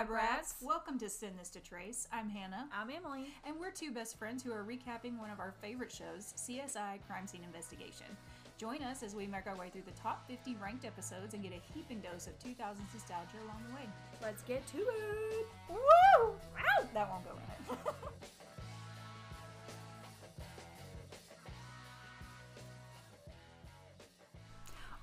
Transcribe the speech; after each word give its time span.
Lab 0.00 0.08
Rats. 0.08 0.54
Welcome 0.62 0.98
to 1.00 1.10
Send 1.10 1.38
This 1.38 1.50
to 1.50 1.60
Trace. 1.60 2.08
I'm 2.10 2.30
Hannah, 2.30 2.66
I'm 2.72 2.88
Emily. 2.88 3.34
and 3.44 3.54
we're 3.60 3.70
two 3.70 3.92
best 3.92 4.18
friends 4.18 4.42
who 4.42 4.50
are 4.50 4.64
recapping 4.64 5.18
one 5.18 5.28
of 5.28 5.38
our 5.38 5.52
favorite 5.60 5.92
shows, 5.92 6.32
CSI 6.38 7.00
Crime 7.06 7.26
Scene 7.26 7.44
Investigation. 7.44 8.06
Join 8.56 8.82
us 8.82 9.02
as 9.02 9.14
we 9.14 9.26
make 9.26 9.46
our 9.46 9.54
way 9.56 9.68
through 9.68 9.82
the 9.82 10.00
top 10.00 10.26
50 10.26 10.56
ranked 10.58 10.86
episodes 10.86 11.34
and 11.34 11.42
get 11.42 11.52
a 11.52 11.60
heaping 11.74 12.00
dose 12.00 12.28
of 12.28 12.38
2000s 12.38 12.78
nostalgia 12.94 13.36
along 13.44 13.62
the 13.68 13.74
way. 13.74 13.82
Let's 14.22 14.42
get 14.44 14.66
to 14.68 14.78
it. 14.78 15.46
Woo! 15.68 15.76
Ow! 16.22 16.32
That 16.94 17.10
won't 17.10 17.24
go 17.26 17.32
in 17.32 17.76
it. 17.76 17.78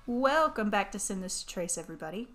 Welcome 0.08 0.70
back 0.70 0.90
to 0.90 0.98
Send 0.98 1.22
This 1.22 1.44
to 1.44 1.46
Trace, 1.46 1.78
everybody. 1.78 2.30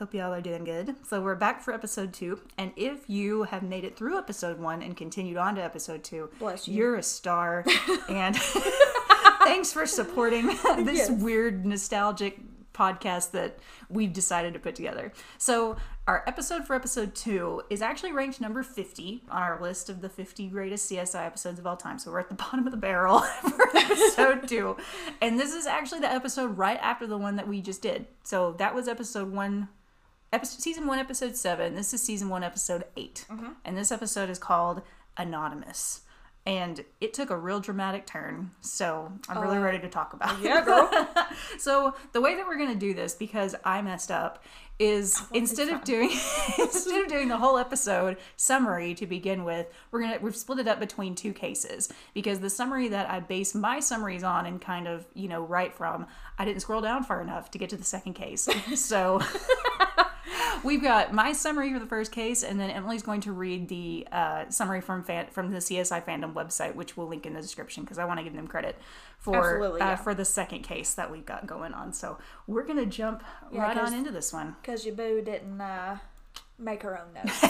Hope 0.00 0.14
y'all 0.14 0.32
are 0.32 0.40
doing 0.40 0.64
good. 0.64 0.96
So 1.06 1.20
we're 1.20 1.34
back 1.34 1.60
for 1.62 1.74
episode 1.74 2.14
two, 2.14 2.40
and 2.56 2.72
if 2.74 3.10
you 3.10 3.42
have 3.42 3.62
made 3.62 3.84
it 3.84 3.98
through 3.98 4.16
episode 4.16 4.58
one 4.58 4.80
and 4.82 4.96
continued 4.96 5.36
on 5.36 5.56
to 5.56 5.62
episode 5.62 6.02
two, 6.02 6.30
Bless 6.38 6.66
you. 6.66 6.74
you're 6.74 6.96
a 6.96 7.02
star. 7.02 7.66
and 8.08 8.34
thanks 9.44 9.74
for 9.74 9.84
supporting 9.84 10.46
this 10.78 10.96
Yes. 10.96 11.10
weird 11.10 11.66
nostalgic 11.66 12.38
podcast 12.72 13.32
that 13.32 13.58
we've 13.90 14.14
decided 14.14 14.54
to 14.54 14.58
put 14.58 14.74
together. 14.74 15.12
So 15.36 15.76
our 16.06 16.24
episode 16.26 16.66
for 16.66 16.74
episode 16.74 17.14
two 17.14 17.60
is 17.68 17.82
actually 17.82 18.12
ranked 18.12 18.40
number 18.40 18.62
50 18.62 19.24
on 19.28 19.42
our 19.42 19.60
list 19.60 19.90
of 19.90 20.00
the 20.00 20.08
50 20.08 20.48
greatest 20.48 20.90
CSI 20.90 21.26
episodes 21.26 21.58
of 21.58 21.66
all 21.66 21.76
time. 21.76 21.98
So 21.98 22.10
we're 22.10 22.20
at 22.20 22.30
the 22.30 22.34
bottom 22.36 22.64
of 22.66 22.70
the 22.70 22.78
barrel 22.78 23.18
for 23.20 23.76
episode 23.76 24.48
two. 24.48 24.78
And 25.20 25.38
this 25.38 25.52
is 25.52 25.66
actually 25.66 26.00
the 26.00 26.10
episode 26.10 26.56
right 26.56 26.78
after 26.80 27.06
the 27.06 27.18
one 27.18 27.36
that 27.36 27.46
we 27.46 27.60
just 27.60 27.82
did. 27.82 28.06
So 28.24 28.52
that 28.52 28.74
was 28.74 28.88
episode 28.88 29.30
one 29.30 29.68
episode, 30.32 30.60
season 30.60 30.86
one, 30.86 30.98
episode 30.98 31.36
seven. 31.36 31.74
This 31.74 31.92
is 31.92 32.02
season 32.02 32.28
one, 32.28 32.42
episode 32.42 32.84
8 32.96 33.26
mm-hmm. 33.30 33.48
and 33.64 33.76
this 33.76 33.90
episode 33.90 34.30
is 34.30 34.38
called 34.38 34.82
Anonymous. 35.16 36.02
And 36.46 36.84
it 37.02 37.12
took 37.12 37.28
a 37.28 37.36
real 37.36 37.60
dramatic 37.60 38.06
turn, 38.06 38.52
so 38.62 39.12
I'm 39.28 39.42
really 39.42 39.58
oh. 39.58 39.62
ready 39.62 39.78
to 39.80 39.88
talk 39.88 40.14
about 40.14 40.40
Yeah, 40.40 40.60
it. 40.60 40.64
girl. 40.64 40.90
so 41.58 41.94
the 42.12 42.20
way 42.20 42.34
that 42.34 42.46
we're 42.46 42.56
gonna 42.56 42.74
do 42.74 42.94
this, 42.94 43.14
because 43.14 43.54
I 43.62 43.82
messed 43.82 44.10
up, 44.10 44.42
is 44.78 45.20
oh, 45.20 45.26
instead 45.34 45.68
of 45.68 45.84
doing 45.84 46.08
instead 46.58 47.02
of 47.02 47.08
doing 47.08 47.28
the 47.28 47.36
whole 47.36 47.58
episode 47.58 48.16
summary 48.36 48.94
to 48.94 49.06
begin 49.06 49.44
with, 49.44 49.66
we're 49.90 50.00
gonna 50.00 50.18
we've 50.22 50.34
split 50.34 50.60
it 50.60 50.66
up 50.66 50.80
between 50.80 51.14
two 51.14 51.34
cases 51.34 51.92
because 52.14 52.40
the 52.40 52.48
summary 52.48 52.88
that 52.88 53.08
I 53.10 53.20
base 53.20 53.54
my 53.54 53.78
summaries 53.78 54.24
on 54.24 54.46
and 54.46 54.58
kind 54.60 54.88
of 54.88 55.06
you 55.12 55.28
know 55.28 55.42
write 55.42 55.74
from, 55.74 56.06
I 56.38 56.46
didn't 56.46 56.62
scroll 56.62 56.80
down 56.80 57.04
far 57.04 57.20
enough 57.20 57.50
to 57.50 57.58
get 57.58 57.68
to 57.70 57.76
the 57.76 57.84
second 57.84 58.14
case, 58.14 58.48
so. 58.74 59.20
We've 60.64 60.82
got 60.82 61.12
my 61.12 61.32
summary 61.32 61.72
for 61.72 61.78
the 61.78 61.86
first 61.86 62.12
case, 62.12 62.42
and 62.42 62.58
then 62.58 62.70
Emily's 62.70 63.02
going 63.02 63.20
to 63.22 63.32
read 63.32 63.68
the 63.68 64.06
uh, 64.12 64.48
summary 64.48 64.80
from 64.80 65.02
fan- 65.02 65.28
from 65.30 65.50
the 65.50 65.58
CSI 65.58 66.04
fandom 66.04 66.32
website, 66.34 66.74
which 66.74 66.96
we'll 66.96 67.08
link 67.08 67.26
in 67.26 67.34
the 67.34 67.40
description 67.40 67.82
because 67.82 67.98
I 67.98 68.04
want 68.04 68.18
to 68.18 68.24
give 68.24 68.34
them 68.34 68.46
credit 68.46 68.76
for 69.18 69.62
uh, 69.62 69.76
yeah. 69.76 69.96
for 69.96 70.14
the 70.14 70.24
second 70.24 70.62
case 70.62 70.94
that 70.94 71.10
we've 71.10 71.26
got 71.26 71.46
going 71.46 71.74
on. 71.74 71.92
So 71.92 72.18
we're 72.46 72.64
gonna 72.64 72.86
jump 72.86 73.22
Yeah, 73.52 73.62
right 73.62 73.76
on 73.76 73.94
into 73.94 74.10
this 74.10 74.32
one. 74.32 74.56
Because 74.60 74.84
your 74.84 74.94
boo 74.94 75.22
didn't 75.22 75.60
uh, 75.60 75.98
make 76.60 76.82
her 76.82 76.98
own 77.00 77.12
notes. 77.14 77.40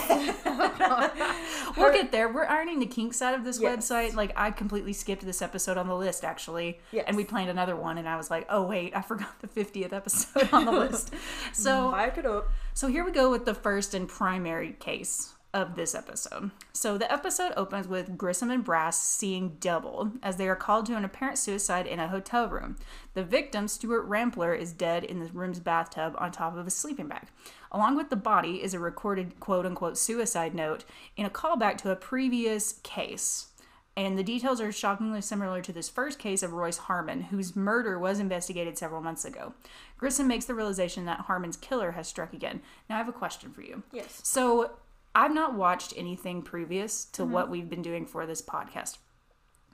We'll 1.77 1.93
get 1.93 2.11
there. 2.11 2.31
We're 2.31 2.45
ironing 2.45 2.79
the 2.79 2.85
kinks 2.85 3.21
out 3.21 3.33
of 3.33 3.43
this 3.43 3.59
Yes. 3.59 3.89
website. 3.89 4.13
Like 4.15 4.33
I 4.35 4.51
completely 4.51 4.93
skipped 4.93 5.23
this 5.25 5.41
episode 5.41 5.77
on 5.77 5.87
the 5.87 5.95
list 5.95 6.23
actually, 6.23 6.79
Yes. 6.91 7.05
and 7.07 7.15
we 7.17 7.23
planned 7.23 7.49
another 7.49 7.75
one, 7.75 7.97
and 7.97 8.07
I 8.07 8.17
was 8.17 8.29
like, 8.29 8.45
oh 8.49 8.63
wait, 8.63 8.95
I 8.95 9.01
forgot 9.01 9.39
the 9.41 9.47
fiftieth 9.47 9.93
episode 9.93 10.49
on 10.51 10.65
the 10.65 10.71
list. 10.71 11.13
So 11.53 11.91
Back 11.91 12.17
it 12.17 12.25
up. 12.25 12.49
So 12.73 12.87
here 12.87 13.03
we 13.05 13.11
go 13.11 13.29
with 13.31 13.45
the 13.45 13.53
first 13.53 13.93
and 13.93 14.07
primary 14.07 14.73
case 14.79 15.33
of 15.53 15.75
this 15.75 15.93
episode. 15.93 16.49
So 16.71 16.97
the 16.97 17.11
episode 17.11 17.51
opens 17.57 17.85
with 17.87 18.17
Grissom 18.17 18.49
and 18.49 18.63
Brass 18.63 19.01
seeing 19.01 19.57
double 19.59 20.11
as 20.23 20.37
they 20.37 20.47
are 20.47 20.55
called 20.55 20.85
to 20.85 20.95
an 20.95 21.03
apparent 21.03 21.37
suicide 21.37 21.85
in 21.87 21.99
a 21.99 22.07
hotel 22.07 22.47
room. 22.47 22.77
The 23.15 23.23
victim, 23.23 23.67
Stuart 23.67 24.03
Rampler, 24.05 24.53
is 24.53 24.71
dead 24.71 25.03
in 25.03 25.19
the 25.19 25.25
room's 25.33 25.59
bathtub 25.59 26.15
on 26.17 26.31
top 26.31 26.55
of 26.55 26.65
a 26.65 26.69
sleeping 26.69 27.07
bag. 27.09 27.27
Along 27.71 27.95
with 27.95 28.09
the 28.09 28.15
body 28.15 28.61
is 28.61 28.73
a 28.73 28.79
recorded 28.79 29.39
quote 29.39 29.65
unquote 29.65 29.97
suicide 29.97 30.53
note 30.53 30.83
in 31.15 31.25
a 31.25 31.29
callback 31.29 31.77
to 31.77 31.91
a 31.91 31.95
previous 31.95 32.73
case. 32.83 33.47
And 33.95 34.17
the 34.17 34.23
details 34.23 34.61
are 34.61 34.71
shockingly 34.71 35.21
similar 35.21 35.61
to 35.61 35.73
this 35.73 35.89
first 35.89 36.17
case 36.17 36.43
of 36.43 36.53
Royce 36.53 36.77
Harmon, 36.77 37.23
whose 37.23 37.55
murder 37.55 37.99
was 37.99 38.19
investigated 38.19 38.77
several 38.77 39.01
months 39.01 39.25
ago. 39.25 39.53
Grissom 39.97 40.27
makes 40.27 40.45
the 40.45 40.55
realization 40.55 41.05
that 41.05 41.21
Harmon's 41.21 41.57
killer 41.57 41.91
has 41.91 42.07
struck 42.07 42.33
again. 42.33 42.61
Now, 42.89 42.95
I 42.95 42.97
have 42.99 43.09
a 43.09 43.13
question 43.13 43.51
for 43.51 43.61
you. 43.61 43.83
Yes. 43.91 44.21
So, 44.23 44.71
I've 45.13 45.33
not 45.33 45.55
watched 45.55 45.93
anything 45.97 46.41
previous 46.41 47.03
to 47.05 47.25
what 47.25 47.43
mm-hmm. 47.43 47.51
we've 47.51 47.69
been 47.69 47.81
doing 47.81 48.05
for 48.05 48.25
this 48.25 48.41
podcast. 48.41 48.97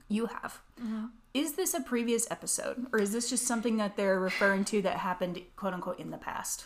You 0.10 0.26
have. 0.26 0.62
Mm-hmm. 0.82 1.06
Is 1.36 1.54
this 1.54 1.76
a 1.76 1.82
previous 1.82 2.30
episode, 2.32 2.88
or 2.92 3.00
is 3.00 3.12
this 3.12 3.30
just 3.30 3.46
something 3.46 3.78
that 3.78 3.98
they're 3.98 4.20
referring 4.20 4.66
to 4.66 4.82
that 4.82 4.98
happened, 4.98 5.40
quote 5.56 5.74
unquote, 5.74 6.00
in 6.00 6.10
the 6.10 6.18
past? 6.18 6.66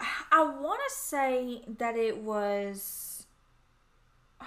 I 0.00 0.42
want 0.42 0.80
to 0.88 0.94
say 0.94 1.62
that 1.78 1.96
it 1.96 2.18
was. 2.18 3.26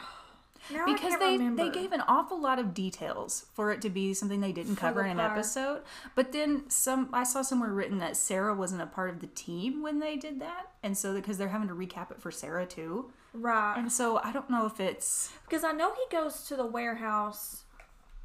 Now 0.72 0.86
because 0.86 1.18
they 1.18 1.32
remember. 1.32 1.64
they 1.64 1.72
gave 1.72 1.94
an 1.94 2.02
awful 2.08 2.40
lot 2.40 2.60
of 2.60 2.76
details 2.76 3.48
for 3.56 3.72
it 3.72 3.82
to 3.82 3.90
be 3.90 4.14
something 4.14 4.40
they 4.40 4.52
didn't 4.52 4.76
cover 4.76 5.04
in 5.04 5.10
an 5.10 5.20
episode 5.20 5.82
but 6.14 6.32
then 6.32 6.70
some 6.70 7.10
i 7.12 7.24
saw 7.24 7.42
somewhere 7.42 7.74
written 7.74 7.98
that 7.98 8.16
sarah 8.16 8.54
wasn't 8.54 8.80
a 8.80 8.86
part 8.86 9.10
of 9.10 9.20
the 9.20 9.26
team 9.26 9.82
when 9.82 9.98
they 9.98 10.16
did 10.16 10.40
that 10.40 10.68
and 10.84 10.96
so 10.96 11.16
because 11.16 11.40
they're 11.40 11.48
having 11.48 11.68
to 11.70 11.74
recap 11.74 12.12
it 12.12 12.22
for 12.22 12.30
sarah 12.30 12.68
too 12.68 13.12
right 13.34 13.80
and 13.80 13.92
so 13.92 14.20
i 14.24 14.32
don't 14.32 14.48
know 14.48 14.68
if 14.68 14.80
it's 14.80 15.32
because 15.50 15.64
I 15.64 15.72
know 15.72 15.92
he 15.92 16.16
goes 16.16 16.44
to 16.44 16.56
the 16.56 16.66
warehouse, 16.68 17.64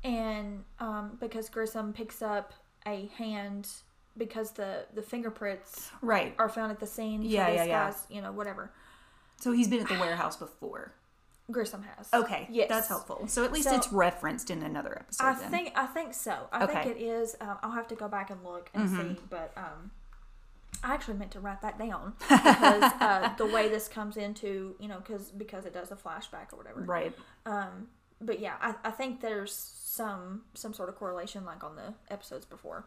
and 0.02 0.64
um, 0.78 1.16
because 1.18 1.48
Grissom 1.48 1.94
picks 1.94 2.20
up 2.20 2.52
a 2.86 3.10
hand 3.16 3.68
because 4.16 4.52
the 4.52 4.86
the 4.94 5.02
fingerprints 5.02 5.90
right 6.02 6.34
are 6.38 6.48
found 6.48 6.70
at 6.72 6.80
the 6.80 6.86
scene. 6.86 7.22
Yeah, 7.22 7.48
yeah, 7.48 7.64
yeah. 7.64 7.84
guy's, 7.90 8.06
you 8.08 8.20
know, 8.22 8.32
whatever. 8.32 8.70
so 9.40 9.52
he's 9.52 9.68
been 9.68 9.80
at 9.80 9.88
the 9.88 9.98
warehouse 9.98 10.36
before 10.36 10.92
Grissom 11.50 11.82
has. 11.96 12.08
okay 12.14 12.46
Yes. 12.50 12.68
that's 12.68 12.88
helpful 12.88 13.26
so 13.28 13.44
at 13.44 13.52
least 13.52 13.68
So- 13.68 13.74
it's 13.76 13.92
referenced 13.92 14.50
in 14.50 14.62
another 14.62 14.96
episode 15.00 15.24
I 15.24 15.34
then. 15.34 15.50
think 15.50 15.72
I 15.76 15.86
think 15.86 16.14
so. 16.14 16.34
I 16.52 16.64
Okay. 16.64 16.72
think 16.84 16.96
it 16.96 17.02
is. 17.02 17.36
Um, 17.40 17.58
I'll 17.62 17.72
have 17.72 17.88
to 17.88 17.94
go 17.94 18.08
back 18.08 18.30
and 18.30 18.42
look 18.44 18.70
and 18.74 18.88
see, 18.88 19.20
but 19.28 19.52
um, 19.56 19.90
I 20.82 20.92
actually 20.94 21.14
meant 21.18 21.30
to 21.32 21.40
write 21.40 21.60
that 21.62 21.78
down 21.78 22.14
because 22.20 22.92
uh, 23.00 23.34
the 23.36 23.46
way 23.46 23.68
this 23.68 23.88
comes 23.88 24.16
into 24.16 24.74
you 24.78 24.88
know 24.88 24.98
because 24.98 25.30
because 25.32 25.64
it 25.66 25.74
does 25.74 25.90
a 25.90 25.96
flashback 25.96 26.52
or 26.52 26.56
whatever. 26.56 26.80
right 26.82 27.14
Um, 27.46 27.88
but 28.24 28.40
yeah, 28.40 28.54
I, 28.60 28.74
I 28.84 28.90
think 28.90 29.20
there's 29.20 29.52
some 29.52 30.42
some 30.54 30.74
sort 30.74 30.88
of 30.88 30.96
correlation 30.96 31.44
like 31.44 31.62
on 31.62 31.76
the 31.76 31.94
episodes 32.12 32.44
before. 32.44 32.84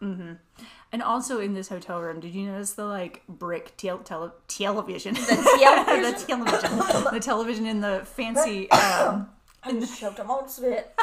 and 0.92 1.02
also 1.02 1.40
in 1.40 1.53
this 1.53 1.70
hotel 1.70 2.02
room 2.02 2.20
did 2.20 2.36
you 2.36 2.46
notice 2.48 2.74
the 2.74 2.84
like 2.86 3.24
brick 3.30 3.72
tel- 3.78 4.00
tele- 4.00 4.34
television 4.50 5.16
television? 5.16 5.16
the 6.03 6.26
television 6.28 7.14
the 7.14 7.20
television 7.22 7.66
in 7.66 7.80
the 7.80 8.02
fancy 8.06 8.70
um 8.72 9.30
I 9.64 9.72
just 9.72 9.97
choked 10.00 10.20
him 10.20 10.30
on 10.30 10.50
spit. 10.50 10.94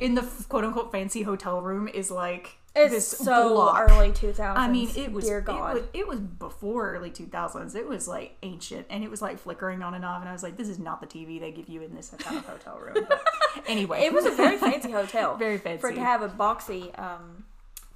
in 0.00 0.14
the 0.14 0.22
quote 0.48 0.64
unquote 0.64 0.90
fancy 0.90 1.22
hotel 1.22 1.60
room 1.60 1.86
is 1.88 2.10
like 2.10 2.56
It's 2.76 3.06
so 3.06 3.54
block. 3.54 3.88
early 3.90 4.10
2000s. 4.10 4.56
I 4.56 4.68
mean, 4.68 4.90
it 4.96 5.12
was 5.12 5.26
dear 5.26 5.38
it 5.38 5.44
God. 5.44 5.74
was 5.74 5.84
it 5.92 6.08
was 6.08 6.18
before 6.18 6.94
early 6.94 7.10
two 7.10 7.26
thousands. 7.26 7.74
It 7.74 7.86
was 7.86 8.08
like 8.08 8.36
ancient, 8.42 8.86
and 8.90 9.04
it 9.04 9.10
was 9.10 9.22
like 9.22 9.38
flickering 9.38 9.80
on 9.82 9.94
and 9.94 10.04
off. 10.04 10.20
And 10.20 10.28
I 10.28 10.32
was 10.32 10.42
like, 10.42 10.56
"This 10.56 10.68
is 10.68 10.78
not 10.78 11.00
the 11.00 11.06
TV 11.06 11.38
they 11.38 11.52
give 11.52 11.68
you 11.68 11.82
in 11.82 11.94
this 11.94 12.12
kind 12.18 12.36
of 12.36 12.44
hotel 12.44 12.78
room." 12.78 13.06
But 13.08 13.22
anyway, 13.68 14.00
it 14.00 14.12
was 14.12 14.26
a 14.26 14.30
very 14.32 14.56
fancy 14.56 14.90
hotel. 14.92 15.36
Very 15.36 15.58
fancy. 15.58 15.80
for 15.80 15.90
it 15.90 15.94
to 15.94 16.00
have 16.00 16.22
a 16.22 16.28
boxy 16.28 16.98
um, 16.98 17.44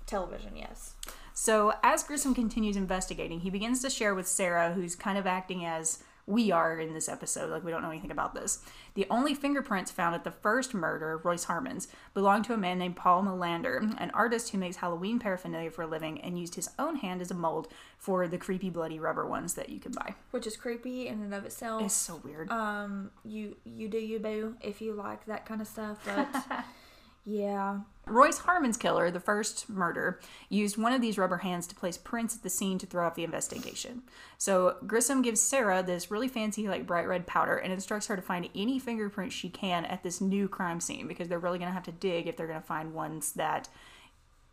television. 0.07 0.53
Yes. 0.55 0.95
So, 1.35 1.73
as 1.83 2.03
Grissom 2.03 2.35
continues 2.35 2.77
investigating, 2.77 3.41
he 3.41 3.51
begins 3.51 3.81
to 3.83 3.91
share 3.91 4.15
with 4.15 4.27
Sarah, 4.27 4.73
who's 4.73 4.97
kind 4.97 5.17
of 5.19 5.27
acting 5.27 5.65
as 5.65 6.03
we 6.29 6.53
are 6.53 6.79
in 6.79 6.93
this 6.93 7.09
episode, 7.09 7.49
like 7.51 7.65
we 7.65 7.71
don't 7.71 7.81
know 7.83 7.89
anything 7.91 8.11
about 8.11 8.35
this. 8.35 8.61
The 8.95 9.07
only 9.09 9.35
fingerprints 9.35 9.91
found 9.91 10.15
at 10.15 10.25
the 10.25 10.31
first 10.31 10.75
murder, 10.75 11.19
Royce 11.25 11.45
Harmon's, 11.45 11.89
belonged 12.13 12.45
to 12.45 12.53
a 12.53 12.59
man 12.59 12.79
named 12.79 12.97
Paul 12.97 13.23
Millander, 13.23 13.79
an 13.99 14.11
artist 14.13 14.51
who 14.51 14.59
makes 14.59 14.77
Halloween 14.77 15.19
paraphernalia 15.19 15.71
for 15.71 15.83
a 15.83 15.87
living 15.87 16.21
and 16.21 16.39
used 16.39 16.55
his 16.57 16.69
own 16.79 16.97
hand 16.97 17.23
as 17.23 17.31
a 17.31 17.35
mold 17.35 17.69
for 17.97 18.29
the 18.29 18.37
creepy, 18.37 18.69
bloody 18.69 19.01
rubber 19.01 19.27
ones 19.27 19.55
that 19.55 19.71
you 19.71 19.81
can 19.81 19.93
buy. 19.93 20.15
which 20.31 20.47
is 20.47 20.55
creepy 20.57 21.09
in 21.09 21.23
and 21.23 21.33
of 21.33 21.47
itself. 21.47 21.83
It's 21.83 21.95
so 21.95 22.21
weird. 22.23 22.51
um, 22.51 23.11
you 23.25 23.57
you 23.65 23.89
do 23.89 23.99
you 23.99 24.19
boo 24.19 24.55
if 24.61 24.83
you 24.83 24.93
like 24.93 25.25
that 25.27 25.47
kind 25.47 25.63
of 25.63 25.67
stuff, 25.67 25.99
but 26.05 26.65
yeah, 27.25 27.79
Royce 28.11 28.39
Harmon's 28.39 28.77
killer, 28.77 29.11
the 29.11 29.21
first 29.21 29.69
murder, 29.69 30.21
used 30.49 30.77
one 30.77 30.93
of 30.93 31.01
these 31.01 31.19
rubber 31.19 31.39
hands 31.39 31.67
to 31.69 31.75
place 31.75 31.97
prints 31.97 32.37
at 32.37 32.43
the 32.43 32.51
scene 32.51 32.79
to 32.79 32.87
throw 32.87 33.07
off 33.07 33.15
the 33.15 33.25
investigation. 33.25 34.03
So 34.37 34.77
Grissom 34.87 35.23
gives 35.23 35.41
Sarah 35.41 35.83
this 35.83 36.11
really 36.11 36.29
fancy, 36.29 36.69
like 36.69 36.87
bright 36.87 37.09
red 37.09 37.27
powder 37.27 37.57
and 37.57 37.73
instructs 37.73 38.07
her 38.07 38.17
to 38.17 38.23
find 38.23 38.49
any 38.55 38.79
fingerprints 38.79 39.35
she 39.35 39.49
can 39.49 39.85
at 39.85 40.03
this 40.03 40.21
new 40.21 40.49
crime 40.49 40.81
scene 40.81 41.07
because 41.07 41.29
they're 41.29 41.39
really 41.39 41.59
going 41.59 41.71
to 41.71 41.75
have 41.75 41.85
to 41.85 41.93
dig 41.93 42.27
if 42.27 42.37
they're 42.37 42.47
going 42.47 42.61
to 42.61 42.67
find 42.67 42.95
ones 42.95 43.33
that, 43.33 43.69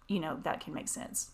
you 0.08 0.20
know, 0.20 0.40
that 0.44 0.60
can 0.60 0.74
make 0.74 0.88
sense. 0.88 1.32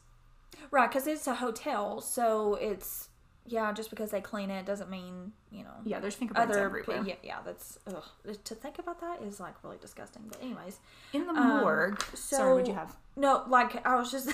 right, 0.71 0.89
because 0.89 1.07
it's 1.07 1.27
a 1.27 1.35
hotel, 1.35 2.01
so 2.01 2.55
it's 2.55 3.09
yeah, 3.45 3.71
just 3.73 3.89
because 3.89 4.11
they 4.11 4.21
clean 4.21 4.49
it 4.49 4.65
doesn't 4.65 4.89
mean 4.89 5.31
you 5.51 5.63
know 5.63 5.73
Yeah, 5.83 5.99
there's 5.99 6.15
fingerprints 6.15 6.53
other. 6.55 6.63
everywhere. 6.65 7.03
Yeah, 7.05 7.15
yeah, 7.23 7.39
that's 7.45 7.79
ugh. 7.87 8.03
To 8.43 8.55
think 8.55 8.79
about 8.79 9.01
that 9.01 9.21
is 9.21 9.39
like 9.39 9.55
really 9.63 9.77
disgusting. 9.81 10.23
But 10.27 10.41
anyways, 10.41 10.79
In 11.13 11.25
the 11.27 11.33
Um, 11.33 11.59
morgue. 11.61 12.01
so 12.13 12.37
sorry, 12.37 12.51
what'd 12.53 12.67
you 12.67 12.73
have? 12.75 12.95
No, 13.15 13.43
like 13.47 13.85
I 13.85 13.95
was 13.95 14.11
just 14.11 14.31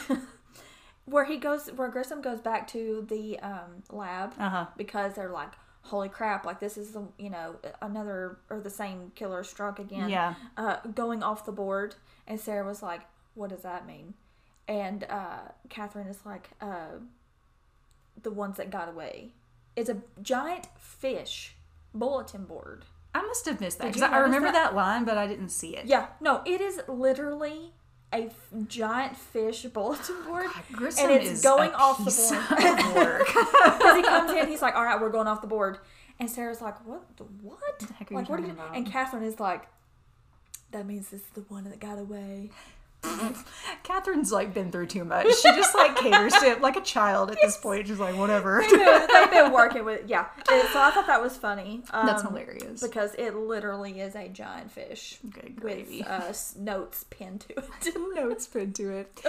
where 1.06 1.26
he 1.26 1.38
goes, 1.38 1.72
where 1.72 1.90
Grissom 1.90 2.22
goes 2.22 2.42
back 2.42 2.68
to 2.70 3.06
the 3.10 3.40
um, 3.40 3.84
lab 3.90 4.34
Uh 4.38 4.50
huh. 4.50 4.66
because 4.76 5.14
they're 5.14 5.30
like, 5.32 5.54
"Holy 5.84 6.10
crap! 6.10 6.46
Like 6.46 6.60
this 6.60 6.78
is 6.78 6.92
the 6.92 7.08
you 7.18 7.30
know 7.30 7.56
another 7.82 8.38
or 8.50 8.60
the 8.60 8.70
same 8.70 9.12
killer 9.16 9.44
struck 9.44 9.80
again." 9.80 10.10
Yeah. 10.10 10.36
Uh, 10.58 10.78
going 10.94 11.24
off 11.24 11.46
the 11.46 11.52
board, 11.54 11.96
and 12.28 12.40
Sarah 12.40 12.66
was 12.66 12.84
like, 12.84 13.02
"What 13.36 13.50
does 13.52 13.62
that 13.64 13.88
mean?" 13.88 14.14
And 14.68 15.06
uh, 15.10 15.40
Catherine 15.70 16.08
is 16.08 16.20
like, 16.26 16.50
uh, 16.60 17.00
"The 18.24 18.32
ones 18.32 18.58
that 18.58 18.70
got 18.70 18.90
away." 18.90 19.34
It's 19.76 19.90
a 19.90 19.98
giant 20.22 20.68
fish 20.80 21.56
bulletin 21.94 22.46
board. 22.46 22.86
I 23.14 23.22
must 23.26 23.46
have 23.46 23.60
missed 23.62 23.78
that 23.80 23.86
Did 23.86 23.94
because 23.96 24.02
you 24.10 24.14
I 24.16 24.20
notice 24.20 24.26
remember 24.26 24.52
that? 24.52 24.70
that? 24.72 24.76
line, 24.76 25.06
but 25.06 25.18
I 25.18 25.28
didn't 25.28 25.50
see 25.50 25.76
it. 25.76 25.86
Yeah, 25.86 26.08
no, 26.22 26.42
it 26.46 26.62
is 26.62 26.82
literally 26.88 27.74
a 28.14 28.26
f- 28.28 28.50
giant 28.68 29.18
fish 29.18 29.64
bulletin 29.64 30.16
board. 30.26 30.48
Grissom 30.72 31.10
and 31.10 31.14
it's 31.20 31.30
is 31.30 31.42
going 31.44 31.72
a 31.72 31.76
off 31.76 31.98
the 32.00 32.06
piece 32.06 32.32
board. 32.32 32.80
of 32.80 32.96
work. 32.96 33.28
Because 33.78 33.96
he 33.98 34.04
comes 34.04 34.32
in, 34.32 34.48
he's 34.48 34.62
like, 34.62 34.76
"All 34.76 34.84
right, 34.84 35.00
we're 35.00 35.10
going 35.10 35.28
off 35.28 35.42
the 35.42 35.48
board," 35.48 35.80
and 36.20 36.30
Sarah's 36.30 36.62
like, 36.62 36.86
"What? 36.86 37.04
The 37.18 37.24
what? 37.24 37.80
the 37.80 37.94
heck 37.94 38.12
are 38.12 38.14
you 38.14 38.20
like, 38.20 38.30
what?" 38.30 38.38
talking 38.38 38.46
you-" 38.46 38.52
about? 38.62 38.76
And 38.76 38.86
Catherine 38.86 39.24
is 39.24 39.40
like, 39.40 39.68
"That 40.72 40.86
means 40.86 41.10
this 41.10 41.22
is 41.22 41.28
the 41.34 41.42
one 41.42 41.64
that 41.66 41.80
got 41.80 41.98
away." 42.00 42.52
Catherine's 43.84 44.32
like 44.32 44.54
been 44.54 44.72
through 44.72 44.88
too 44.88 45.06
much. 45.06 45.28
She 45.28 45.50
just 45.52 45.74
like 45.76 45.96
caters 45.96 46.34
to 46.34 46.46
it 46.48 46.62
like 46.62 46.76
a 46.76 46.82
child 46.82 47.32
at 47.32 47.38
this 47.42 47.58
point. 47.58 47.88
She's 47.88 48.00
like, 48.00 48.16
whatever. 48.18 48.62
They've 48.62 48.72
been, 48.80 49.08
they've 49.14 49.32
been 49.46 49.52
working 49.52 49.86
with, 49.86 50.10
yeah. 50.10 50.26
And 50.52 50.68
so 50.70 50.80
I 50.82 50.92
thought 50.92 51.08
that 51.08 51.22
was 51.22 51.38
funny. 51.38 51.84
Um, 51.92 52.06
That's 52.06 52.22
hilarious. 52.24 52.82
because 52.82 53.16
it 53.16 53.36
literally 53.36 54.00
is 54.02 54.16
a 54.16 54.28
giant 54.28 54.72
fish 54.72 55.20
Okay, 55.30 55.54
with 55.62 56.08
uh, 56.08 56.34
notes 56.60 57.06
pinned 57.10 57.42
to 57.42 57.60
it. 57.60 57.98
notes 58.16 58.48
pinned 58.48 58.76
to 58.76 58.90
it. 58.92 59.22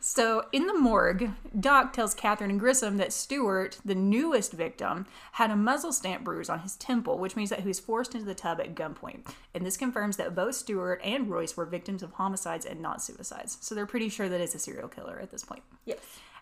So 0.00 0.46
in 0.52 0.66
the 0.66 0.74
morgue, 0.78 1.30
Doc 1.58 1.92
tells 1.92 2.14
Catherine 2.14 2.50
and 2.50 2.60
Grissom 2.60 2.98
that 2.98 3.12
Stewart, 3.12 3.78
the 3.84 3.94
newest 3.94 4.52
victim, 4.52 5.06
had 5.32 5.50
a 5.50 5.56
muzzle 5.56 5.92
stamp 5.92 6.24
bruise 6.24 6.48
on 6.48 6.60
his 6.60 6.76
temple, 6.76 7.18
which 7.18 7.36
means 7.36 7.50
that 7.50 7.60
he 7.60 7.68
was 7.68 7.80
forced 7.80 8.14
into 8.14 8.26
the 8.26 8.34
tub 8.34 8.60
at 8.60 8.74
gunpoint. 8.74 9.26
And 9.54 9.64
this 9.66 9.76
confirms 9.76 10.16
that 10.18 10.34
both 10.34 10.54
Stewart 10.54 11.00
and 11.02 11.28
Royce 11.28 11.56
were 11.56 11.64
victims 11.64 12.02
of 12.02 12.12
homicides 12.12 12.64
and 12.66 12.80
not 12.80 13.02
suicides. 13.24 13.58
So 13.60 13.74
they're 13.74 13.86
pretty 13.86 14.08
sure 14.08 14.28
that 14.28 14.40
it's 14.40 14.54
a 14.54 14.58
serial 14.58 14.88
killer 14.88 15.18
at 15.20 15.30
this 15.30 15.44
point. 15.44 15.62
yes. 15.84 15.98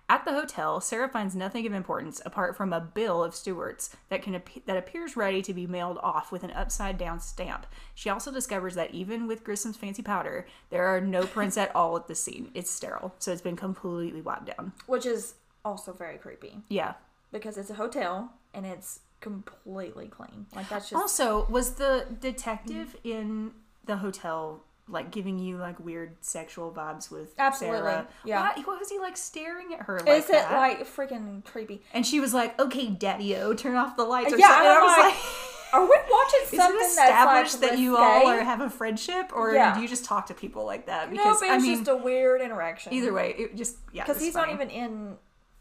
At 0.08 0.24
the 0.26 0.32
hotel, 0.32 0.80
Sarah 0.80 1.08
finds 1.08 1.34
nothing 1.34 1.64
of 1.64 1.72
importance 1.72 2.20
apart 2.26 2.54
from 2.56 2.72
a 2.72 2.80
bill 2.80 3.22
of 3.24 3.34
Stewart's 3.34 3.96
that 4.10 4.20
can 4.20 4.42
that 4.66 4.76
appears 4.76 5.16
ready 5.16 5.40
to 5.42 5.54
be 5.54 5.66
mailed 5.66 5.96
off 6.02 6.30
with 6.32 6.42
an 6.42 6.50
upside 6.50 6.98
down 6.98 7.18
stamp. 7.20 7.66
She 7.94 8.10
also 8.10 8.30
discovers 8.32 8.74
that 8.74 8.90
even 8.92 9.26
with 9.26 9.42
Grissom's 9.44 9.76
fancy 9.76 10.02
powder, 10.02 10.44
there 10.70 10.84
are 10.86 11.00
no 11.00 11.24
prints 11.24 11.56
at 11.56 11.74
all 11.74 11.96
at 11.96 12.08
the 12.08 12.14
scene. 12.16 12.50
It's 12.52 12.70
sterile, 12.70 13.14
so 13.20 13.32
it's 13.32 13.40
been 13.40 13.56
completely 13.56 14.20
wiped 14.20 14.46
down. 14.54 14.72
Which 14.86 15.06
is 15.06 15.34
also 15.64 15.92
very 15.92 16.18
creepy 16.18 16.58
Yeah. 16.68 16.94
because 17.30 17.56
it's 17.56 17.70
a 17.70 17.74
hotel 17.74 18.32
and 18.52 18.66
it's 18.66 19.00
completely 19.20 20.08
clean. 20.08 20.46
Like 20.54 20.68
that's 20.68 20.90
just 20.90 21.00
Also, 21.00 21.46
was 21.48 21.74
the 21.74 22.06
detective 22.20 22.96
in 23.04 23.52
the 23.84 23.96
hotel 23.98 24.64
like 24.88 25.10
giving 25.10 25.38
you 25.38 25.56
like 25.58 25.78
weird 25.80 26.16
sexual 26.20 26.72
vibes 26.72 27.10
with 27.10 27.34
Absolutely, 27.38 27.78
Sarah? 27.80 28.08
yeah. 28.24 28.40
Why, 28.56 28.62
why 28.64 28.76
was 28.78 28.90
he 28.90 28.98
like 28.98 29.16
staring 29.16 29.72
at 29.74 29.82
her 29.82 30.00
like 30.00 30.08
is 30.08 30.24
it 30.28 30.32
that? 30.32 30.52
like 30.52 30.86
freaking 30.86 31.44
creepy? 31.44 31.82
and 31.94 32.04
she 32.06 32.18
was 32.20 32.34
like, 32.34 32.58
"Okay, 32.60 32.88
Daddy-O, 32.90 33.54
turn 33.54 33.76
off 33.76 33.96
the 33.96 34.04
lights." 34.04 34.32
Or 34.32 34.36
Yeah, 34.38 34.48
something. 34.48 34.66
and 34.66 34.78
I 34.78 34.82
was 34.82 34.98
like, 34.98 35.14
like 35.14 35.24
Are 35.74 35.80
we 35.84 35.88
watching 35.88 36.40
Is 36.42 36.48
something 36.50 36.76
it 36.76 36.80
that's 36.80 36.90
established 36.92 37.62
like 37.62 37.70
that 37.70 37.78
you 37.78 37.96
all 37.96 38.26
are 38.28 38.40
have 38.42 38.60
a 38.60 38.68
friendship, 38.68 39.30
or 39.34 39.54
Yeah. 39.54 39.74
do 39.74 39.80
you 39.80 39.88
just 39.88 40.04
talk 40.04 40.26
to 40.26 40.34
people 40.34 40.66
like 40.66 40.84
that? 40.86 41.10
no, 41.10 41.16
Because 41.16 41.40
but 41.40 41.48
I 41.48 41.54
it's 41.54 41.64
mean, 41.64 41.76
just 41.78 41.88
a 41.88 41.96
weird 41.96 42.42
interaction. 42.42 42.92
either 42.92 43.12
way, 43.12 43.34
it 43.38 43.56
just 43.56 43.76
yeah. 43.92 44.04
because 44.04 44.20
he's 44.20 44.34
funny. 44.34 44.52
not 44.52 44.62
even 44.62 44.68
in 44.70 45.16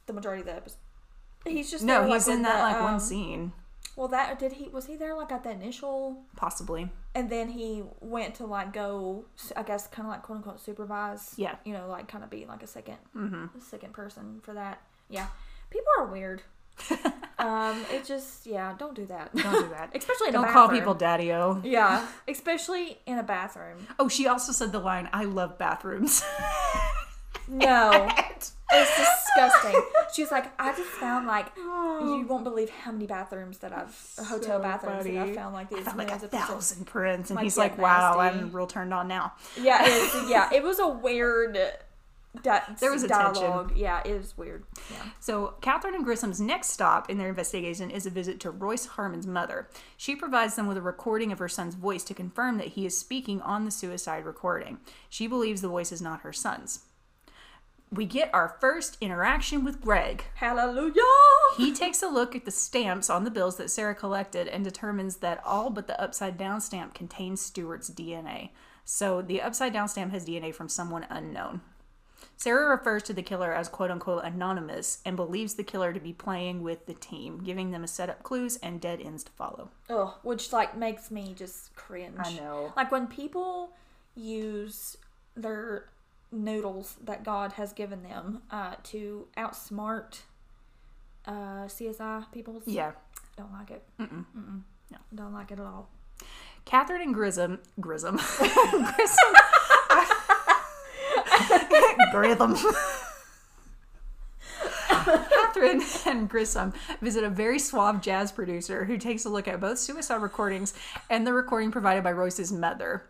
the 0.07 0.13
majority 0.13 0.41
of 0.41 0.47
the 0.47 0.55
episode. 0.55 0.77
He's 1.45 1.71
just 1.71 1.83
No, 1.85 2.05
he's 2.07 2.27
like, 2.27 2.35
in 2.35 2.41
that 2.43 2.57
the, 2.57 2.61
like 2.63 2.81
one 2.83 2.95
um, 2.95 2.99
scene, 2.99 3.53
Well, 3.95 4.07
that 4.09 4.39
did 4.39 4.53
he 4.53 4.69
was 4.69 4.85
he 4.85 4.95
there 4.95 5.15
like 5.15 5.31
at 5.31 5.43
the 5.43 5.51
initial, 5.51 6.17
possibly. 6.35 6.89
and 7.13 7.29
then 7.29 7.49
he 7.49 7.83
went 7.99 8.35
to 8.35 8.45
like 8.45 8.71
go, 8.73 9.25
I 9.55 9.63
guess, 9.63 9.87
kind 9.87 10.07
of 10.07 10.11
like 10.13 10.23
quote 10.23 10.37
unquote 10.37 10.59
supervise. 10.61 11.33
Yeah. 11.37 11.55
you 11.65 11.73
know, 11.73 11.87
like 11.87 12.07
kind 12.07 12.23
of 12.23 12.29
be 12.29 12.45
like 12.45 12.63
a 12.63 12.67
2nd 12.67 12.95
Mm-hmm. 13.15 13.57
a 13.57 13.61
second 13.61 13.93
person 13.93 14.39
for 14.43 14.53
that. 14.53 14.81
Yeah, 15.09 15.27
people 15.69 15.87
are 15.99 16.05
weird. 16.07 16.41
um, 17.37 17.77
it 17.91 18.05
just 18.05 18.47
yeah, 18.47 18.73
don't 18.79 18.95
do 18.95 19.05
that. 19.07 19.35
Don't 19.35 19.51
do 19.65 19.69
that. 19.69 19.91
especially 19.95 20.27
in 20.27 20.33
Don't 20.33 20.47
call 20.47 20.69
people 20.69 20.93
Daddy-O. 20.93 21.61
Yeah, 21.63 22.07
especially 22.27 22.97
in 23.05 23.17
a 23.19 23.23
bathroom. 23.23 23.85
Oh, 23.99 24.07
she 24.07 24.25
also 24.25 24.51
said 24.53 24.71
the 24.71 24.79
line, 24.79 25.09
"I 25.13 25.25
love 25.25 25.57
bathrooms." 25.57 26.23
No, 27.51 28.09
it's 28.37 28.53
disgusting. 28.71 29.81
She's 30.13 30.31
like, 30.31 30.51
I 30.59 30.71
just 30.71 30.89
found 30.89 31.27
like 31.27 31.47
you 31.57 31.63
oh. 31.65 32.25
won't 32.27 32.43
believe 32.45 32.69
how 32.69 32.91
many 32.91 33.05
bathrooms 33.07 33.57
that 33.59 33.73
I've 33.73 33.93
hotel 34.25 34.57
So 34.57 34.59
bathrooms 34.59 35.03
that. 35.03 35.17
I've 35.17 35.35
found 35.35 35.53
like 35.53 35.69
these. 35.69 35.79
I 35.79 35.83
found 35.83 35.97
like 35.97 36.07
a 36.07 36.13
millions 36.13 36.23
of 36.23 36.31
pictures. 36.31 36.49
thousand 36.49 36.85
prints, 36.85 37.29
and 37.29 37.35
Like, 37.35 37.43
he's 37.43 37.57
like, 37.57 37.77
"Wow, 37.77 38.17
nasty. 38.17 38.39
I'm 38.39 38.51
real 38.51 38.67
turned 38.67 38.93
on 38.93 39.07
now." 39.07 39.33
Yeah, 39.59 39.79
it's, 39.83 40.15
yeah, 40.29 40.49
it 40.53 40.63
was 40.63 40.79
a 40.79 40.87
weird. 40.87 41.57
Di- 42.43 42.63
There 42.79 42.91
was 42.93 43.03
a 43.03 43.09
tension. 43.09 43.43
dialogue. 43.43 43.73
Yeah, 43.75 44.01
it 44.05 44.17
was 44.17 44.37
weird. 44.37 44.63
Yeah. 44.89 45.03
So, 45.19 45.55
Catherine 45.59 45.95
and 45.95 46.05
Grissom's 46.05 46.39
next 46.39 46.69
stop 46.69 47.09
in 47.09 47.17
their 47.17 47.27
investigation 47.27 47.91
is 47.91 48.05
a 48.05 48.09
visit 48.09 48.39
to 48.39 48.51
Royce 48.51 48.85
Harmon's 48.85 49.27
mother. 49.27 49.67
She 49.97 50.15
provides 50.15 50.55
them 50.55 50.65
with 50.65 50.77
a 50.77 50.81
recording 50.81 51.33
of 51.33 51.39
her 51.39 51.49
son's 51.49 51.75
voice 51.75 52.05
to 52.05 52.13
confirm 52.13 52.57
that 52.57 52.67
he 52.67 52.85
is 52.85 52.97
speaking 52.97 53.41
on 53.41 53.65
the 53.65 53.71
suicide 53.71 54.23
recording. 54.23 54.77
She 55.09 55.27
believes 55.27 55.59
the 55.61 55.67
voice 55.67 55.91
is 55.91 56.01
not 56.01 56.21
her 56.21 56.31
son's. 56.31 56.85
We 57.93 58.05
get 58.05 58.33
our 58.33 58.55
first 58.61 58.97
interaction 59.01 59.65
with 59.65 59.81
Greg. 59.81 60.23
Hallelujah. 60.35 61.01
He 61.57 61.73
takes 61.73 62.01
a 62.01 62.07
look 62.07 62.37
at 62.37 62.45
the 62.45 62.51
stamps 62.51 63.09
on 63.09 63.25
the 63.25 63.31
bills 63.31 63.57
that 63.57 63.69
Sarah 63.69 63.95
collected 63.95 64.47
and 64.47 64.63
determines 64.63 65.17
that 65.17 65.41
all 65.45 65.69
but 65.69 65.87
the 65.87 66.01
upside 66.01 66.37
down 66.37 66.61
stamp 66.61 66.93
contains 66.93 67.41
Stewart's 67.41 67.89
DNA. 67.89 68.51
So 68.85 69.21
the 69.21 69.41
upside 69.41 69.73
down 69.73 69.89
stamp 69.89 70.13
has 70.13 70.25
DNA 70.25 70.55
from 70.55 70.69
someone 70.69 71.05
unknown. 71.09 71.59
Sarah 72.37 72.69
refers 72.69 73.03
to 73.03 73.13
the 73.13 73.21
killer 73.21 73.53
as 73.53 73.67
quote 73.67 73.91
unquote 73.91 74.23
anonymous 74.23 74.99
and 75.05 75.17
believes 75.17 75.55
the 75.55 75.63
killer 75.63 75.91
to 75.91 75.99
be 75.99 76.13
playing 76.13 76.63
with 76.63 76.85
the 76.85 76.93
team, 76.93 77.43
giving 77.43 77.71
them 77.71 77.83
a 77.83 77.89
set 77.89 78.09
up 78.09 78.23
clues 78.23 78.55
and 78.63 78.79
dead 78.79 79.01
ends 79.01 79.25
to 79.25 79.31
follow. 79.33 79.69
Ugh, 79.89 80.13
which 80.23 80.53
like 80.53 80.77
makes 80.77 81.11
me 81.11 81.35
just 81.37 81.75
cringe. 81.75 82.15
I 82.17 82.31
know. 82.33 82.71
Like 82.77 82.89
when 82.89 83.07
people 83.07 83.73
use 84.15 84.95
their 85.35 85.89
noodles 86.31 86.95
that 87.03 87.23
God 87.23 87.53
has 87.53 87.73
given 87.73 88.03
them 88.03 88.41
uh, 88.49 88.75
to 88.83 89.27
outsmart 89.37 90.21
uh, 91.25 91.65
CSI 91.65 92.31
people. 92.31 92.61
Yeah. 92.65 92.91
Don't 93.37 93.51
like 93.51 93.71
it. 93.71 93.83
Mm-mm. 93.99 94.25
No. 94.91 94.97
Don't 95.13 95.33
like 95.33 95.51
it 95.51 95.59
at 95.59 95.65
all. 95.65 95.89
Catherine 96.65 97.01
and 97.01 97.13
Grissom. 97.13 97.59
Grissom. 97.79 98.15
Grissom. 98.37 99.33
Grissom. 102.11 102.55
Catherine 104.89 105.81
and 106.05 106.29
Grissom 106.29 106.73
visit 107.01 107.23
a 107.23 107.29
very 107.29 107.59
suave 107.59 108.01
jazz 108.01 108.31
producer 108.31 108.85
who 108.85 108.97
takes 108.97 109.25
a 109.25 109.29
look 109.29 109.47
at 109.47 109.59
both 109.59 109.79
suicide 109.79 110.21
recordings 110.21 110.73
and 111.09 111.25
the 111.25 111.33
recording 111.33 111.71
provided 111.71 112.03
by 112.03 112.11
Royce's 112.11 112.51
mother. 112.51 113.03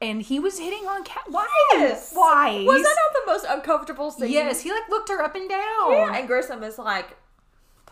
And 0.00 0.20
he 0.20 0.38
was 0.38 0.58
hitting 0.58 0.86
on 0.86 1.04
Cat. 1.04 1.24
Why? 1.28 1.48
Yes. 1.72 2.12
Why? 2.12 2.64
Was 2.66 2.82
that 2.82 2.96
not 2.96 3.24
the 3.24 3.32
most 3.32 3.46
uncomfortable 3.48 4.10
scene? 4.10 4.30
Yes, 4.30 4.60
he 4.60 4.70
like 4.70 4.88
looked 4.90 5.08
her 5.08 5.22
up 5.22 5.34
and 5.34 5.48
down. 5.48 5.90
Yeah, 5.90 6.14
and 6.16 6.26
Grissom 6.26 6.62
is 6.62 6.78
like, 6.78 7.16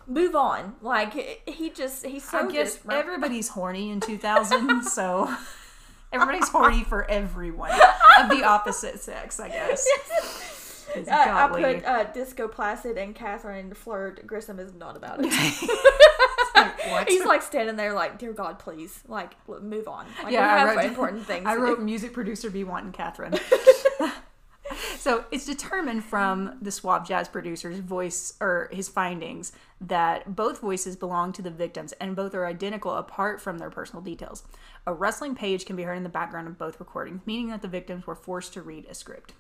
move 0.07 0.35
on. 0.35 0.77
Like 0.83 1.15
he 1.49 1.71
just 1.71 2.05
he's 2.05 2.29
so 2.29 2.39
I 2.47 2.53
guess 2.53 2.75
different. 2.75 3.01
everybody's 3.01 3.49
horny 3.49 3.91
in 3.91 4.01
2000, 4.01 4.83
so 4.85 5.35
everybody's 6.13 6.49
horny 6.49 6.85
for 6.85 7.11
everyone 7.11 7.73
of 8.21 8.29
the 8.29 8.45
opposite 8.45 9.01
sex, 9.01 9.41
I 9.41 9.49
guess. 9.49 9.87
Uh, 10.97 11.01
I 11.11 11.49
put 11.49 11.85
uh, 11.85 12.05
Disco 12.13 12.47
Placid 12.47 12.97
and 12.99 13.17
Catherine 13.17 13.75
flirt. 13.75 14.25
Grissom 14.29 14.61
is 14.61 14.73
not 14.75 14.97
about 14.97 15.19
it. 15.21 15.33
what? 16.89 17.09
He's 17.09 17.25
like 17.25 17.43
standing 17.43 17.77
there, 17.77 17.93
like, 17.93 18.19
"Dear 18.19 18.33
God, 18.33 18.59
please, 18.59 19.01
like, 19.09 19.33
move 19.49 19.89
on. 19.89 20.07
Like, 20.23 20.33
Yeah, 20.33 20.55
I 20.55 20.75
wrote- 20.75 20.85
important 20.85 21.27
things." 21.27 21.47
I 21.47 21.57
wrote 21.57 21.81
music 21.81 22.13
producer 22.13 22.51
be 22.51 22.65
wanting 22.65 22.93
Catherine. 22.93 23.35
so 24.97 25.25
it's 25.31 25.45
determined 25.45 26.05
from 26.05 26.57
the 26.63 26.71
suave 26.71 27.07
jazz 27.07 27.29
producer's 27.29 27.79
voice 27.81 28.35
or 28.41 28.69
his 28.73 28.89
findings 28.89 29.53
that 29.81 30.35
both 30.35 30.61
voices 30.61 30.97
belong 30.97 31.33
to 31.33 31.43
the 31.43 31.51
victims 31.51 31.93
and 32.01 32.17
both 32.17 32.35
are 32.35 32.47
identical 32.47 32.93
apart 32.95 33.41
from 33.41 33.59
their 33.59 33.71
personal 33.71 34.03
details. 34.03 34.45
A 34.87 34.93
rustling 34.95 35.35
page 35.35 35.67
can 35.67 35.77
be 35.77 35.83
heard 35.83 35.97
in 35.97 36.03
the 36.03 36.09
background 36.09 36.49
of 36.49 36.59
both 36.59 36.81
recordings, 36.81 37.21
meaning 37.27 37.49
that 37.49 37.63
the 37.63 37.69
victims 37.69 38.07
were 38.07 38.15
forced 38.15 38.53
to 38.55 38.63
read 38.63 38.87
a 38.89 38.95
script. 38.95 39.35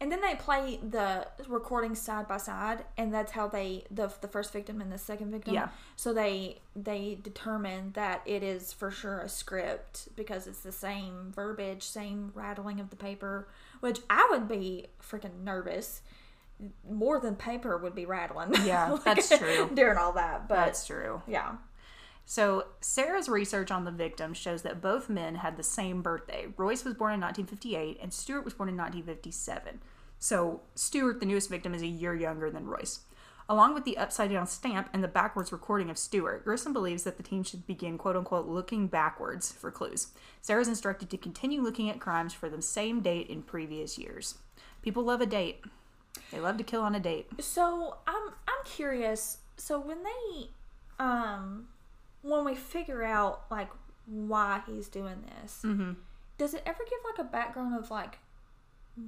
And 0.00 0.10
then 0.10 0.22
they 0.22 0.34
play 0.34 0.78
the 0.82 1.26
recordings 1.46 2.00
side 2.00 2.26
by 2.26 2.38
side, 2.38 2.84
and 2.96 3.12
that's 3.12 3.32
how 3.32 3.48
they 3.48 3.84
the 3.90 4.10
the 4.22 4.28
first 4.28 4.50
victim 4.50 4.80
and 4.80 4.90
the 4.90 4.96
second 4.96 5.30
victim. 5.30 5.52
Yeah. 5.52 5.68
So 5.96 6.14
they 6.14 6.60
they 6.74 7.18
determine 7.22 7.92
that 7.92 8.22
it 8.24 8.42
is 8.42 8.72
for 8.72 8.90
sure 8.90 9.20
a 9.20 9.28
script 9.28 10.08
because 10.16 10.46
it's 10.46 10.60
the 10.60 10.72
same 10.72 11.32
verbiage, 11.34 11.82
same 11.82 12.32
rattling 12.34 12.80
of 12.80 12.88
the 12.88 12.96
paper, 12.96 13.48
which 13.80 13.98
I 14.08 14.26
would 14.30 14.48
be 14.48 14.86
freaking 15.02 15.44
nervous. 15.44 16.00
More 16.88 17.20
than 17.20 17.36
paper 17.36 17.76
would 17.76 17.94
be 17.94 18.06
rattling. 18.06 18.54
Yeah, 18.64 18.96
that's 19.04 19.28
true. 19.36 19.70
During 19.74 19.98
all 19.98 20.12
that, 20.12 20.48
but 20.48 20.56
That's 20.56 20.86
true. 20.86 21.20
yeah. 21.26 21.56
So, 22.30 22.66
Sarah's 22.80 23.28
research 23.28 23.72
on 23.72 23.84
the 23.84 23.90
victim 23.90 24.34
shows 24.34 24.62
that 24.62 24.80
both 24.80 25.08
men 25.08 25.34
had 25.34 25.56
the 25.56 25.64
same 25.64 26.00
birthday. 26.00 26.46
Royce 26.56 26.84
was 26.84 26.94
born 26.94 27.12
in 27.12 27.20
1958 27.20 27.98
and 28.00 28.14
Stewart 28.14 28.44
was 28.44 28.54
born 28.54 28.68
in 28.68 28.76
1957. 28.76 29.80
So, 30.20 30.60
Stewart, 30.76 31.18
the 31.18 31.26
newest 31.26 31.50
victim, 31.50 31.74
is 31.74 31.82
a 31.82 31.88
year 31.88 32.14
younger 32.14 32.48
than 32.48 32.68
Royce. 32.68 33.00
Along 33.48 33.74
with 33.74 33.84
the 33.84 33.98
upside 33.98 34.30
down 34.30 34.46
stamp 34.46 34.88
and 34.92 35.02
the 35.02 35.08
backwards 35.08 35.50
recording 35.50 35.90
of 35.90 35.98
Stewart, 35.98 36.44
Grissom 36.44 36.72
believes 36.72 37.02
that 37.02 37.16
the 37.16 37.24
team 37.24 37.42
should 37.42 37.66
begin 37.66 37.98
quote 37.98 38.14
unquote 38.14 38.46
looking 38.46 38.86
backwards 38.86 39.50
for 39.50 39.72
clues. 39.72 40.12
Sarah's 40.40 40.68
instructed 40.68 41.10
to 41.10 41.16
continue 41.18 41.60
looking 41.60 41.90
at 41.90 41.98
crimes 41.98 42.32
for 42.32 42.48
the 42.48 42.62
same 42.62 43.00
date 43.00 43.26
in 43.26 43.42
previous 43.42 43.98
years. 43.98 44.36
People 44.82 45.02
love 45.02 45.20
a 45.20 45.26
date. 45.26 45.64
They 46.30 46.38
love 46.38 46.58
to 46.58 46.62
kill 46.62 46.82
on 46.82 46.94
a 46.94 47.00
date. 47.00 47.26
So 47.40 47.96
I'm 48.06 48.28
I'm 48.46 48.64
curious. 48.64 49.38
So 49.56 49.80
when 49.80 50.04
they 50.04 50.50
um 51.00 51.66
when 52.22 52.44
we 52.44 52.54
figure 52.54 53.02
out 53.02 53.44
like 53.50 53.68
why 54.06 54.62
he's 54.66 54.88
doing 54.88 55.24
this, 55.42 55.62
Mm-hmm. 55.64 55.92
does 56.38 56.54
it 56.54 56.62
ever 56.66 56.78
give 56.88 56.98
like 57.04 57.18
a 57.26 57.30
background 57.30 57.74
of 57.78 57.90
like 57.90 58.18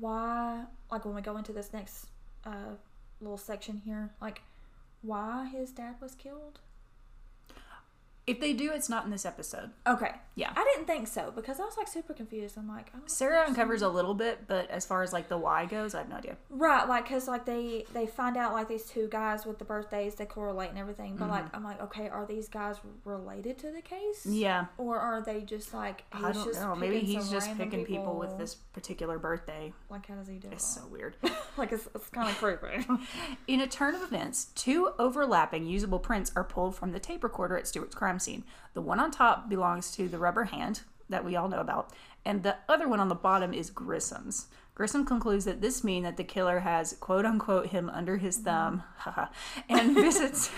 why 0.01 0.65
like 0.91 1.05
when 1.05 1.15
we 1.15 1.21
go 1.23 1.37
into 1.37 1.53
this 1.53 1.73
next 1.73 2.07
uh 2.47 2.75
little 3.21 3.37
section 3.39 3.83
here, 3.85 4.11
like 4.21 4.43
why 5.03 5.47
his 5.53 5.71
dad 5.71 5.97
was 6.01 6.15
killed? 6.15 6.61
If 8.25 8.41
they 8.41 8.53
do, 8.53 8.71
it's 8.73 8.89
not 8.89 9.05
in 9.05 9.11
this 9.11 9.27
episode. 9.27 9.71
Okay. 9.87 10.13
Yeah. 10.37 10.53
I 10.55 10.65
didn't 10.73 10.87
think 10.87 11.09
so 11.09 11.33
because 11.35 11.59
I 11.59 11.65
was 11.65 11.77
like 11.77 11.89
super 11.89 12.15
confused. 12.15 12.57
I'm 12.57 12.69
like, 12.69 12.91
oh, 12.95 13.01
Sarah 13.07 13.45
uncovers 13.47 13.83
a 13.83 13.89
little 13.89 14.15
bit, 14.15 14.47
but 14.47 14.71
as 14.71 14.87
far 14.87 15.03
as 15.03 15.13
like 15.13 15.29
the 15.29 15.37
why 15.37 15.67
goes, 15.67 15.95
I 15.95 15.99
have 15.99 16.09
no 16.09 16.17
idea. 16.17 16.37
Right, 16.49 16.89
like 16.89 17.05
because 17.05 17.27
like 17.27 17.45
they 17.45 17.85
they 17.93 18.07
find 18.07 18.37
out 18.37 18.53
like 18.53 18.69
these 18.69 18.85
two 18.85 19.09
guys 19.09 19.45
with 19.45 19.59
the 19.59 19.65
birthdays 19.65 20.15
they 20.15 20.25
correlate 20.25 20.71
and 20.71 20.79
everything, 20.79 21.17
but 21.17 21.29
like 21.29 21.47
mm-hmm. 21.47 21.57
I'm 21.57 21.65
like, 21.65 21.83
okay, 21.83 22.09
are 22.09 22.25
these 22.25 22.49
guys 22.49 22.77
related 23.05 23.59
to 23.59 23.73
the 23.73 23.83
case? 23.83 24.25
Yeah, 24.25 24.67
Or 24.79 24.99
are 24.99 25.21
they 25.21 25.41
just 25.41 25.75
like 25.75 26.05
he's 26.15 26.25
I 26.25 26.33
don't 26.33 26.45
just 26.45 26.61
know. 26.61 26.77
Maybe 26.77 27.01
picking 27.01 27.17
he's 27.17 27.29
just 27.29 27.57
picking 27.59 27.85
people 27.85 28.17
with 28.19 28.39
this 28.39 28.55
particular 28.55 29.19
birthday. 29.19 29.73
Like, 29.91 30.07
how 30.07 30.15
does 30.15 30.29
he 30.29 30.37
do 30.37 30.49
it? 30.49 30.55
It's 30.55 30.75
so 30.75 30.87
weird. 30.87 31.17
like, 31.57 31.73
it's, 31.73 31.89
it's 31.95 32.09
kind 32.09 32.31
of 32.31 32.37
creepy. 32.39 32.87
In 33.49 33.61
a 33.61 33.67
turn 33.67 33.95
of 33.95 34.03
events, 34.03 34.47
two 34.55 34.91
overlapping 34.99 35.67
usable 35.67 35.99
prints 35.99 36.33
are 36.37 36.45
pulled 36.45 36.75
from 36.77 36.93
the 36.93 37.01
tape 37.01 37.25
recorder 37.25 37.57
at 37.59 37.67
Stewart's 37.67 37.95
crime 37.95 38.12
scene. 38.19 38.45
The 38.75 38.83
one 38.83 39.01
on 39.01 39.11
top 39.11 39.49
belongs 39.49 39.91
to 39.93 40.09
the 40.09 40.19
rubber 40.19 40.45
hand 40.45 40.81
that 41.09 41.25
we 41.25 41.37
all 41.37 41.49
know 41.49 41.61
about, 41.61 41.91
and 42.25 42.43
the 42.43 42.57
other 42.69 42.89
one 42.89 43.01
on 43.01 43.09
the 43.09 43.15
bottom 43.15 43.53
is 43.53 43.71
Grissom's. 43.71 44.47
Grissom 44.75 45.05
concludes 45.05 45.45
that 45.45 45.61
this 45.61 45.85
means 45.85 46.05
that 46.05 46.17
the 46.17 46.25
killer 46.25 46.61
has 46.61 46.95
quote 46.95 47.27
unquote 47.27 47.67
him 47.67 47.91
under 47.91 48.17
his 48.17 48.39
mm-hmm. 48.39 48.81
thumb, 49.05 49.29
and 49.69 49.95
visits 49.95 50.51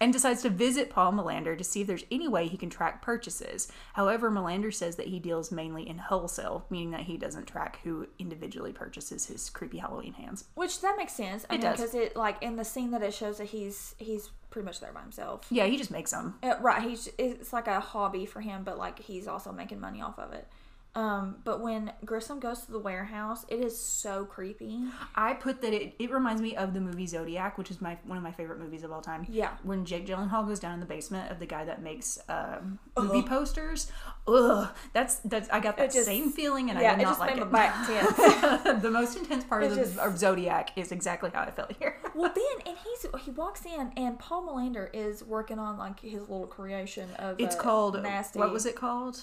and 0.00 0.12
decides 0.12 0.42
to 0.42 0.50
visit 0.50 0.88
Paul 0.88 1.12
Millander 1.12 1.56
to 1.56 1.64
see 1.64 1.80
if 1.80 1.86
there's 1.88 2.04
any 2.10 2.28
way 2.28 2.46
he 2.46 2.56
can 2.56 2.70
track 2.70 3.02
purchases. 3.02 3.70
However, 3.94 4.30
Millander 4.30 4.70
says 4.70 4.96
that 4.96 5.08
he 5.08 5.18
deals 5.18 5.50
mainly 5.50 5.88
in 5.88 5.98
wholesale, 5.98 6.66
meaning 6.70 6.92
that 6.92 7.02
he 7.02 7.16
doesn't 7.16 7.46
track 7.46 7.80
who 7.82 8.06
individually 8.20 8.72
purchases 8.72 9.26
his 9.26 9.50
creepy 9.50 9.78
Halloween 9.78 10.12
hands. 10.12 10.44
Which 10.54 10.80
that 10.82 10.96
makes 10.96 11.14
sense. 11.14 11.44
I 11.50 11.54
It 11.54 11.58
mean, 11.58 11.60
does. 11.62 11.80
because 11.80 11.94
it 11.94 12.14
like 12.14 12.40
in 12.42 12.56
the 12.56 12.64
scene 12.64 12.92
that 12.92 13.02
it 13.02 13.14
shows 13.14 13.38
that 13.38 13.48
he's 13.48 13.96
he's 13.98 14.30
pretty 14.56 14.64
much 14.64 14.80
there 14.80 14.90
by 14.90 15.02
himself. 15.02 15.42
Yeah, 15.50 15.66
he 15.66 15.76
just 15.76 15.90
makes 15.90 16.12
them. 16.12 16.36
Uh, 16.42 16.54
right, 16.62 16.82
he's 16.82 17.10
it's 17.18 17.52
like 17.52 17.66
a 17.66 17.78
hobby 17.78 18.24
for 18.24 18.40
him, 18.40 18.64
but 18.64 18.78
like 18.78 18.98
he's 18.98 19.28
also 19.28 19.52
making 19.52 19.80
money 19.80 20.00
off 20.00 20.18
of 20.18 20.32
it. 20.32 20.48
Um, 20.96 21.36
but 21.44 21.60
when 21.60 21.92
Grissom 22.06 22.40
goes 22.40 22.62
to 22.62 22.72
the 22.72 22.78
warehouse, 22.78 23.44
it 23.50 23.60
is 23.60 23.78
so 23.78 24.24
creepy. 24.24 24.80
I 25.14 25.34
put 25.34 25.60
that 25.60 25.74
it, 25.74 25.94
it 25.98 26.10
reminds 26.10 26.40
me 26.40 26.56
of 26.56 26.72
the 26.72 26.80
movie 26.80 27.06
Zodiac, 27.06 27.58
which 27.58 27.70
is 27.70 27.82
my 27.82 27.98
one 28.04 28.16
of 28.16 28.24
my 28.24 28.32
favorite 28.32 28.58
movies 28.58 28.82
of 28.82 28.90
all 28.90 29.02
time. 29.02 29.26
Yeah. 29.28 29.50
When 29.62 29.84
Jake 29.84 30.06
Gyllenhaal 30.06 30.46
goes 30.46 30.58
down 30.58 30.72
in 30.72 30.80
the 30.80 30.86
basement 30.86 31.30
of 31.30 31.38
the 31.38 31.44
guy 31.44 31.66
that 31.66 31.82
makes 31.82 32.18
um, 32.30 32.78
movie 32.98 33.20
posters. 33.20 33.92
Ugh, 34.26 34.68
that's 34.94 35.16
that's 35.16 35.50
I 35.50 35.60
got 35.60 35.76
that 35.76 35.92
just- 35.92 36.06
same 36.06 36.32
feeling, 36.32 36.70
and 36.70 36.80
yeah, 36.80 36.92
I 36.92 36.96
did 36.96 37.02
not 37.02 37.18
like 37.18 37.36
it. 37.36 38.82
the 38.82 38.90
most 38.90 39.18
intense 39.18 39.44
part 39.44 39.64
of, 39.64 39.74
just- 39.74 39.98
of 39.98 40.16
Zodiac 40.16 40.78
is 40.78 40.92
exactly 40.92 41.28
how 41.30 41.42
I 41.42 41.50
felt 41.50 41.72
here. 41.78 41.98
well, 42.14 42.32
then 42.34 42.66
and 42.66 42.76
he's 42.84 43.06
he 43.22 43.32
walks 43.32 43.66
in 43.66 43.92
and 43.98 44.18
Paul 44.18 44.46
Millander 44.46 44.88
is 44.94 45.22
working 45.22 45.58
on 45.58 45.76
like 45.76 46.00
his 46.00 46.22
little 46.22 46.46
creation 46.46 47.10
of 47.18 47.38
It's 47.38 47.54
called 47.54 48.02
nasty. 48.02 48.38
What 48.38 48.50
was 48.50 48.64
it 48.64 48.76
called? 48.76 49.22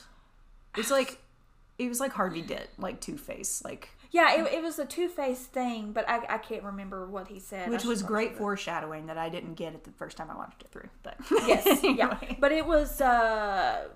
It's 0.78 0.92
like 0.92 1.20
it 1.78 1.90
was 1.90 2.00
like 2.00 2.14
Harvey 2.14 2.42
Dent, 2.42 2.68
like 2.78 3.02
Two 3.02 3.18
Face, 3.18 3.64
like 3.64 3.90
Yeah, 4.12 4.42
it, 4.42 4.54
it 4.54 4.64
was 4.64 4.80
a 4.80 4.86
two 4.86 5.08
Face 5.10 5.46
thing, 5.46 5.92
but 5.92 6.08
I, 6.10 6.26
I 6.30 6.38
can't 6.38 6.64
remember 6.64 7.08
what 7.08 7.28
he 7.28 7.40
said. 7.40 7.70
Which 7.70 7.84
was 7.84 8.04
great 8.04 8.38
foreshadowing 8.38 9.08
that 9.08 9.18
I 9.18 9.30
didn't 9.30 9.56
get 9.56 9.74
it 9.74 9.84
the 9.84 9.92
first 9.92 10.18
time 10.18 10.30
I 10.30 10.36
watched 10.36 10.62
it 10.62 10.70
through. 10.72 10.90
But 11.02 11.18
Yes, 11.48 11.82
yeah, 11.84 12.18
but 12.40 12.52
it 12.52 12.66
was 12.66 13.02
uh, 13.02 13.88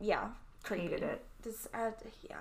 yeah, 0.00 0.28
creepy. 0.62 0.84
Hated 0.84 1.02
it. 1.02 1.24
This, 1.42 1.66
uh, 1.74 1.90
yeah. 2.28 2.36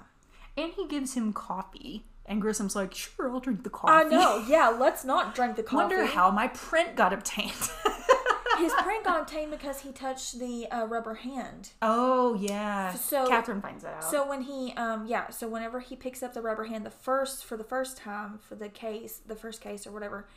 And 0.57 0.73
he 0.73 0.87
gives 0.87 1.13
him 1.13 1.33
coffee. 1.33 2.05
And 2.25 2.41
Grissom's 2.41 2.75
like, 2.75 2.93
sure, 2.93 3.31
I'll 3.31 3.39
drink 3.39 3.63
the 3.63 3.69
coffee. 3.69 4.05
I 4.05 4.09
know. 4.09 4.45
Yeah, 4.47 4.69
let's 4.69 5.03
not 5.03 5.33
drink 5.33 5.55
the 5.55 5.63
coffee. 5.71 5.95
Wonder 5.95 6.05
how 6.05 6.29
my 6.29 6.47
print 6.49 6.95
got 6.95 7.13
obtained. 7.13 7.51
his 8.57 8.73
prank 8.79 9.05
got 9.05 9.21
obtained 9.21 9.51
because 9.51 9.81
he 9.81 9.91
touched 9.91 10.39
the 10.39 10.67
uh, 10.71 10.85
rubber 10.85 11.15
hand. 11.15 11.69
oh, 11.81 12.33
yeah. 12.35 12.93
So- 12.93 13.27
Catherine 13.27 13.61
finds 13.61 13.83
that 13.83 13.95
out. 13.95 14.03
So 14.03 14.27
when 14.27 14.41
he, 14.43 14.73
um, 14.73 15.05
yeah, 15.07 15.29
so 15.29 15.47
whenever 15.47 15.79
he 15.79 15.95
picks 15.95 16.21
up 16.23 16.33
the 16.33 16.41
rubber 16.41 16.65
hand, 16.65 16.85
the 16.85 16.89
first 16.91 17.45
for 17.45 17.57
the 17.57 17.63
first 17.63 17.97
time 17.97 18.39
for 18.47 18.55
the 18.55 18.69
case, 18.69 19.21
the 19.25 19.35
first 19.35 19.61
case 19.61 19.85
or 19.87 19.91
whatever, 19.91 20.27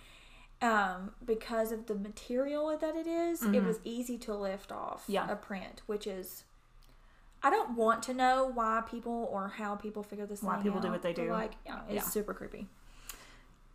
um, 0.62 1.10
because 1.24 1.72
of 1.72 1.86
the 1.86 1.94
material 1.94 2.76
that 2.76 2.96
it 2.96 3.06
is, 3.06 3.42
it 3.42 3.62
was 3.64 3.80
easy 3.84 4.16
to 4.18 4.34
lift 4.34 4.70
off 4.72 5.02
Mm-hmm. 5.02 5.12
Yeah. 5.12 5.30
a 5.30 5.36
print, 5.36 5.82
which 5.86 6.06
is. 6.06 6.44
I 7.42 7.50
don't 7.50 7.76
want 7.76 8.02
to 8.04 8.14
know 8.14 8.50
why 8.54 8.82
people 8.90 9.28
or 9.30 9.48
how 9.48 9.74
people 9.74 10.02
figure 10.02 10.24
this 10.24 10.42
Why 10.42 10.62
people 10.62 10.80
do 10.80 10.90
what 10.90 11.02
they 11.02 11.12
do. 11.12 11.30
Like, 11.30 11.52
yeah, 11.66 11.80
it's 11.88 11.94
Yeah. 11.96 12.00
super 12.02 12.32
creepy. 12.32 12.68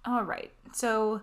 All 0.05 0.23
right. 0.23 0.51
So, 0.73 1.21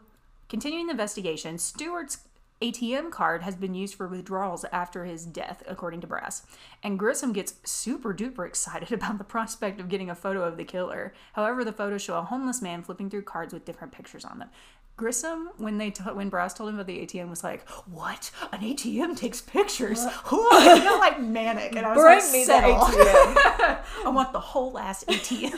continuing 0.49 0.87
the 0.87 0.92
investigation, 0.92 1.58
Stewart's 1.58 2.18
ATM 2.62 3.10
card 3.10 3.42
has 3.42 3.54
been 3.54 3.75
used 3.75 3.94
for 3.94 4.08
withdrawals 4.08 4.64
after 4.72 5.04
his 5.04 5.26
death, 5.26 5.62
according 5.66 6.00
to 6.00 6.06
Brass. 6.06 6.46
And 6.82 6.98
Grissom 6.98 7.32
gets 7.34 7.54
super 7.64 8.14
duper 8.14 8.46
excited 8.46 8.92
about 8.92 9.18
the 9.18 9.25
prospect 9.25 9.78
of 9.80 9.88
getting 9.88 10.08
a 10.08 10.14
photo 10.14 10.42
of 10.42 10.56
the 10.56 10.64
killer. 10.64 11.12
However, 11.34 11.64
the 11.64 11.72
photos 11.72 12.02
show 12.02 12.16
a 12.16 12.22
homeless 12.22 12.62
man 12.62 12.82
flipping 12.82 13.10
through 13.10 13.22
cards 13.22 13.52
with 13.52 13.66
different 13.66 13.92
pictures 13.92 14.25
on 14.25 14.38
them. 14.38 14.48
Grissom, 14.96 15.50
when 15.58 15.76
they 15.76 15.90
t- 15.90 16.02
when 16.04 16.30
Brass 16.30 16.54
told 16.54 16.70
him 16.70 16.76
about 16.76 16.86
the 16.86 17.04
ATM, 17.04 17.28
was 17.28 17.44
like, 17.44 17.68
"What? 17.84 18.30
An 18.50 18.60
ATM 18.60 19.14
takes 19.14 19.42
pictures? 19.42 20.02
He 20.02 20.10
got 20.30 20.98
like 21.00 21.20
manic." 21.20 21.76
And 21.76 21.84
I 21.84 21.94
was 21.94 22.02
Bring 22.02 22.18
like, 22.18 22.32
me. 22.32 22.46
ATM. 22.46 23.80
I 24.06 24.08
want 24.08 24.32
the 24.32 24.40
whole 24.40 24.78
ass 24.78 25.04
ATM. 25.08 25.52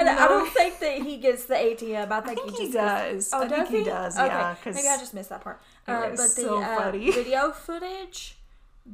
And 0.00 0.08
I 0.08 0.28
don't 0.28 0.50
think 0.52 0.78
that 0.80 1.02
he 1.02 1.16
gets 1.18 1.44
the 1.44 1.54
ATM. 1.54 2.10
I 2.10 2.20
think, 2.20 2.38
think 2.40 2.50
he 2.52 2.56
he 2.66 2.72
just 2.72 2.74
does. 2.74 3.30
Oh, 3.32 3.42
I 3.44 3.48
does 3.48 3.68
think 3.68 3.84
he 3.84 3.84
does, 3.90 4.16
yeah, 4.16 4.54
'cause 4.62 4.74
maybe 4.74 4.88
I 4.88 4.96
just 4.98 5.14
missed 5.14 5.28
that 5.30 5.42
part. 5.42 5.60
Uh, 5.86 6.00
but 6.10 6.16
the 6.16 6.28
so 6.28 6.62
uh, 6.62 6.90
video 6.92 7.50
footage, 7.52 8.36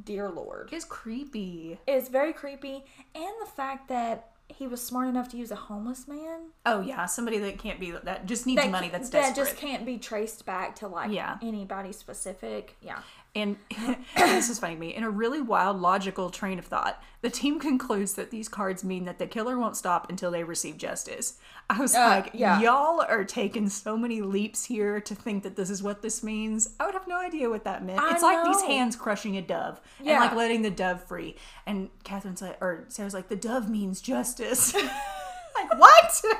dear 0.04 0.28
lord, 0.30 0.70
It's 0.72 0.84
creepy. 0.84 1.78
It's 1.86 2.08
very 2.08 2.32
creepy, 2.32 2.84
and 3.14 3.32
the 3.40 3.46
fact 3.54 3.88
that 3.88 4.30
he 4.48 4.68
was 4.68 4.80
smart 4.80 5.08
enough 5.08 5.28
to 5.28 5.36
use 5.36 5.50
a 5.50 5.56
homeless 5.56 6.06
man 6.06 6.38
Oh 6.64 6.80
yeah, 6.80 7.04
somebody 7.06 7.38
that 7.38 7.58
can't 7.58 7.80
be 7.80 7.90
that 7.90 8.26
just 8.26 8.46
needs 8.46 8.62
that, 8.62 8.70
money. 8.70 8.88
That's 8.88 9.08
that 9.10 9.34
just 9.34 9.56
can't 9.56 9.84
be 9.84 9.98
traced 9.98 10.46
back 10.46 10.76
to 10.76 10.86
like 10.88 11.10
Yeah. 11.10 11.36
anybody 11.42 11.90
specific. 11.92 12.76
Yeah, 12.80 13.00
And 13.36 13.58
this 14.16 14.48
is 14.48 14.58
funny 14.58 14.74
to 14.74 14.80
me. 14.80 14.94
In 14.94 15.04
a 15.04 15.10
really 15.10 15.42
wild, 15.42 15.78
logical 15.78 16.30
train 16.30 16.58
of 16.58 16.64
thought, 16.64 17.02
the 17.20 17.28
team 17.28 17.60
concludes 17.60 18.14
that 18.14 18.30
these 18.30 18.48
cards 18.48 18.82
mean 18.82 19.04
that 19.04 19.18
the 19.18 19.26
killer 19.26 19.58
won't 19.58 19.76
stop 19.76 20.08
until 20.08 20.30
they 20.30 20.42
receive 20.42 20.78
justice. 20.78 21.34
I 21.68 21.78
was 21.78 21.94
uh, 21.94 21.98
like, 21.98 22.30
yeah. 22.32 22.60
y'all 22.60 23.02
are 23.02 23.24
taking 23.24 23.68
so 23.68 23.96
many 23.96 24.22
leaps 24.22 24.64
here 24.64 25.00
to 25.02 25.14
think 25.14 25.42
that 25.42 25.54
this 25.54 25.68
is 25.68 25.82
what 25.82 26.00
this 26.00 26.22
means. 26.22 26.70
I 26.80 26.86
would 26.86 26.94
have 26.94 27.06
no 27.06 27.18
idea 27.18 27.50
what 27.50 27.64
that 27.64 27.84
meant. 27.84 28.00
I 28.00 28.12
it's 28.12 28.22
like 28.22 28.44
these 28.44 28.62
hands 28.62 28.96
crushing 28.96 29.36
a 29.36 29.42
dove 29.42 29.80
and 29.98 30.08
like 30.08 30.34
letting 30.34 30.62
the 30.62 30.70
dove 30.70 31.04
free. 31.04 31.36
And 31.66 31.90
Catherine's 32.04 32.40
like, 32.40 32.56
or 32.62 32.84
Sarah's 32.88 33.14
like, 33.14 33.28
the 33.28 33.36
dove 33.36 33.68
means 33.68 34.00
justice. 34.00 34.74
like 34.74 35.78
what? 35.78 36.22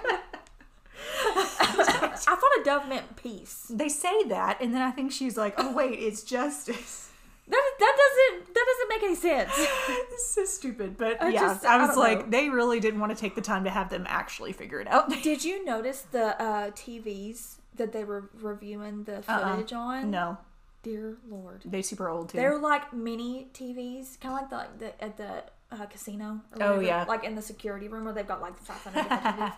I 2.27 2.35
thought 2.37 2.61
a 2.61 2.65
dove 2.65 2.89
meant 2.89 3.17
peace. 3.17 3.67
they 3.71 3.89
say 3.89 4.25
that, 4.25 4.61
and 4.61 4.75
then 4.75 4.83
I 4.83 4.91
think 4.91 5.13
she's 5.13 5.37
like, 5.37 5.55
oh 5.59 5.73
wait, 5.73 5.99
it's 5.99 6.23
justice. 6.23 7.03
That 7.49 7.63
that 7.79 7.97
doesn't 7.97 8.55
that 8.55 8.67
doesn't 8.67 8.89
make 8.89 9.03
any 9.05 9.15
sense. 9.15 9.53
It's 10.13 10.31
so 10.35 10.45
stupid, 10.45 10.97
but 10.99 11.23
I 11.23 11.29
yeah, 11.29 11.41
just- 11.43 11.65
I 11.65 11.77
I 11.77 11.79
was 11.79 11.91
don't 11.91 11.99
like, 11.99 12.19
know. 12.25 12.31
they 12.31 12.49
really 12.49 12.81
didn't 12.81 12.99
want 12.99 13.13
to 13.15 13.17
take 13.21 13.37
the 13.37 13.41
time 13.41 13.63
to 13.63 13.71
have 13.71 13.89
them 13.89 14.05
actually 14.09 14.53
figure 14.53 14.81
it 14.81 14.89
out. 14.89 15.09
Did 15.23 15.45
you 15.49 15.65
notice 15.65 16.01
the 16.11 16.41
uh, 16.43 16.71
TVs 16.73 17.59
that 17.77 17.93
they 17.93 18.03
were 18.03 18.31
reviewing 18.41 19.05
the 19.05 19.19
Uh-uh. 19.29 19.53
footage 19.55 19.73
on? 19.73 20.11
no, 20.11 20.39
Dear 20.83 21.19
Lord. 21.29 21.63
they 21.65 21.83
super 21.83 22.09
old 22.09 22.31
too. 22.31 22.37
They're 22.39 22.59
like 22.59 22.93
mini 22.93 23.47
TVs, 23.55 24.19
kind 24.19 24.35
of 24.35 24.41
like 24.41 24.51
the, 24.51 24.57
like 24.57 24.79
the 24.81 25.05
at 25.05 25.17
the 25.17 25.45
uh, 25.83 25.87
casino. 25.87 26.41
Or 26.59 26.63
Oh, 26.67 26.81
yeah. 26.81 27.05
like 27.07 27.23
in 27.23 27.37
the 27.37 27.43
security 27.43 27.87
room 27.87 28.07
where 28.07 28.13
they've 28.13 28.27
got 28.27 28.41
like 28.41 28.59
500 28.59 29.09
different 29.09 29.55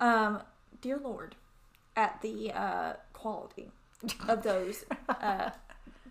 Um, 0.00 0.42
dear 0.80 0.98
Lord, 0.98 1.34
at 1.96 2.20
the 2.22 2.52
uh, 2.52 2.92
quality 3.12 3.70
of 4.28 4.42
those 4.42 4.84
uh, 5.08 5.50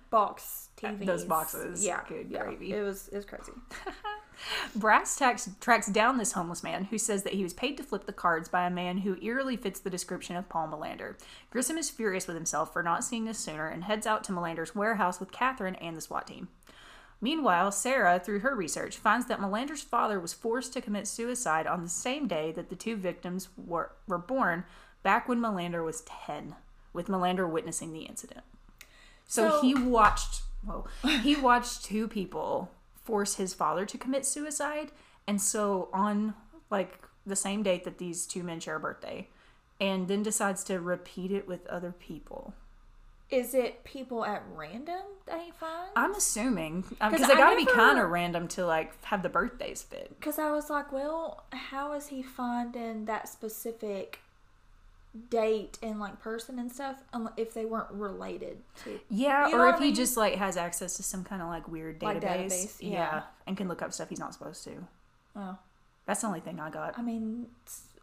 box 0.09 0.69
TVs, 0.77 1.05
Those 1.05 1.25
boxes. 1.25 1.85
yeah, 1.85 2.01
Good 2.07 2.27
yeah, 2.29 2.43
gravy. 2.43 2.73
It 2.73 2.81
was 2.83 3.07
it 3.09 3.15
was 3.17 3.25
crazy. 3.25 3.51
Brass 4.75 5.17
tracks, 5.17 5.49
tracks 5.59 5.85
down 5.87 6.17
this 6.17 6.31
homeless 6.31 6.63
man 6.63 6.85
who 6.85 6.97
says 6.97 7.21
that 7.23 7.33
he 7.33 7.43
was 7.43 7.53
paid 7.53 7.77
to 7.77 7.83
flip 7.83 8.05
the 8.07 8.13
cards 8.13 8.49
by 8.49 8.65
a 8.65 8.71
man 8.71 8.99
who 8.99 9.15
eerily 9.21 9.55
fits 9.55 9.79
the 9.79 9.89
description 9.89 10.35
of 10.35 10.49
Paul 10.49 10.67
Millander. 10.67 11.15
Grissom 11.51 11.77
is 11.77 11.91
furious 11.91 12.25
with 12.25 12.35
himself 12.35 12.73
for 12.73 12.81
not 12.81 13.03
seeing 13.03 13.25
this 13.25 13.37
sooner 13.37 13.67
and 13.67 13.83
heads 13.83 14.07
out 14.07 14.23
to 14.23 14.31
Millander's 14.31 14.73
warehouse 14.75 15.19
with 15.19 15.31
Catherine 15.31 15.75
and 15.75 15.95
the 15.95 16.01
SWAT 16.01 16.25
team. 16.25 16.47
Meanwhile, 17.23 17.71
Sarah, 17.71 18.19
through 18.19 18.39
her 18.39 18.55
research, 18.55 18.97
finds 18.97 19.27
that 19.27 19.39
Millander's 19.39 19.83
father 19.83 20.19
was 20.19 20.33
forced 20.33 20.73
to 20.73 20.81
commit 20.81 21.07
suicide 21.07 21.67
on 21.67 21.83
the 21.83 21.89
same 21.89 22.27
day 22.27 22.51
that 22.53 22.69
the 22.69 22.75
two 22.75 22.95
victims 22.95 23.49
were, 23.55 23.91
were 24.07 24.17
born, 24.17 24.63
back 25.03 25.27
when 25.27 25.39
Millander 25.39 25.83
was 25.83 26.01
10, 26.01 26.55
with 26.93 27.07
Millander 27.07 27.47
witnessing 27.47 27.93
the 27.93 28.01
incident. 28.01 28.43
So, 29.27 29.49
So- 29.49 29.61
he 29.61 29.73
watched, 29.75 30.41
whoa, 30.65 30.85
he 31.21 31.35
watched 31.35 31.85
two 31.85 32.07
people 32.07 32.71
force 33.03 33.35
his 33.35 33.53
father 33.53 33.85
to 33.85 33.97
commit 33.97 34.25
suicide, 34.25 34.91
and 35.27 35.41
so 35.41 35.89
on 35.93 36.33
like 36.69 36.99
the 37.25 37.35
same 37.35 37.63
date 37.63 37.83
that 37.83 37.97
these 37.97 38.25
two 38.25 38.43
men 38.43 38.59
share 38.59 38.75
a 38.77 38.79
birthday, 38.79 39.27
and 39.79 40.07
then 40.07 40.23
decides 40.23 40.63
to 40.65 40.79
repeat 40.79 41.31
it 41.31 41.47
with 41.47 41.65
other 41.67 41.91
people. 41.91 42.53
Is 43.29 43.53
it 43.53 43.83
people 43.85 44.25
at 44.25 44.43
random 44.55 45.01
that 45.25 45.39
he 45.41 45.51
finds? 45.51 45.91
I'm 45.95 46.13
assuming 46.13 46.81
because 46.81 47.19
'Cause 47.19 47.27
they 47.27 47.35
got 47.35 47.51
to 47.51 47.55
be 47.55 47.65
kind 47.65 47.97
of 47.97 48.09
random 48.09 48.47
to 48.49 48.65
like 48.65 49.01
have 49.05 49.23
the 49.23 49.29
birthdays 49.29 49.81
fit. 49.81 50.09
Because 50.19 50.37
I 50.37 50.51
was 50.51 50.69
like, 50.69 50.91
well, 50.91 51.45
how 51.53 51.93
is 51.93 52.07
he 52.07 52.21
finding 52.21 53.05
that 53.05 53.29
specific 53.29 54.19
date 55.29 55.77
and 55.83 55.99
like 55.99 56.19
person 56.21 56.57
and 56.59 56.71
stuff 56.71 56.97
um, 57.13 57.29
if 57.37 57.53
they 57.53 57.65
weren't 57.65 57.91
related 57.91 58.57
to? 58.83 58.99
Yeah, 59.09 59.47
You 59.47 59.57
know 59.57 59.63
or 59.63 59.69
if 59.69 59.75
I 59.75 59.85
he 59.85 59.91
just 59.93 60.15
like 60.17 60.35
has 60.35 60.57
access 60.57 60.95
to 60.97 61.03
some 61.03 61.23
kind 61.23 61.41
of 61.41 61.47
like 61.49 61.67
weird 61.67 61.99
database, 61.99 62.03
Like 62.03 62.21
database, 62.21 62.75
yeah. 62.79 63.23
and 63.47 63.57
can 63.57 63.67
look 63.67 63.81
up 63.81 63.93
stuff 63.93 64.09
he's 64.09 64.19
not 64.19 64.33
supposed 64.33 64.63
to. 64.65 64.71
Oh, 65.35 65.57
That's 66.05 66.21
the 66.21 66.27
only 66.27 66.39
thing 66.39 66.59
I 66.59 66.69
got. 66.69 66.97
I 66.97 67.01
mean, 67.01 67.47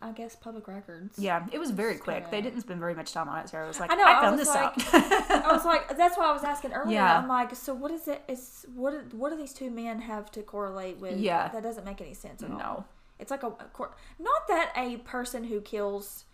I 0.00 0.12
guess 0.12 0.36
public 0.36 0.68
records. 0.68 1.18
Yeah, 1.18 1.44
it 1.50 1.58
was 1.58 1.70
very 1.70 1.94
It's 1.94 2.02
quick. 2.02 2.24
They 2.30 2.36
kinda- 2.38 2.50
didn't 2.50 2.62
spend 2.62 2.78
very 2.80 2.94
much 2.94 3.12
time 3.12 3.28
on 3.28 3.38
it. 3.40 3.48
Sarah 3.48 3.64
I 3.64 3.68
was 3.68 3.80
like, 3.80 3.90
I 3.90 3.94
know, 3.96 4.04
I 4.04 4.20
found 4.20 4.38
this 4.38 4.48
like- 4.48 4.94
out. 4.94 5.30
I 5.44 5.52
was 5.52 5.64
like, 5.64 5.88
that's 5.96 6.16
why 6.16 6.26
I 6.26 6.32
was 6.32 6.44
asking 6.44 6.72
earlier. 6.72 6.94
Yeah. 6.96 7.18
I'm 7.18 7.26
like, 7.28 7.54
so 7.56 7.74
what 7.74 7.90
is 7.90 8.06
it? 8.06 8.22
Is 8.28 8.64
what? 8.74 8.90
do- 9.10 9.16
What 9.16 9.30
do 9.30 9.36
these 9.36 9.52
two 9.52 9.70
men 9.70 10.00
have 10.02 10.30
to 10.32 10.42
correlate 10.42 10.98
with? 10.98 11.18
Yeah. 11.18 11.48
that 11.48 11.62
doesn't 11.62 11.84
make 11.84 12.00
any 12.00 12.14
sense 12.14 12.42
at 12.42 12.50
all. 12.50 12.58
no. 12.58 12.84
It's 13.18 13.32
like 13.32 13.42
a, 13.42 13.48
a 13.48 13.88
not 14.20 14.46
that 14.46 14.72
a 14.76 14.98
person 14.98 15.42
who 15.44 15.60
kills 15.60 16.24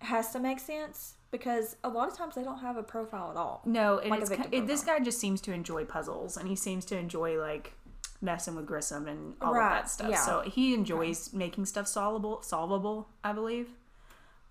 has 0.00 0.32
to 0.32 0.38
make 0.40 0.60
sense 0.60 1.14
because 1.30 1.76
a 1.84 1.88
lot 1.88 2.08
of 2.08 2.16
times 2.16 2.34
they 2.34 2.42
don't 2.42 2.60
have 2.60 2.76
a 2.76 2.82
profile 2.82 3.30
at 3.30 3.36
all. 3.36 3.62
No, 3.64 3.98
and 3.98 4.10
Like 4.10 4.22
it's 4.22 4.30
it, 4.52 4.66
this 4.66 4.82
guy 4.82 4.98
just 5.00 5.18
seems 5.20 5.40
to 5.42 5.52
enjoy 5.52 5.84
puzzles, 5.84 6.36
and 6.36 6.48
he 6.48 6.56
seems 6.56 6.84
to 6.86 6.96
enjoy 6.98 7.38
like 7.38 7.74
messing 8.20 8.54
with 8.56 8.66
Grissom 8.66 9.06
and 9.06 9.34
all 9.40 9.50
of 9.50 9.56
that 9.56 9.88
stuff. 9.90 10.10
yeah. 10.10 10.24
So 10.24 10.40
he 10.42 10.74
enjoys 10.74 11.32
making 11.32 11.66
stuff 11.66 11.86
solvable, 11.86 12.42
solvable, 12.42 13.08
I 13.22 13.32
believe. 13.32 13.68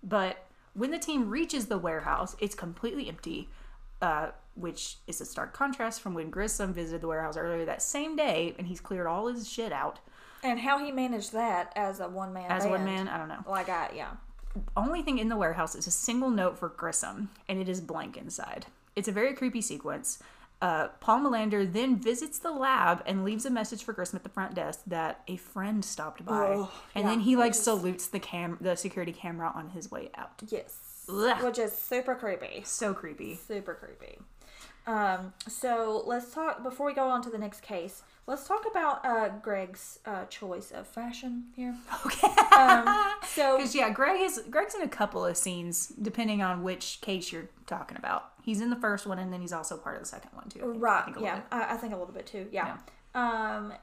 But 0.02 0.44
when 0.74 0.90
the 0.90 0.98
team 0.98 1.28
reaches 1.28 1.66
the 1.66 1.78
warehouse, 1.78 2.36
it's 2.40 2.54
completely 2.54 3.08
empty, 3.08 3.48
uh, 4.00 4.28
which 4.54 4.98
is 5.06 5.20
a 5.20 5.24
stark 5.26 5.52
contrast 5.52 6.00
from 6.00 6.14
when 6.14 6.30
Grissom 6.30 6.72
visited 6.72 7.00
the 7.00 7.08
warehouse 7.08 7.36
earlier 7.36 7.64
that 7.64 7.82
same 7.82 8.16
day, 8.16 8.54
and 8.58 8.66
he's 8.68 8.80
cleared 8.80 9.06
all 9.06 9.26
his 9.26 9.50
shit 9.50 9.72
out 9.72 9.98
And 10.42 10.60
how 10.60 10.78
he 10.78 10.92
managed 10.92 11.32
that 11.32 11.72
as 11.74 12.00
a 12.00 12.08
one 12.08 12.32
man 12.32 12.50
as 12.50 12.64
one 12.64 12.84
man. 12.84 13.08
I 13.08 13.18
don't 13.18 13.28
know. 13.28 13.42
Like 13.46 13.68
I 13.68 13.90
yeah. 13.94 14.12
Only 14.76 15.02
thing 15.02 15.18
in 15.18 15.28
the 15.28 15.36
warehouse 15.36 15.74
is 15.74 15.86
a 15.86 15.90
single 15.90 16.30
note 16.30 16.58
for 16.58 16.68
Grissom, 16.70 17.30
and 17.48 17.58
it 17.60 17.68
is 17.68 17.80
blank 17.80 18.16
inside. 18.16 18.66
It's 18.96 19.08
a 19.08 19.12
very 19.12 19.34
creepy 19.34 19.60
sequence. 19.60 20.18
Uh, 20.60 20.88
Paul 21.00 21.20
Millander 21.20 21.64
then 21.64 21.96
visits 22.00 22.40
the 22.40 22.50
lab 22.50 23.02
and 23.06 23.24
leaves 23.24 23.46
a 23.46 23.50
message 23.50 23.84
for 23.84 23.92
Grissom 23.92 24.16
at 24.16 24.24
the 24.24 24.28
front 24.28 24.54
desk 24.54 24.80
that 24.88 25.20
a 25.28 25.36
friend 25.36 25.84
stopped 25.84 26.24
by, 26.24 26.48
Oh, 26.48 26.70
and 26.96 27.04
yeah, 27.04 27.10
then 27.10 27.20
he 27.20 27.36
like 27.36 27.52
is- 27.52 27.62
salutes 27.62 28.08
the 28.08 28.18
cam 28.18 28.58
the 28.60 28.74
security 28.76 29.12
camera 29.12 29.52
on 29.54 29.68
his 29.70 29.90
way 29.90 30.10
out. 30.16 30.32
Yes. 30.48 31.04
Ugh. 31.08 31.42
Which 31.44 31.58
is 31.58 31.72
super 31.72 32.14
creepy. 32.16 32.62
So 32.66 32.92
creepy. 32.92 33.36
Super 33.36 33.74
creepy. 33.74 34.18
Um, 34.88 35.34
so 35.46 36.02
let's 36.06 36.32
talk 36.32 36.62
before 36.62 36.86
we 36.86 36.94
go 36.94 37.08
on 37.08 37.20
to 37.22 37.30
the 37.30 37.36
next 37.38 37.60
case. 37.60 38.02
Let's 38.26 38.46
talk 38.48 38.64
about 38.70 39.04
uh, 39.04 39.28
Greg's 39.42 39.98
uh, 40.06 40.24
choice 40.26 40.70
of 40.70 40.86
fashion 40.86 41.44
here. 41.54 41.74
Okay. 42.06 42.26
Um, 42.56 43.14
so 43.26 43.58
Because 43.58 43.74
yeah, 43.74 43.90
Greg 43.90 44.20
is 44.20 44.42
Greg's 44.50 44.74
in 44.74 44.82
a 44.82 44.88
couple 44.88 45.24
of 45.26 45.36
scenes 45.36 45.88
depending 46.00 46.42
on 46.42 46.62
which 46.62 47.00
case 47.02 47.30
you're 47.30 47.50
talking 47.66 47.98
about. 47.98 48.30
He's 48.42 48.62
in 48.62 48.70
the 48.70 48.76
first 48.76 49.06
one, 49.06 49.18
and 49.18 49.30
then 49.30 49.42
he's 49.42 49.52
also 49.52 49.76
part 49.76 49.96
of 49.96 50.02
the 50.02 50.08
second 50.08 50.30
one 50.32 50.48
too. 50.48 50.60
I 50.60 50.62
think- 50.62 50.76
I 50.76 50.78
right, 50.78 51.04
think 51.04 51.16
yeah. 51.20 51.40
I, 51.52 51.74
I 51.74 51.76
think 51.76 51.92
a 51.92 51.96
little 51.96 52.14
bit 52.14 52.26
too. 52.26 52.46
Yeah. 52.50 52.78
Um, 53.14 53.74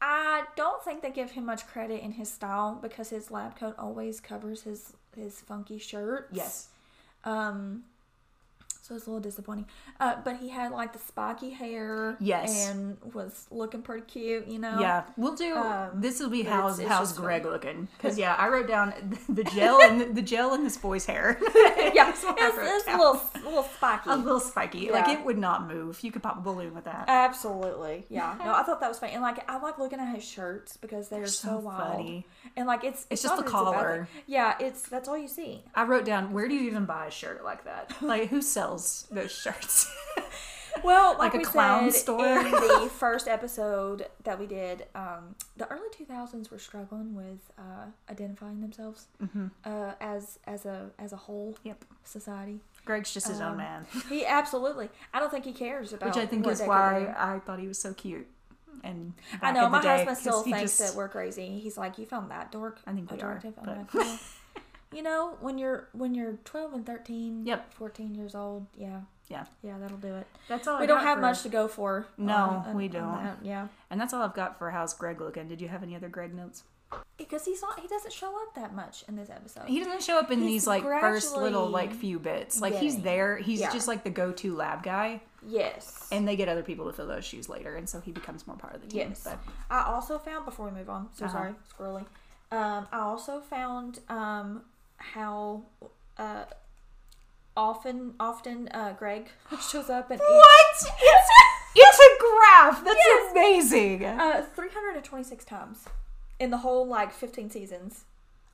I 0.00 0.44
don't 0.56 0.82
think 0.82 1.02
they 1.02 1.10
give 1.10 1.32
him 1.32 1.44
much 1.44 1.66
credit 1.66 2.02
in 2.02 2.12
his 2.12 2.30
style 2.32 2.78
because 2.80 3.10
his 3.10 3.30
lab 3.30 3.58
coat 3.58 3.74
always 3.78 4.20
covers 4.20 4.62
his 4.62 4.94
his 5.14 5.40
funky 5.40 5.76
shirts. 5.78 6.30
Yes. 6.32 6.68
Um, 7.24 7.84
so 8.90 8.96
it's 8.96 9.06
a 9.06 9.10
little 9.10 9.22
disappointing. 9.22 9.66
Uh, 10.00 10.16
but 10.24 10.36
he 10.38 10.48
had 10.48 10.72
like 10.72 10.92
the 10.92 10.98
spiky 10.98 11.50
hair. 11.50 12.16
Yes. 12.18 12.68
And 12.68 12.96
was 13.14 13.46
looking 13.52 13.82
pretty 13.82 14.02
cute, 14.06 14.48
you 14.48 14.58
know? 14.58 14.80
Yeah, 14.80 15.04
we'll 15.16 15.36
do. 15.36 15.54
Um, 15.56 15.90
this 15.94 16.18
will 16.18 16.28
be 16.28 16.42
how's 16.42 16.80
it's- 16.80 16.80
it's 16.80 16.88
how's 16.98 17.12
Greg 17.12 17.44
looking? 17.44 17.86
Because 17.96 18.18
yeah, 18.24 18.34
I 18.34 18.48
wrote 18.48 18.66
down 18.66 18.92
the 19.28 19.44
gel 19.44 19.80
and 19.80 20.16
the 20.16 20.22
gel 20.22 20.54
in 20.54 20.64
this 20.64 20.76
boy's 20.76 21.06
hair. 21.06 21.40
Yeah, 21.92 22.04
That's 22.06 22.22
what 22.22 22.40
I 22.40 22.46
it's, 22.48 22.86
it's 22.86 22.88
a 22.94 22.96
little, 22.96 23.20
a 23.34 23.38
little 23.44 23.62
spiky. 23.64 24.10
a 24.10 24.14
little 24.16 24.38
spiky. 24.40 24.90
Like 24.90 25.08
it 25.08 25.24
would 25.24 25.38
not 25.38 25.66
move. 25.66 25.98
You 26.02 26.12
could 26.12 26.22
pop 26.22 26.36
a 26.38 26.40
balloon 26.40 26.72
with 26.74 26.84
that. 26.84 27.06
Absolutely, 27.08 28.04
yeah. 28.08 28.36
No, 28.38 28.52
I 28.54 28.62
thought 28.62 28.80
that 28.80 28.88
was 28.88 28.98
funny, 28.98 29.12
and 29.12 29.22
like 29.22 29.48
I 29.50 29.58
like 29.58 29.78
looking 29.78 29.98
at 29.98 30.14
his 30.14 30.24
shirts 30.24 30.76
because 30.76 31.08
they're 31.08 31.26
so, 31.26 31.48
so 31.48 31.58
wild. 31.58 31.92
funny. 31.96 32.26
And 32.56 32.66
like 32.66 32.84
it's 32.84 33.06
It's 33.10 33.24
not 33.24 33.30
just 33.36 33.44
the 33.44 33.50
collar. 33.50 34.08
Yeah, 34.26 34.54
it's 34.60 34.82
that's 34.82 35.08
all 35.08 35.16
you 35.18 35.28
see. 35.28 35.62
I 35.74 35.84
wrote 35.84 36.04
down 36.04 36.32
where 36.32 36.48
do 36.48 36.54
you 36.54 36.68
even 36.68 36.84
buy 36.84 37.06
a 37.06 37.10
shirt 37.10 37.44
like 37.44 37.64
that? 37.64 37.92
Like 38.00 38.28
who 38.28 38.40
sells 38.42 38.79
those 39.10 39.32
shirts? 39.32 39.90
Well, 40.84 41.10
like, 41.18 41.18
Like 41.18 41.34
a 41.34 41.38
we 41.38 41.44
clown 41.44 41.90
said 41.90 42.00
store? 42.00 42.38
in 42.38 42.50
the 42.52 42.88
first 42.98 43.28
episode 43.28 44.06
that 44.24 44.38
we 44.38 44.46
did, 44.46 44.86
um, 44.94 45.34
the 45.56 45.68
early 45.68 45.88
two 45.92 46.04
thousands 46.06 46.50
were 46.50 46.60
struggling 46.60 47.14
with 47.14 47.50
uh, 47.58 47.86
identifying 48.08 48.60
themselves 48.62 49.06
uh, 49.64 49.92
as 50.00 50.38
as 50.46 50.64
a 50.64 50.90
as 50.98 51.12
a 51.12 51.16
whole 51.16 51.52
Mm-hmm. 51.54 51.68
yep. 51.68 51.84
society. 52.04 52.60
Greg's 52.86 53.12
just 53.12 53.26
his 53.28 53.40
own 53.40 53.52
Um, 53.52 53.56
man, 53.58 53.86
He 54.08 54.24
absolutely. 54.24 54.88
I 55.12 55.18
don't 55.18 55.30
think 55.30 55.44
he 55.44 55.52
cares 55.52 55.92
about. 55.92 56.06
which 56.10 56.16
I 56.16 56.24
think 56.24 56.46
is 56.46 56.62
why. 56.62 57.14
I 57.18 57.40
thought 57.40 57.58
he 57.58 57.66
was 57.68 57.78
so 57.78 57.92
cute. 57.92 58.28
And 58.82 59.12
I 59.42 59.52
know 59.52 59.68
my 59.68 59.82
day, 59.82 59.88
husband 59.98 60.16
still 60.18 60.42
thinks 60.44 60.60
just- 60.60 60.78
that 60.78 60.94
we're 60.96 61.08
crazy. 61.08 61.58
He's 61.58 61.76
like, 61.76 61.98
"You 61.98 62.06
found 62.06 62.30
that 62.30 62.52
dork." 62.52 62.78
I 62.86 62.92
think 62.92 63.10
we 63.10 63.20
are, 63.20 63.36
attractive?" 63.36 63.54
But- 63.62 63.76
like, 63.76 63.92
"Well, 63.94 64.18
you 64.92 65.02
know, 65.02 65.36
when 65.40 65.58
you're 65.58 65.88
when 65.92 66.14
you're 66.14 66.34
twelve 66.44 66.72
and 66.72 66.84
thirteen, 66.86 67.46
Yep. 67.46 67.74
fourteen 67.74 68.14
years 68.14 68.34
old, 68.34 68.66
yeah, 68.76 69.00
Yeah. 69.28 69.44
yeah, 69.62 69.78
that'll 69.78 69.98
do 69.98 70.14
it. 70.16 70.26
That's 70.48 70.66
all. 70.66 70.76
I 70.76 70.80
we 70.80 70.86
don't 70.86 70.98
got 70.98 71.04
have 71.06 71.16
for- 71.18 71.22
much 71.22 71.42
to 71.42 71.48
go 71.48 71.68
for. 71.68 72.06
No, 72.18 72.34
on- 72.34 72.66
on- 72.68 72.76
we 72.76 72.86
on 72.86 72.90
don't. 72.92 73.24
that, 73.24 73.36
Yeah, 73.44 73.68
And 73.90 74.00
that's 74.00 74.12
all 74.12 74.22
I've 74.22 74.34
got 74.34 74.58
for 74.58 74.70
how's 74.70 74.94
Greg 74.94 75.20
looking. 75.20 75.48
Did 75.48 75.60
you 75.60 75.68
have 75.68 75.82
any 75.82 75.94
other 75.96 76.08
Greg 76.08 76.34
notes? 76.34 76.64
because 77.16 77.44
he's 77.44 77.62
not. 77.62 77.78
He 77.78 77.86
doesn't 77.86 78.12
show 78.12 78.34
up 78.42 78.52
that 78.56 78.74
much 78.74 79.04
in 79.06 79.14
this 79.14 79.30
episode. 79.30 79.66
He 79.68 79.78
doesn't 79.78 80.02
show 80.02 80.18
up 80.18 80.32
in 80.32 80.40
He's 80.40 80.48
these 80.48 80.66
like 80.66 80.82
first 80.82 81.36
little 81.36 81.68
like 81.68 81.92
few 81.94 82.18
bits. 82.18 82.60
Like 82.60 82.74
he's 82.74 83.00
there. 83.02 83.36
He's 83.36 83.60
yeah. 83.60 83.70
just 83.72 83.86
like 83.86 84.02
the 84.02 84.10
go-to 84.10 84.56
lab 84.56 84.82
guy, 84.82 85.20
yes. 85.46 86.08
and 86.10 86.26
they 86.26 86.34
get 86.34 86.48
other 86.48 86.64
people 86.64 86.86
to 86.86 86.92
fill 86.92 87.06
those 87.06 87.24
shoes 87.24 87.48
later, 87.48 87.76
and 87.76 87.88
so 87.88 88.00
he 88.00 88.10
becomes 88.10 88.44
more 88.44 88.56
part 88.56 88.74
of 88.74 88.80
the 88.80 88.88
team. 88.88 89.10
Yes. 89.10 89.22
But 89.22 89.38
I 89.70 89.84
also 89.84 90.18
found 90.18 90.44
before 90.44 90.66
we 90.66 90.72
move 90.72 90.90
on. 90.90 91.10
So 91.14 91.26
Uh-huh. 91.26 91.32
sorry, 91.32 91.54
squirrely. 91.78 92.06
Um, 92.50 92.88
I 92.90 92.98
also 92.98 93.40
found 93.40 94.00
um 94.08 94.62
how 95.00 95.62
uh 96.18 96.44
often 97.56 98.14
often 98.20 98.68
uh 98.72 98.94
Greg 98.98 99.28
shows 99.70 99.90
up 99.90 100.10
and 100.10 100.20
what? 100.20 100.66
It's 100.72 101.30
it's 101.74 101.98
a 101.98 102.10
graph. 102.20 102.84
That's 102.84 102.98
Yes. 102.98 103.30
amazing. 103.32 104.04
uh 104.04 104.44
326 104.54 105.44
times 105.44 105.84
in 106.38 106.50
the 106.50 106.58
whole 106.58 106.86
like 106.86 107.12
15 107.12 107.50
seasons. 107.50 108.04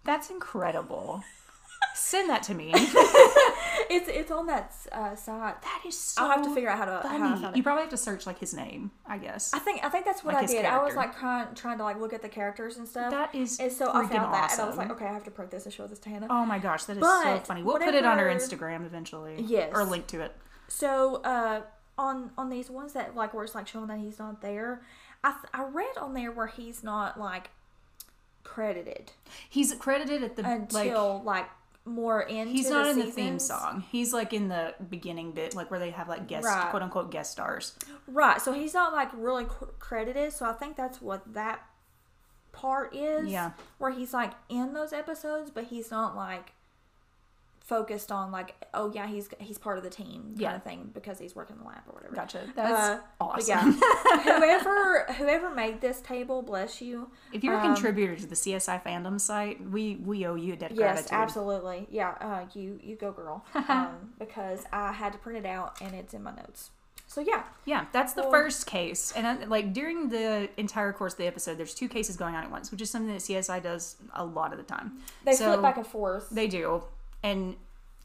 That's 0.05 0.31
incredible. 0.31 1.23
Send 1.95 2.31
that 2.31 2.43
to 2.45 2.55
me. 2.55 2.73
it's 3.90 4.09
it's 4.09 4.31
on 4.31 4.46
that 4.46 4.75
uh, 4.92 5.14
site. 5.14 5.61
That 5.62 5.83
is 5.87 5.99
so. 5.99 6.22
I'll 6.22 6.31
have 6.31 6.42
to 6.42 6.55
figure 6.55 6.68
out 6.68 6.79
how 6.79 6.85
to 6.85 7.01
funny. 7.03 7.18
how 7.18 7.51
to 7.51 7.57
You 7.57 7.62
probably 7.62 7.83
have 7.83 7.90
to 7.90 7.96
search 7.96 8.27
like 8.27 8.38
his 8.38 8.55
name, 8.55 8.90
I 9.07 9.18
guess. 9.18 9.53
I 9.53 9.59
think 9.59 9.85
I 9.85 9.88
think 9.88 10.05
that's 10.05 10.25
what 10.25 10.35
Like 10.35 10.38
I 10.38 10.42
his 10.42 10.51
did. 10.53 10.64
I 10.64 10.83
was 10.83 10.94
like 10.94 11.18
trying 11.18 11.55
trying 11.55 11.79
to 11.79 11.85
like 11.85 11.99
look 11.99 12.12
at 12.12 12.22
the 12.22 12.29
characters 12.29 12.77
and 12.77 12.87
stuff. 12.87 13.11
That 13.11 13.35
is 13.35 13.59
and 13.59 13.72
so 13.72 13.90
I 13.90 14.05
freaking 14.05 14.11
found 14.11 14.35
that, 14.35 14.53
and 14.53 14.61
I 14.61 14.66
was 14.66 14.77
like, 14.77 14.90
okay, 14.90 15.07
I 15.07 15.12
have 15.12 15.25
to 15.25 15.31
print 15.31 15.51
this 15.51 15.64
and 15.64 15.72
show 15.72 15.87
this 15.87 15.99
to 16.01 16.09
Hannah. 16.09 16.29
Oh 16.31 16.44
my 16.46 16.59
gosh, 16.59 16.85
that 16.85 16.96
is 16.96 17.03
so 17.03 17.40
funny. 17.44 17.62
We'll 17.62 17.79
put 17.79 17.94
it 17.94 18.05
on 18.05 18.18
our 18.18 18.27
Instagram 18.27 18.87
eventually. 18.87 19.42
Yes. 19.46 19.70
Or 19.75 19.85
link 19.85 20.07
to 20.09 20.20
it. 20.20 20.37
So 20.68 21.16
uh, 21.16 21.62
on 21.99 22.31
on 22.37 22.51
these 22.51 22.70
ones 22.70 22.92
that 22.94 23.14
like 23.14 23.35
where 23.35 23.44
it's 23.44 23.55
like 23.55 23.68
showing 23.68 23.88
that 23.88 23.99
he's 23.99 24.18
not 24.18 24.42
there, 24.42 24.83
I 25.22 25.33
th- 25.33 25.51
I 25.55 25.64
read 25.64 25.96
on 26.01 26.14
there 26.14 26.33
where 26.33 26.46
he's 26.49 26.83
not 26.83 27.18
like 27.18 27.51
credited 28.46 29.11
He's 29.49 29.75
credited 29.75 30.22
at 30.22 30.37
the 30.37 30.42
like 30.42 30.53
until 30.72 31.20
like, 31.25 31.46
more 31.87 32.22
into. 32.22 32.53
he's 32.53 32.68
not 32.68 32.85
the 32.85 32.90
in 32.90 32.99
the 32.99 33.05
theme 33.05 33.38
seasons. 33.38 33.44
song. 33.46 33.85
He's 33.92 34.12
like 34.12 34.33
in 34.33 34.49
the 34.49 34.75
beginning 34.90 35.33
bit, 35.33 35.55
like 35.55 35.70
where 35.70 35.81
they 35.81 35.90
have 35.90 36.09
like 36.09 36.27
guest 36.27 36.44
Right. 36.46 36.68
quote 36.70 36.83
unquote 36.83 37.11
guest 37.11 37.31
stars. 37.33 37.72
Right. 38.07 38.40
So 38.42 38.53
he's 38.53 38.75
not 38.75 38.92
like 38.92 39.09
really 39.14 39.44
cr- 39.44 39.66
credited. 39.79 40.33
So 40.33 40.46
I 40.46 40.53
think 40.53 40.77
that's 40.77 41.01
what 41.01 41.22
that 41.35 41.61
part 42.53 42.94
is. 42.94 43.29
Yeah. 43.29 43.53
Where 43.79 43.90
he's 43.92 44.12
like 44.12 44.33
in 44.49 44.72
those 44.75 44.92
episodes, 44.92 45.51
but 45.51 45.64
he's 45.64 45.90
not 45.90 46.16
like 46.16 46.53
focused 47.67 48.13
on 48.13 48.31
like 48.31 48.55
oh 48.75 48.93
yeah 48.95 49.09
he's 49.09 49.29
he's 49.41 49.59
part 49.59 49.77
of 49.77 49.83
the 49.83 49.91
team 49.91 50.23
kind 50.23 50.41
Yeah. 50.41 50.55
of 50.55 50.63
thing 50.63 50.89
because 50.95 51.19
he's 51.19 51.35
working 51.35 51.57
the 51.59 51.65
lab 51.65 51.81
or 51.89 51.95
whatever. 51.95 52.15
Gotcha. 52.15 52.43
That's 52.55 52.81
Uh, 52.81 53.01
awesome. 53.21 53.49
yeah, 53.49 53.63
whoever 54.23 55.05
whoever 55.19 55.51
made 55.51 55.81
this 55.81 56.01
table, 56.01 56.43
bless 56.43 56.81
you. 56.81 57.11
If 57.33 57.43
you're 57.43 57.55
a 57.55 57.59
Um, 57.59 57.75
contributor 57.75 58.15
to 58.17 58.27
the 58.27 58.37
CSI 58.37 58.79
fandom 58.85 59.21
site, 59.21 59.61
we 59.71 59.97
we 59.97 60.25
owe 60.27 60.37
you 60.37 60.53
a 60.53 60.57
debt 60.57 60.71
of 60.71 60.77
Yes, 60.77 60.93
gratitude. 61.09 61.13
absolutely. 61.19 61.87
Yeah, 61.91 62.11
uh, 62.21 62.47
you 62.55 62.79
you 62.83 62.95
go 62.97 63.11
girl. 63.13 63.45
um, 63.69 64.13
because 64.19 64.65
I 64.73 64.93
had 64.93 65.13
to 65.13 65.19
print 65.19 65.45
it 65.45 65.49
out 65.49 65.81
and 65.81 65.95
it's 65.95 66.15
in 66.15 66.23
my 66.23 66.35
notes. 66.35 66.71
So 67.09 67.21
yeah, 67.21 67.45
Yeah, 67.65 67.87
that's 67.93 68.15
the 68.15 68.23
Well- 68.23 68.33
first 68.33 68.67
case, 68.67 69.13
and 69.13 69.27
I, 69.27 69.45
like 69.45 69.73
during 69.73 70.09
the 70.09 70.49
entire 70.57 70.93
course 70.93 71.13
of 71.13 71.19
the 71.19 71.27
episode, 71.27 71.57
there's 71.57 71.73
two 71.75 71.89
cases 71.89 72.17
going 72.17 72.35
on 72.35 72.43
at 72.45 72.51
once, 72.51 72.73
which 72.73 72.83
is 72.83 72.91
something 72.91 73.13
that 73.13 73.23
CSI 73.23 73.61
does 73.63 73.97
a 74.15 74.25
lot 74.25 74.51
of 74.53 74.59
the 74.59 74.65
time. 74.65 74.99
they 75.25 75.35
So- 75.35 75.47
flip 75.53 75.63
back 75.63 75.77
and 75.77 75.87
forth. 75.87 76.29
They 76.31 76.49
do, 76.49 76.83
and 77.23 77.57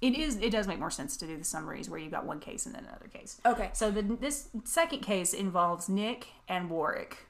it 0.02 0.16
is 0.18 0.38
it 0.38 0.50
does 0.52 0.68
make 0.68 0.80
more 0.80 0.90
sense 0.92 1.16
to 1.18 1.28
do 1.28 1.38
the 1.38 1.44
summaries 1.44 1.90
where 1.90 2.00
you've 2.00 2.12
got 2.12 2.26
one 2.26 2.40
case 2.40 2.66
and 2.66 2.74
then 2.74 2.86
another 2.86 3.08
case. 3.08 3.40
okay. 3.46 3.70
So 3.74 3.92
the 3.92 4.02
this 4.02 4.50
second 4.64 5.00
case 5.02 5.34
involves 5.34 5.88
Nick 5.90 6.28
and 6.48 6.70
Warwick, 6.70 7.28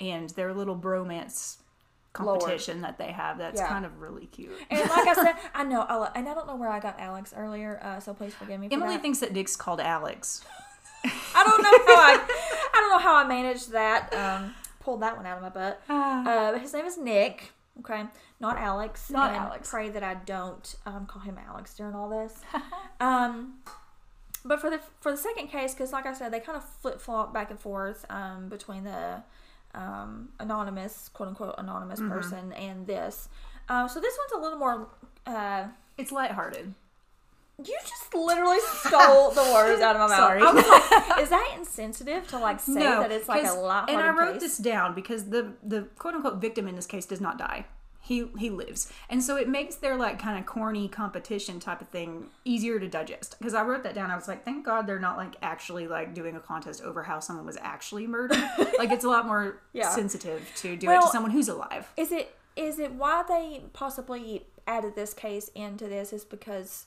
and 0.00 0.30
their 0.30 0.52
little 0.54 0.76
bromance 0.76 1.56
Lord. 2.20 2.40
competition 2.40 2.82
that 2.82 2.98
they 2.98 3.10
have. 3.10 3.38
That's 3.38 3.60
Yeah. 3.60 3.66
kind 3.68 3.84
of 3.84 4.00
really 4.00 4.26
cute. 4.26 4.52
And 4.70 4.80
like 4.88 5.08
I 5.08 5.14
said, 5.14 5.34
I 5.54 5.64
know, 5.64 5.80
I, 5.82 6.10
and 6.14 6.28
I 6.28 6.34
don't 6.34 6.46
know 6.46 6.54
where 6.54 6.68
I 6.70 6.78
got 6.78 7.00
Alex 7.00 7.34
earlier, 7.36 7.80
uh, 7.82 7.98
so 7.98 8.14
please 8.14 8.32
forgive 8.34 8.60
me. 8.60 8.68
For 8.68 8.74
Emily 8.74 8.94
that. 8.94 9.02
thinks 9.02 9.18
that 9.18 9.32
Nick's 9.32 9.56
called 9.56 9.80
Alex. 9.80 10.44
I 11.04 11.42
don't 11.44 11.60
know 11.62 11.94
how 11.94 12.00
I, 12.00 12.14
I 12.74 12.80
don't 12.80 12.90
know 12.90 12.98
how 13.00 13.16
I 13.16 13.24
managed 13.26 13.72
that. 13.72 14.14
Um, 14.14 14.54
pulled 14.78 15.02
that 15.02 15.16
one 15.16 15.26
out 15.26 15.38
of 15.38 15.42
my 15.42 15.48
butt. 15.48 15.82
Uh, 15.88 16.52
but 16.52 16.60
his 16.60 16.72
name 16.72 16.84
is 16.86 16.96
Nick. 16.96 17.50
Okay, 17.80 18.04
not 18.40 18.56
Alex. 18.56 19.10
Not 19.10 19.30
and 19.30 19.36
Alex. 19.36 19.68
Pray 19.70 19.88
that 19.90 20.02
I 20.02 20.14
don't 20.14 20.74
um, 20.86 21.06
call 21.06 21.22
him 21.22 21.38
Alex 21.48 21.74
during 21.74 21.94
all 21.94 22.08
this. 22.08 22.40
um, 23.00 23.54
but 24.44 24.60
for 24.60 24.70
the 24.70 24.80
for 25.00 25.10
the 25.10 25.16
second 25.18 25.48
case, 25.48 25.74
because 25.74 25.92
like 25.92 26.06
I 26.06 26.12
said, 26.12 26.32
they 26.32 26.40
kind 26.40 26.56
of 26.56 26.64
flip 26.64 27.00
flop 27.00 27.32
back 27.34 27.50
and 27.50 27.58
forth 27.58 28.04
um, 28.10 28.48
between 28.48 28.84
the 28.84 29.22
um, 29.74 30.28
anonymous, 30.38 31.08
quote 31.08 31.28
unquote, 31.30 31.54
anonymous 31.58 31.98
Mm-hmm. 32.00 32.12
person 32.12 32.52
and 32.52 32.86
this. 32.86 33.28
Um, 33.68 33.88
so 33.88 33.98
this 34.00 34.16
one's 34.18 34.32
a 34.40 34.42
little 34.44 34.58
more. 34.58 34.88
Uh, 35.26 35.64
It's 35.98 36.12
lighthearted. 36.12 36.74
You 37.58 37.76
just 37.82 38.14
literally 38.14 38.58
stole 38.82 39.30
the 39.30 39.42
words 39.52 39.80
out 39.80 39.96
of 39.96 40.00
my 40.00 40.08
mouth. 40.08 40.18
Sorry. 40.18 40.40
I 40.42 40.52
was 40.52 40.66
like, 41.08 41.18
is 41.22 41.28
that 41.30 41.54
insensitive 41.56 42.26
to 42.28 42.38
like 42.38 42.60
say 42.60 42.74
that 42.82 43.12
it's 43.12 43.28
like 43.28 43.44
a 43.46 43.52
lot? 43.52 43.88
And 43.90 44.00
I 44.00 44.10
wrote 44.10 44.40
this 44.40 44.58
down 44.58 44.94
because 44.94 45.26
the 45.30 45.52
the 45.62 45.82
quote 45.98 46.14
unquote 46.14 46.40
victim 46.40 46.66
in 46.68 46.74
this 46.76 46.86
case 46.86 47.06
does 47.06 47.20
not 47.20 47.38
die. 47.38 47.66
He 48.00 48.28
he 48.38 48.50
lives, 48.50 48.92
and 49.08 49.22
so 49.22 49.36
it 49.36 49.48
makes 49.48 49.76
their 49.76 49.96
like 49.96 50.18
kind 50.18 50.38
of 50.38 50.44
corny 50.44 50.88
competition 50.88 51.58
type 51.58 51.80
of 51.80 51.88
thing 51.88 52.26
easier 52.44 52.78
to 52.78 52.86
digest. 52.86 53.36
Because 53.38 53.54
I 53.54 53.62
wrote 53.62 53.82
that 53.84 53.94
down, 53.94 54.10
I 54.10 54.14
was 54.16 54.28
like, 54.28 54.44
thank 54.44 54.66
God 54.66 54.86
they're 54.86 54.98
not 54.98 55.16
like 55.16 55.36
actually 55.40 55.86
like 55.88 56.12
doing 56.12 56.36
a 56.36 56.40
contest 56.40 56.82
over 56.82 57.02
how 57.04 57.20
someone 57.20 57.46
was 57.46 57.56
actually 57.62 58.06
murdered. 58.06 58.36
like 58.78 58.90
it's 58.90 59.04
a 59.04 59.08
lot 59.08 59.26
more 59.26 59.62
Yeah. 59.72 59.88
sensitive 59.88 60.46
to 60.56 60.76
do 60.76 60.90
it 60.90 61.00
to 61.00 61.06
someone 61.08 61.30
who's 61.30 61.48
alive. 61.48 61.90
Is 61.96 62.12
it 62.12 62.36
is 62.56 62.78
it 62.78 62.92
why 62.92 63.22
they 63.26 63.62
possibly 63.72 64.44
added 64.66 64.96
this 64.96 65.14
case 65.14 65.50
into 65.54 65.86
this 65.88 66.12
is 66.12 66.24
because 66.26 66.84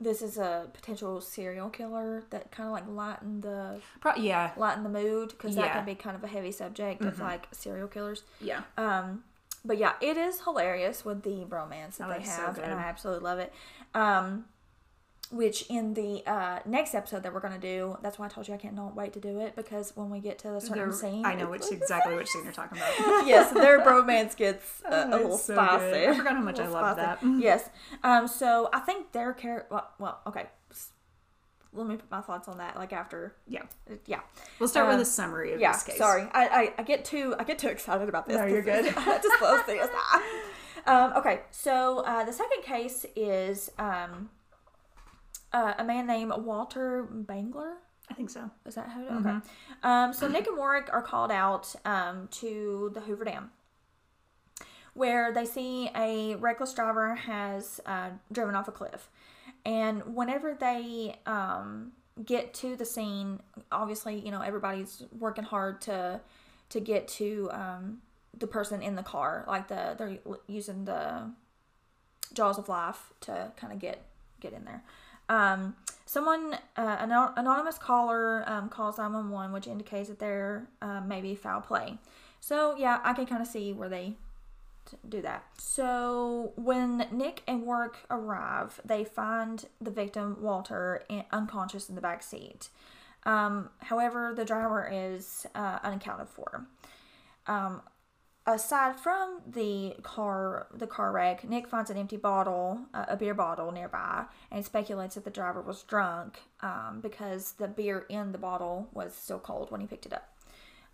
this 0.00 0.22
is 0.22 0.38
a 0.38 0.66
potential 0.72 1.20
serial 1.20 1.68
killer 1.68 2.22
that 2.30 2.50
kind 2.50 2.66
of 2.66 2.72
like 2.72 2.84
lighten 2.88 3.40
the 3.42 3.80
Pro- 4.00 4.16
yeah, 4.16 4.52
lighten 4.56 4.82
the 4.82 4.88
mood 4.88 5.28
because 5.30 5.54
that 5.56 5.72
can 5.72 5.84
be 5.84 5.94
kind 5.94 6.16
of 6.16 6.24
a 6.24 6.26
heavy 6.26 6.52
subject 6.52 7.02
of 7.04 7.20
like 7.20 7.46
serial 7.52 7.86
killers. 7.88 8.22
yeah. 8.40 8.62
Um, 8.78 9.24
but 9.64 9.76
yeah, 9.76 9.92
it 10.00 10.16
is 10.16 10.40
hilarious 10.40 11.04
with 11.04 11.22
the 11.22 11.44
bromance 11.44 11.98
that 11.98 12.08
Oh, 12.08 12.12
they 12.12 12.20
it's 12.20 12.34
so 12.34 12.42
have, 12.46 12.58
and. 12.58 12.72
I 12.72 12.84
absolutely 12.84 13.24
love 13.24 13.38
it. 13.40 13.52
Um, 13.94 14.46
which 15.30 15.62
in 15.68 15.94
the 15.94 16.22
uh, 16.26 16.58
next 16.66 16.94
episode 16.94 17.22
that 17.22 17.32
we're 17.32 17.40
gonna 17.40 17.58
do, 17.58 17.96
that's 18.02 18.18
why 18.18 18.26
I 18.26 18.28
told 18.28 18.48
you 18.48 18.54
I 18.54 18.56
cannot 18.56 18.96
wait 18.96 19.12
to 19.12 19.20
do 19.20 19.40
it 19.40 19.54
because 19.54 19.92
when 19.96 20.10
we 20.10 20.18
get 20.20 20.38
to 20.40 20.48
the 20.50 20.60
certain 20.60 20.76
They're- 20.88 20.92
scene, 20.92 21.24
I 21.24 21.34
know 21.36 21.48
which 21.48 21.62
exactly 21.70 22.16
which 22.16 22.28
scene 22.28 22.42
you're 22.44 22.52
talking 22.52 22.78
about. 22.78 22.92
yes, 23.26 23.52
their 23.52 23.80
bromance 23.80 24.36
gets 24.36 24.82
uh, 24.84 24.88
Oh, 24.90 25.08
a 25.08 25.16
little 25.16 25.38
so 25.38 25.54
spicy. 25.54 25.90
good. 25.92 26.08
I 26.10 26.16
forgot 26.16 26.36
how 26.36 26.42
much 26.42 26.58
I 26.58 26.66
love 26.68 26.96
that. 26.96 27.20
Yes. 27.38 27.68
Um. 28.02 28.26
So 28.26 28.68
I 28.72 28.80
think 28.80 29.12
their 29.12 29.32
character. 29.32 29.68
Well, 29.70 29.88
well, 29.98 30.20
okay. 30.26 30.46
Let 31.72 31.86
me 31.86 31.94
put 31.94 32.10
my 32.10 32.20
thoughts 32.20 32.48
on 32.48 32.58
that. 32.58 32.74
Like 32.76 32.92
after. 32.92 33.36
Yeah, 33.46 33.62
Yeah. 34.06 34.18
we'll 34.58 34.68
start 34.68 34.88
Uh, 34.88 34.92
with 34.96 35.02
a 35.02 35.04
summary 35.04 35.52
of 35.52 35.60
Yeah. 35.60 35.70
this 35.72 35.84
case. 35.84 35.98
Sorry. 35.98 36.22
I, 36.32 36.48
I 36.48 36.74
I 36.78 36.82
get 36.82 37.04
too 37.04 37.36
I 37.38 37.44
get 37.44 37.60
too 37.60 37.68
excited 37.68 38.08
about 38.08 38.26
this. 38.26 38.36
No, 38.36 38.44
you're 38.46 38.58
is- 38.68 38.92
I 38.96 39.18
just 39.22 39.40
love 39.40 39.64
this. 39.66 39.88
um. 40.86 41.12
Okay. 41.18 41.42
So 41.52 42.00
uh, 42.00 42.24
the 42.24 42.32
second 42.32 42.62
case 42.64 43.06
is 43.14 43.70
um. 43.78 44.30
Uh, 45.52 45.74
a 45.78 45.84
man 45.84 46.06
named 46.06 46.32
Walter 46.36 47.08
Bangler. 47.10 47.74
I 48.10 48.14
think 48.14 48.30
so. 48.30 48.50
Is 48.66 48.74
that 48.74 48.88
how? 48.88 49.00
Mm-hmm. 49.00 49.26
Okay. 49.26 49.38
Um, 49.82 50.12
so 50.12 50.26
Nick 50.28 50.46
and 50.46 50.56
Warwick 50.56 50.88
are 50.92 51.02
called 51.02 51.30
out 51.30 51.74
um, 51.84 52.28
to 52.32 52.90
the 52.94 53.00
Hoover 53.00 53.24
Dam, 53.24 53.50
where 54.94 55.32
they 55.32 55.44
see 55.44 55.90
a 55.94 56.34
reckless 56.36 56.74
driver 56.74 57.14
has 57.14 57.80
uh, 57.86 58.10
driven 58.32 58.54
off 58.54 58.68
a 58.68 58.72
cliff, 58.72 59.08
and 59.64 60.14
whenever 60.14 60.56
they 60.58 61.16
um, 61.26 61.92
get 62.24 62.52
to 62.54 62.76
the 62.76 62.84
scene, 62.84 63.40
obviously 63.70 64.18
you 64.18 64.30
know 64.30 64.40
everybody's 64.40 65.04
working 65.18 65.44
hard 65.44 65.80
to 65.82 66.20
to 66.70 66.80
get 66.80 67.06
to 67.08 67.48
um, 67.52 67.98
the 68.36 68.46
person 68.46 68.82
in 68.82 68.96
the 68.96 69.02
car, 69.02 69.44
like 69.46 69.68
the 69.68 69.94
they're 69.96 70.18
using 70.48 70.84
the 70.84 71.30
jaws 72.32 72.58
of 72.58 72.68
life 72.68 73.12
to 73.20 73.52
kind 73.56 73.72
of 73.72 73.78
get 73.78 74.04
get 74.40 74.52
in 74.52 74.64
there. 74.64 74.82
Um, 75.30 75.76
someone, 76.06 76.54
uh, 76.76 76.96
an 76.98 77.10
anon- 77.10 77.32
anonymous 77.36 77.78
caller 77.78 78.44
um, 78.46 78.68
calls 78.68 78.98
911, 78.98 79.52
which 79.52 79.68
indicates 79.68 80.08
that 80.08 80.18
there 80.18 80.66
uh, 80.82 81.00
may 81.00 81.20
be 81.20 81.34
foul 81.34 81.60
play. 81.60 81.98
So, 82.40 82.76
yeah, 82.76 83.00
I 83.04 83.14
can 83.14 83.26
kind 83.26 83.40
of 83.40 83.46
see 83.46 83.72
where 83.72 83.88
they 83.88 84.14
do 85.08 85.22
that. 85.22 85.44
So, 85.56 86.52
when 86.56 87.06
Nick 87.12 87.42
and 87.46 87.62
Warwick 87.62 87.94
arrive, 88.10 88.80
they 88.84 89.04
find 89.04 89.64
the 89.80 89.90
victim, 89.92 90.36
Walter, 90.40 91.04
unconscious 91.30 91.88
in 91.88 91.94
the 91.94 92.00
back 92.00 92.24
seat. 92.24 92.68
Um, 93.24 93.70
however, 93.78 94.32
the 94.34 94.44
driver 94.44 94.90
is 94.92 95.46
uh, 95.54 95.78
unaccounted 95.84 96.28
for. 96.28 96.66
Um, 97.46 97.82
aside 98.52 98.98
from 98.98 99.40
the 99.46 99.94
car 100.02 100.66
the 100.72 100.86
car 100.86 101.12
wreck 101.12 101.48
nick 101.48 101.68
finds 101.68 101.90
an 101.90 101.96
empty 101.96 102.16
bottle 102.16 102.80
uh, 102.94 103.06
a 103.08 103.16
beer 103.16 103.34
bottle 103.34 103.72
nearby 103.72 104.24
and 104.50 104.64
speculates 104.64 105.14
that 105.14 105.24
the 105.24 105.30
driver 105.30 105.60
was 105.60 105.82
drunk 105.84 106.40
um, 106.62 107.00
because 107.02 107.52
the 107.52 107.68
beer 107.68 108.06
in 108.08 108.32
the 108.32 108.38
bottle 108.38 108.88
was 108.92 109.14
still 109.14 109.38
cold 109.38 109.70
when 109.70 109.80
he 109.80 109.86
picked 109.86 110.06
it 110.06 110.12
up. 110.12 110.28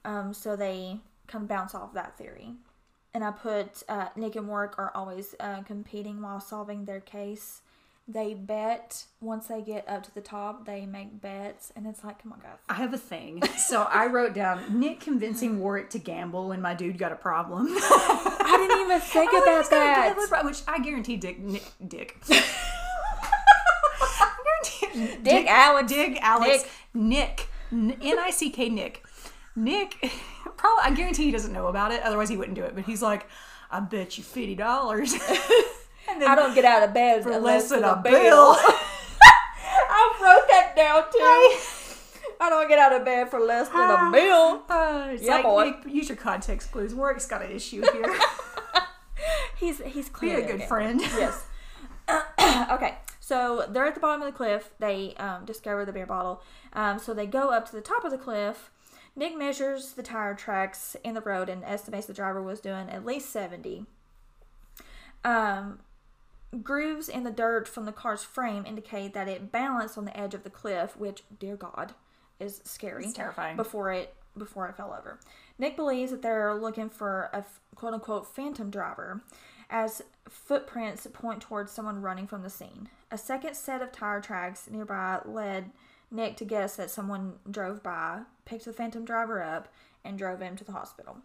Um, 0.04 0.32
so 0.32 0.56
they 0.56 0.98
kind 1.26 1.42
of 1.42 1.48
bounce 1.48 1.74
off 1.74 1.94
that 1.94 2.16
theory. 2.16 2.52
And 3.14 3.24
i 3.24 3.30
put 3.30 3.82
uh, 3.88 4.08
nick 4.14 4.36
and 4.36 4.48
work 4.48 4.74
are 4.78 4.92
always 4.94 5.34
uh, 5.40 5.62
competing 5.62 6.20
while 6.20 6.40
solving 6.40 6.84
their 6.84 7.00
case 7.00 7.62
they 8.08 8.34
bet 8.34 9.04
once 9.20 9.48
they 9.48 9.60
get 9.60 9.88
up 9.88 10.02
to 10.04 10.14
the 10.14 10.20
top 10.20 10.64
they 10.64 10.86
make 10.86 11.20
bets 11.20 11.72
and 11.74 11.86
it's 11.88 12.04
like 12.04 12.22
come 12.22 12.32
on 12.32 12.38
guys 12.38 12.56
I 12.68 12.74
have 12.74 12.94
a 12.94 12.98
thing. 12.98 13.42
So 13.56 13.82
I 13.82 14.06
wrote 14.06 14.32
down 14.32 14.78
Nick 14.78 15.00
convincing 15.00 15.58
Warwick 15.58 15.90
to 15.90 15.98
gamble 15.98 16.48
when 16.50 16.60
my 16.62 16.72
dude 16.74 16.98
got 16.98 17.10
a 17.10 17.16
problem. 17.16 17.66
i 17.68 18.56
didn't 18.58 18.80
even 18.80 19.00
think 19.12 19.30
Oh, 19.34 19.42
about 19.42 19.58
he's 19.58 19.68
got 19.68 20.24
a 20.24 20.30
that 20.30 20.44
Which 20.44 20.62
I 20.68 20.78
guarantee 20.78 21.16
Dick 21.16 21.38
Nick 21.40 21.64
Dick. 21.88 22.16
I 24.18 24.30
guarantee 24.92 25.22
Dick, 25.22 25.46
Alex, 25.48 25.92
Dick 25.92 26.18
Alex 26.22 26.64
Nick 26.94 27.48
N 27.72 27.96
I 28.18 28.30
C 28.30 28.50
K 28.50 28.68
Nick 28.68 29.04
Nick. 29.56 29.96
Probably 30.56 30.84
I 30.84 30.92
guarantee 30.94 31.24
he 31.24 31.32
doesn't 31.32 31.52
know 31.52 31.66
about 31.66 31.90
it. 31.92 32.02
Otherwise 32.02 32.28
he 32.28 32.36
wouldn't 32.36 32.54
do 32.56 32.62
it. 32.62 32.74
But 32.74 32.84
he's 32.84 33.02
like, 33.02 33.26
I 33.70 33.80
bet 33.80 34.16
you 34.16 34.22
fifty 34.24 34.54
dollars. 34.54 35.14
And 36.08 36.20
then 36.22 36.28
I 36.30 36.34
don't 36.34 36.54
get 36.54 36.64
out 36.64 36.82
of 36.82 36.92
bed 36.94 37.22
for 37.22 37.38
less 37.38 37.68
than 37.70 37.84
a 37.84 37.96
bill. 37.96 38.12
Bill. 38.12 38.56
I 39.88 40.18
wrote 40.22 40.48
that 40.48 40.74
down 40.76 41.02
too. 41.04 41.58
I 42.38 42.50
don't 42.50 42.68
get 42.68 42.78
out 42.78 42.92
of 42.92 43.04
bed 43.04 43.30
for 43.30 43.40
less 43.40 43.68
than 43.68 43.78
a 43.90 44.10
bill. 44.12 44.62
Uh, 44.68 45.08
it's 45.10 45.22
Yeah, 45.22 45.34
like, 45.36 45.42
boy. 45.44 45.64
Nick, 45.84 45.94
use 45.94 46.08
your 46.08 46.16
context 46.16 46.70
clues. 46.70 46.94
Warwick's 46.94 47.26
got 47.26 47.42
an 47.42 47.50
issue 47.50 47.82
here. 47.92 48.14
He's 49.58 49.78
he's 49.84 50.08
Be 50.08 50.14
clearly 50.14 50.42
a 50.42 50.46
good 50.46 50.58
gambler. 50.60 50.66
friend. 50.68 51.00
Yes. 51.00 51.44
okay, 52.70 52.96
so 53.20 53.64
they're 53.70 53.86
at 53.86 53.94
the 53.94 54.00
bottom 54.00 54.20
of 54.22 54.26
the 54.30 54.36
cliff. 54.36 54.70
They 54.78 55.14
um, 55.16 55.44
discover 55.46 55.84
the 55.86 55.92
beer 55.92 56.06
bottle. 56.06 56.42
Um, 56.74 56.98
so 56.98 57.14
they 57.14 57.26
go 57.26 57.48
up 57.50 57.66
to 57.70 57.72
the 57.72 57.80
top 57.80 58.04
of 58.04 58.10
the 58.10 58.18
cliff. 58.18 58.70
Nick 59.18 59.36
measures 59.36 59.92
the 59.92 60.02
tire 60.02 60.34
tracks 60.34 60.94
in 61.02 61.14
the 61.14 61.22
road 61.22 61.48
and 61.48 61.64
estimates 61.64 62.06
the 62.06 62.12
driver 62.12 62.42
was 62.42 62.60
doing 62.60 62.90
at 62.90 63.04
least 63.06 63.30
70. 63.30 63.86
Um, 65.24 65.78
grooves 66.62 67.08
in 67.08 67.24
the 67.24 67.30
dirt 67.30 67.68
from 67.68 67.84
the 67.84 67.92
car's 67.92 68.22
frame 68.24 68.64
indicate 68.66 69.14
that 69.14 69.28
it 69.28 69.52
balanced 69.52 69.98
on 69.98 70.04
the 70.04 70.16
edge 70.16 70.34
of 70.34 70.44
the 70.44 70.50
cliff, 70.50 70.96
which, 70.96 71.22
dear 71.38 71.56
God, 71.56 71.92
is 72.38 72.60
scary 72.64 73.04
It's 73.04 73.14
terrifying. 73.14 73.56
before 73.56 73.92
it 73.92 74.14
before 74.36 74.68
it 74.68 74.76
fell 74.76 74.94
over. 74.96 75.18
Nick 75.58 75.76
believes 75.76 76.10
that 76.10 76.20
they're 76.20 76.54
looking 76.54 76.90
for 76.90 77.30
a 77.32 77.44
quote 77.74 77.94
unquote 77.94 78.26
phantom 78.26 78.68
driver, 78.70 79.22
as 79.70 80.02
footprints 80.28 81.06
point 81.12 81.40
towards 81.40 81.72
someone 81.72 82.02
running 82.02 82.26
from 82.26 82.42
the 82.42 82.50
scene. 82.50 82.88
A 83.10 83.16
second 83.18 83.54
set 83.54 83.80
of 83.82 83.92
tire 83.92 84.20
tracks 84.20 84.68
nearby 84.70 85.20
led 85.24 85.70
Nick 86.10 86.36
to 86.36 86.44
guess 86.44 86.76
that 86.76 86.90
someone 86.90 87.34
drove 87.50 87.82
by, 87.82 88.20
picked 88.44 88.66
the 88.66 88.72
phantom 88.72 89.04
driver 89.04 89.42
up, 89.42 89.68
and 90.04 90.18
drove 90.18 90.40
him 90.40 90.54
to 90.56 90.64
the 90.64 90.72
hospital. 90.72 91.18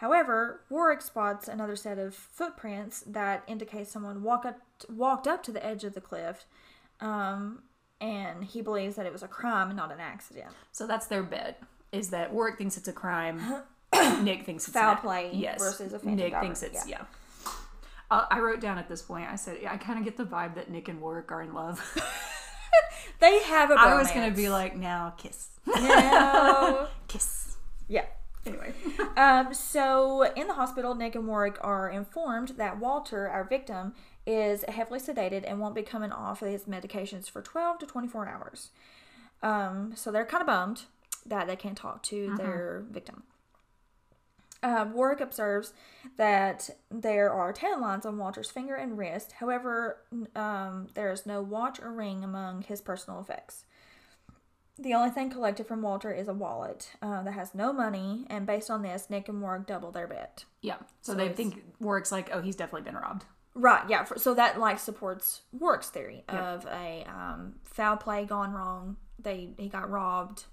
However, 0.00 0.62
Warwick 0.70 1.02
spots 1.02 1.46
another 1.46 1.76
set 1.76 1.98
of 1.98 2.14
footprints 2.14 3.04
that 3.06 3.44
indicate 3.46 3.86
someone 3.86 4.22
walk 4.22 4.46
up, 4.46 4.58
walked 4.88 5.26
up 5.26 5.42
to 5.42 5.52
the 5.52 5.64
edge 5.64 5.84
of 5.84 5.92
the 5.92 6.00
cliff, 6.00 6.46
um, 7.00 7.64
and 8.00 8.44
he 8.44 8.62
believes 8.62 8.96
that 8.96 9.04
it 9.04 9.12
was 9.12 9.22
a 9.22 9.28
crime 9.28 9.68
and 9.68 9.76
not 9.76 9.92
an 9.92 10.00
accident. 10.00 10.48
So 10.72 10.86
that's 10.86 11.06
their 11.06 11.22
bet. 11.22 11.62
Is 11.92 12.08
that 12.10 12.32
Warwick 12.32 12.56
thinks 12.56 12.78
it's 12.78 12.88
a 12.88 12.94
crime. 12.94 13.40
Nick 14.22 14.46
thinks 14.46 14.64
it's 14.66 14.72
Foul 14.72 14.94
not. 14.94 15.02
play 15.02 15.30
Yes. 15.34 15.58
versus 15.58 15.92
a 15.92 16.06
Nick 16.08 16.34
thinks 16.40 16.62
it's 16.62 16.88
yeah. 16.88 17.00
yeah. 17.00 17.52
Uh, 18.10 18.24
I 18.30 18.40
wrote 18.40 18.60
down 18.60 18.78
at 18.78 18.88
this 18.88 19.02
point. 19.02 19.28
I 19.30 19.36
said 19.36 19.58
I 19.68 19.76
kind 19.76 19.98
of 19.98 20.04
get 20.06 20.16
the 20.16 20.24
vibe 20.24 20.54
that 20.54 20.70
Nick 20.70 20.88
and 20.88 21.00
Warwick 21.00 21.30
are 21.30 21.42
in 21.42 21.52
love. 21.52 21.78
They 23.18 23.40
have 23.42 23.70
a 23.70 23.74
I 23.74 23.96
was 23.98 24.10
gonna 24.10 24.30
be 24.30 24.48
like, 24.48 24.74
now 24.74 25.12
kiss, 25.18 25.48
no. 25.66 26.86
kiss. 27.08 27.56
yeah. 27.86 28.06
Anyway, 28.46 28.72
Um, 29.16 29.52
so 29.52 30.22
in 30.34 30.48
the 30.48 30.54
hospital, 30.54 30.94
Nick 30.94 31.14
and 31.14 31.26
Warwick 31.26 31.58
are 31.60 31.90
informed 31.90 32.50
that 32.56 32.78
Walter, 32.78 33.28
our 33.28 33.44
victim, 33.44 33.92
is 34.26 34.64
heavily 34.68 34.98
sedated 35.00 35.44
and 35.46 35.60
won't 35.60 35.74
be 35.74 35.82
coming 35.82 36.12
off 36.12 36.40
of 36.42 36.48
his 36.48 36.64
medications 36.64 37.28
for 37.28 37.42
12 37.42 37.80
to 37.80 37.86
24 37.86 38.28
hours. 38.28 38.70
Um, 39.42 39.92
so 39.94 40.10
they're 40.10 40.24
kind 40.24 40.40
of 40.40 40.46
bummed 40.46 40.82
that 41.26 41.46
they 41.46 41.56
can't 41.56 41.76
talk 41.76 42.02
to 42.04 42.34
their 42.36 42.84
victim. 42.90 43.24
Uh, 44.62 44.86
Warwick 44.92 45.20
observes 45.20 45.72
that 46.18 46.68
there 46.90 47.30
are 47.32 47.52
tan 47.52 47.80
lines 47.80 48.04
on 48.04 48.18
Walter's 48.18 48.50
finger 48.50 48.74
and 48.74 48.98
wrist. 48.98 49.32
However, 49.32 49.98
um, 50.36 50.88
there 50.94 51.10
is 51.10 51.24
no 51.24 51.40
watch 51.40 51.80
or 51.80 51.92
ring 51.92 52.22
among 52.22 52.62
his 52.62 52.80
personal 52.80 53.20
effects. 53.20 53.64
The 54.80 54.94
only 54.94 55.10
thing 55.10 55.28
collected 55.30 55.66
from 55.66 55.82
Walter 55.82 56.10
is 56.10 56.26
a 56.28 56.32
wallet 56.32 56.90
uh, 57.02 57.22
that 57.22 57.32
has 57.32 57.54
no 57.54 57.72
money, 57.72 58.26
and 58.30 58.46
based 58.46 58.70
on 58.70 58.80
this, 58.82 59.10
Nick 59.10 59.28
and 59.28 59.42
Warwick 59.42 59.66
double 59.66 59.90
their 59.92 60.06
bet. 60.06 60.44
yeah. 60.62 60.76
So, 61.02 61.12
So 61.12 61.14
they 61.14 61.24
it's- 61.24 61.36
think 61.36 61.62
Warwick's 61.80 62.10
like, 62.10 62.30
oh, 62.32 62.40
he's 62.40 62.56
definitely 62.56 62.90
been 62.90 62.96
robbed. 63.00 63.24
Right, 63.54 63.82
yeah. 63.90 64.04
For, 64.04 64.16
so 64.18 64.32
that 64.34 64.58
like 64.58 64.78
supports 64.78 65.42
Warwick's 65.52 65.90
theory 65.90 66.24
of 66.28 66.64
a 66.66 67.04
um, 67.08 67.56
foul 67.64 67.96
play 67.96 68.24
gone 68.24 68.52
wrong. 68.52 68.96
They 69.18 69.54
he 69.58 69.68
got 69.68 69.90
robbed, 69.90 70.44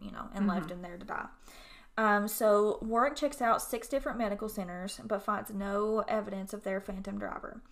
you 0.00 0.10
know, 0.10 0.28
and 0.34 0.46
left 0.48 0.70
him 0.70 0.80
there 0.82 0.96
to 0.96 1.04
die. 1.04 1.26
Um, 1.98 2.26
so 2.28 2.78
Warwick 2.82 3.14
checks 3.14 3.40
out 3.42 3.60
six 3.62 3.88
different 3.88 4.18
medical 4.18 4.48
centers, 4.48 4.98
but 5.04 5.22
finds 5.22 5.52
no 5.52 6.02
evidence 6.08 6.52
of 6.54 6.62
their 6.64 6.80
phantom 6.80 7.18
driver. 7.18 7.62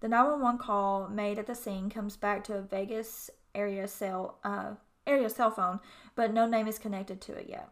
The 0.00 0.08
911 0.08 0.58
call 0.58 1.08
made 1.08 1.38
at 1.38 1.46
the 1.46 1.54
scene 1.54 1.90
comes 1.90 2.16
back 2.16 2.42
to 2.44 2.54
a 2.56 2.62
Vegas 2.62 3.30
area 3.54 3.86
cell 3.86 4.38
uh, 4.42 4.70
area 5.06 5.30
cell 5.30 5.50
phone, 5.50 5.80
but 6.14 6.32
no 6.32 6.46
name 6.46 6.68
is 6.68 6.78
connected 6.78 7.20
to 7.22 7.32
it 7.32 7.48
yet. 7.48 7.70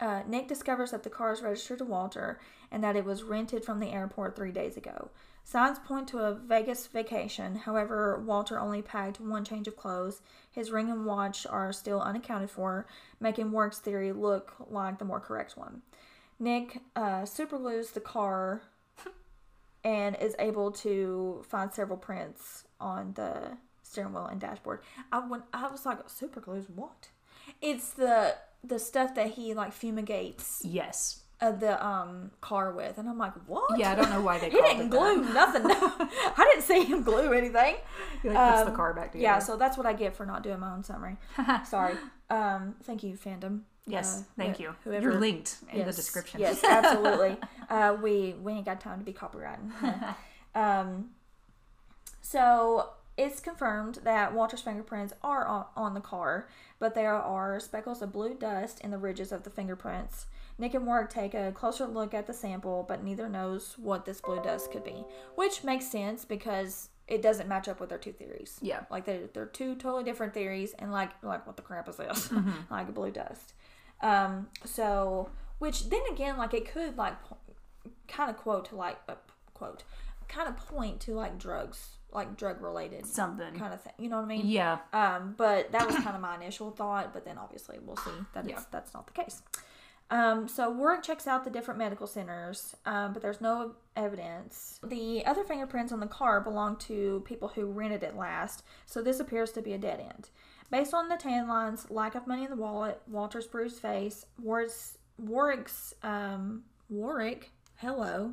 Uh, 0.00 0.22
Nick 0.28 0.46
discovers 0.46 0.92
that 0.92 1.02
the 1.02 1.10
car 1.10 1.32
is 1.32 1.42
registered 1.42 1.78
to 1.78 1.84
Walter 1.84 2.38
and 2.70 2.84
that 2.84 2.94
it 2.96 3.04
was 3.04 3.24
rented 3.24 3.64
from 3.64 3.80
the 3.80 3.90
airport 3.90 4.36
three 4.36 4.52
days 4.52 4.76
ago. 4.76 5.10
Signs 5.42 5.78
point 5.78 6.06
to 6.08 6.18
a 6.18 6.34
Vegas 6.34 6.86
vacation. 6.86 7.56
However, 7.56 8.22
Walter 8.24 8.60
only 8.60 8.82
packed 8.82 9.18
one 9.18 9.44
change 9.44 9.66
of 9.66 9.76
clothes. 9.76 10.20
His 10.50 10.70
ring 10.70 10.90
and 10.90 11.06
watch 11.06 11.46
are 11.46 11.72
still 11.72 12.00
unaccounted 12.00 12.50
for, 12.50 12.86
making 13.18 13.50
Warwick's 13.50 13.78
theory 13.78 14.12
look 14.12 14.54
like 14.68 14.98
the 14.98 15.04
more 15.04 15.20
correct 15.20 15.56
one. 15.56 15.82
Nick 16.38 16.82
uh, 16.94 17.22
superglues 17.22 17.92
the 17.94 18.00
car 18.00 18.62
and 19.84 20.16
is 20.20 20.36
able 20.38 20.70
to 20.70 21.42
find 21.48 21.72
several 21.72 21.98
prints 21.98 22.64
on 22.78 23.14
the 23.14 23.56
steering 23.88 24.12
wheel 24.12 24.26
and 24.26 24.40
dashboard. 24.40 24.80
I 25.12 25.18
went, 25.26 25.44
I 25.52 25.68
was 25.68 25.84
like, 25.86 26.06
superglues 26.08 26.68
what? 26.74 27.08
It's 27.62 27.90
the 27.90 28.34
the 28.64 28.78
stuff 28.78 29.14
that 29.14 29.30
he 29.32 29.54
like 29.54 29.72
fumigates 29.72 30.58
Yes. 30.64 31.20
uh, 31.40 31.52
the 31.52 31.84
um 31.84 32.30
car 32.40 32.72
with, 32.72 32.98
and 32.98 33.08
I'm 33.08 33.16
like, 33.18 33.32
what? 33.46 33.78
Yeah, 33.78 33.92
I 33.92 33.94
don't 33.94 34.10
know 34.10 34.20
why 34.20 34.38
they 34.38 34.50
he 34.50 34.60
didn't 34.60 34.86
it 34.86 34.90
glue 34.90 35.22
nothing. 35.32 35.62
I 35.70 36.50
didn't 36.52 36.64
see 36.64 36.84
him 36.84 37.02
glue 37.02 37.32
anything. 37.32 37.76
He 38.22 38.28
like 38.28 38.36
puts 38.50 38.62
the 38.64 38.70
Um, 38.70 38.76
car 38.76 38.92
back 38.94 39.12
together. 39.12 39.22
Yeah, 39.22 39.38
so 39.38 39.56
that's 39.56 39.76
what 39.78 39.86
I 39.86 39.92
get 39.94 40.14
for 40.16 40.26
not 40.26 40.42
doing 40.42 40.60
my 40.60 40.72
own 40.74 40.82
summary. 40.84 41.16
Sorry. 41.64 41.94
Um, 42.30 42.74
thank 42.82 43.02
you, 43.02 43.14
fandom. 43.16 43.60
yes, 43.86 44.20
Uh, 44.20 44.22
thank 44.36 44.60
you. 44.60 44.74
Whoever 44.84 45.10
You're 45.12 45.20
linked 45.20 45.56
in 45.72 45.86
the 45.86 45.92
description. 45.92 46.40
Yes, 46.40 46.62
absolutely. 46.62 47.38
uh, 47.70 47.96
we 48.02 48.34
we 48.42 48.52
ain't 48.52 48.66
got 48.66 48.80
time 48.80 48.98
to 48.98 49.04
be 49.04 49.12
copywriting. 49.14 49.70
um, 50.54 51.10
so 52.20 52.90
it's 53.18 53.40
confirmed 53.40 53.96
that 54.04 54.32
Walter's 54.32 54.62
fingerprints 54.62 55.12
are 55.22 55.46
on, 55.46 55.66
on 55.76 55.94
the 55.94 56.00
car, 56.00 56.48
but 56.78 56.94
there 56.94 57.14
are 57.14 57.58
speckles 57.58 58.00
of 58.00 58.12
blue 58.12 58.34
dust 58.34 58.80
in 58.80 58.92
the 58.92 58.98
ridges 58.98 59.32
of 59.32 59.42
the 59.42 59.50
fingerprints. 59.50 60.26
Nick 60.56 60.74
and 60.74 60.86
Warwick 60.86 61.10
take 61.10 61.34
a 61.34 61.52
closer 61.52 61.86
look 61.86 62.14
at 62.14 62.26
the 62.26 62.32
sample, 62.32 62.84
but 62.88 63.02
neither 63.04 63.28
knows 63.28 63.74
what 63.76 64.04
this 64.04 64.20
blue 64.20 64.40
dust 64.42 64.70
could 64.72 64.84
be, 64.84 65.04
which 65.34 65.64
makes 65.64 65.90
sense 65.90 66.24
because 66.24 66.88
it 67.06 67.20
doesn't 67.20 67.48
match 67.48 67.68
up 67.68 67.80
with 67.80 67.88
their 67.88 67.98
two 67.98 68.12
theories. 68.12 68.58
Yeah. 68.62 68.82
like 68.90 69.04
they're, 69.04 69.28
they're 69.32 69.46
two 69.46 69.74
totally 69.74 70.04
different 70.04 70.34
theories, 70.34 70.74
and 70.78 70.92
like 70.92 71.10
like 71.22 71.46
what 71.46 71.56
the 71.56 71.62
crap 71.62 71.88
is 71.88 71.96
this? 71.96 72.30
like 72.70 72.94
blue 72.94 73.10
dust. 73.10 73.52
Um, 74.00 74.48
so 74.64 75.30
which 75.58 75.90
then 75.90 76.02
again, 76.10 76.36
like 76.36 76.54
it 76.54 76.70
could 76.70 76.96
like 76.96 77.14
kind 78.06 78.30
of 78.30 78.36
quote 78.36 78.66
to 78.66 78.76
like 78.76 78.98
uh, 79.08 79.14
quote 79.54 79.82
kind 80.28 80.48
of 80.48 80.56
point 80.56 81.00
to 81.00 81.14
like 81.14 81.38
drugs, 81.38 81.97
like 82.12 82.36
drug 82.36 82.60
related 82.62 83.06
Something. 83.06 83.54
kind 83.54 83.74
of 83.74 83.82
thing. 83.82 83.92
You 83.98 84.08
know 84.08 84.16
what 84.16 84.24
I 84.24 84.28
mean? 84.28 84.46
Yeah. 84.46 84.78
Um, 84.92 85.34
but 85.36 85.72
that 85.72 85.86
was 85.86 85.96
kind 85.96 86.14
of 86.16 86.20
my 86.20 86.36
initial 86.36 86.70
thought. 86.70 87.12
But 87.12 87.24
then 87.24 87.36
obviously 87.38 87.78
we'll 87.82 87.96
see 87.96 88.10
that 88.34 88.44
it's, 88.44 88.52
Yeah. 88.52 88.60
that's 88.70 88.94
not 88.94 89.06
the 89.06 89.12
case. 89.22 89.42
Um, 90.10 90.48
so 90.48 90.70
Warwick 90.70 91.02
checks 91.02 91.26
out 91.26 91.44
the 91.44 91.50
different 91.50 91.76
medical 91.76 92.06
centers, 92.06 92.74
um, 92.86 93.12
but 93.12 93.20
there's 93.20 93.42
no 93.42 93.72
evidence. 93.94 94.80
The 94.82 95.22
other 95.26 95.44
fingerprints 95.44 95.92
on 95.92 96.00
the 96.00 96.06
car 96.06 96.40
belong 96.40 96.76
to 96.86 97.22
people 97.26 97.48
who 97.48 97.66
rented 97.66 98.02
it 98.02 98.16
last, 98.16 98.62
so 98.86 99.02
this 99.02 99.20
appears 99.20 99.52
to 99.52 99.60
be 99.60 99.74
a 99.74 99.78
dead 99.78 100.00
end. 100.00 100.30
Based 100.70 100.94
on 100.94 101.10
the 101.10 101.16
tan 101.18 101.46
lines, 101.46 101.90
lack 101.90 102.14
of 102.14 102.26
money 102.26 102.44
in 102.44 102.48
the 102.50 102.56
wallet, 102.56 103.02
Walter's 103.06 103.46
bruised 103.46 103.80
face, 103.82 104.24
Warwick's, 104.42 104.96
Warwick's 105.18 105.92
um, 106.02 106.62
Warwick, 106.88 107.50
hello, 107.76 108.32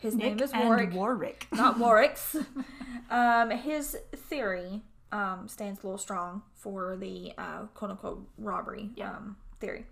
his 0.00 0.14
Nick 0.14 0.36
name 0.36 0.40
is 0.40 0.52
Warwick 0.52 0.92
Warwick. 0.92 1.46
not 1.52 1.78
Warwick's. 1.78 2.36
um, 3.10 3.50
his 3.50 3.96
theory 4.14 4.82
um, 5.12 5.46
stands 5.46 5.82
a 5.82 5.86
little 5.86 5.98
strong 5.98 6.42
for 6.54 6.96
the 6.96 7.32
uh, 7.38 7.66
quote 7.74 7.92
unquote 7.92 8.26
robbery 8.38 8.90
um, 9.02 9.36
theory. 9.60 9.86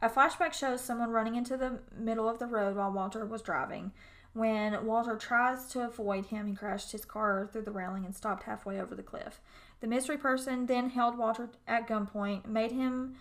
A 0.00 0.08
flashback 0.08 0.52
shows 0.52 0.80
someone 0.80 1.10
running 1.10 1.34
into 1.34 1.56
the 1.56 1.80
middle 1.96 2.28
of 2.28 2.38
the 2.38 2.46
road 2.46 2.76
while 2.76 2.92
Walter 2.92 3.26
was 3.26 3.42
driving. 3.42 3.92
When 4.32 4.86
Walter 4.86 5.16
tries 5.16 5.66
to 5.70 5.84
avoid 5.84 6.26
him, 6.26 6.46
he 6.46 6.54
crashed 6.54 6.92
his 6.92 7.04
car 7.04 7.48
through 7.50 7.62
the 7.62 7.72
railing 7.72 8.04
and 8.04 8.14
stopped 8.14 8.44
halfway 8.44 8.80
over 8.80 8.94
the 8.94 9.02
cliff. 9.02 9.40
The 9.80 9.88
mystery 9.88 10.18
person 10.18 10.66
then 10.66 10.90
held 10.90 11.18
Walter 11.18 11.50
at 11.66 11.88
gunpoint, 11.88 12.46
made 12.46 12.70
him 12.70 13.16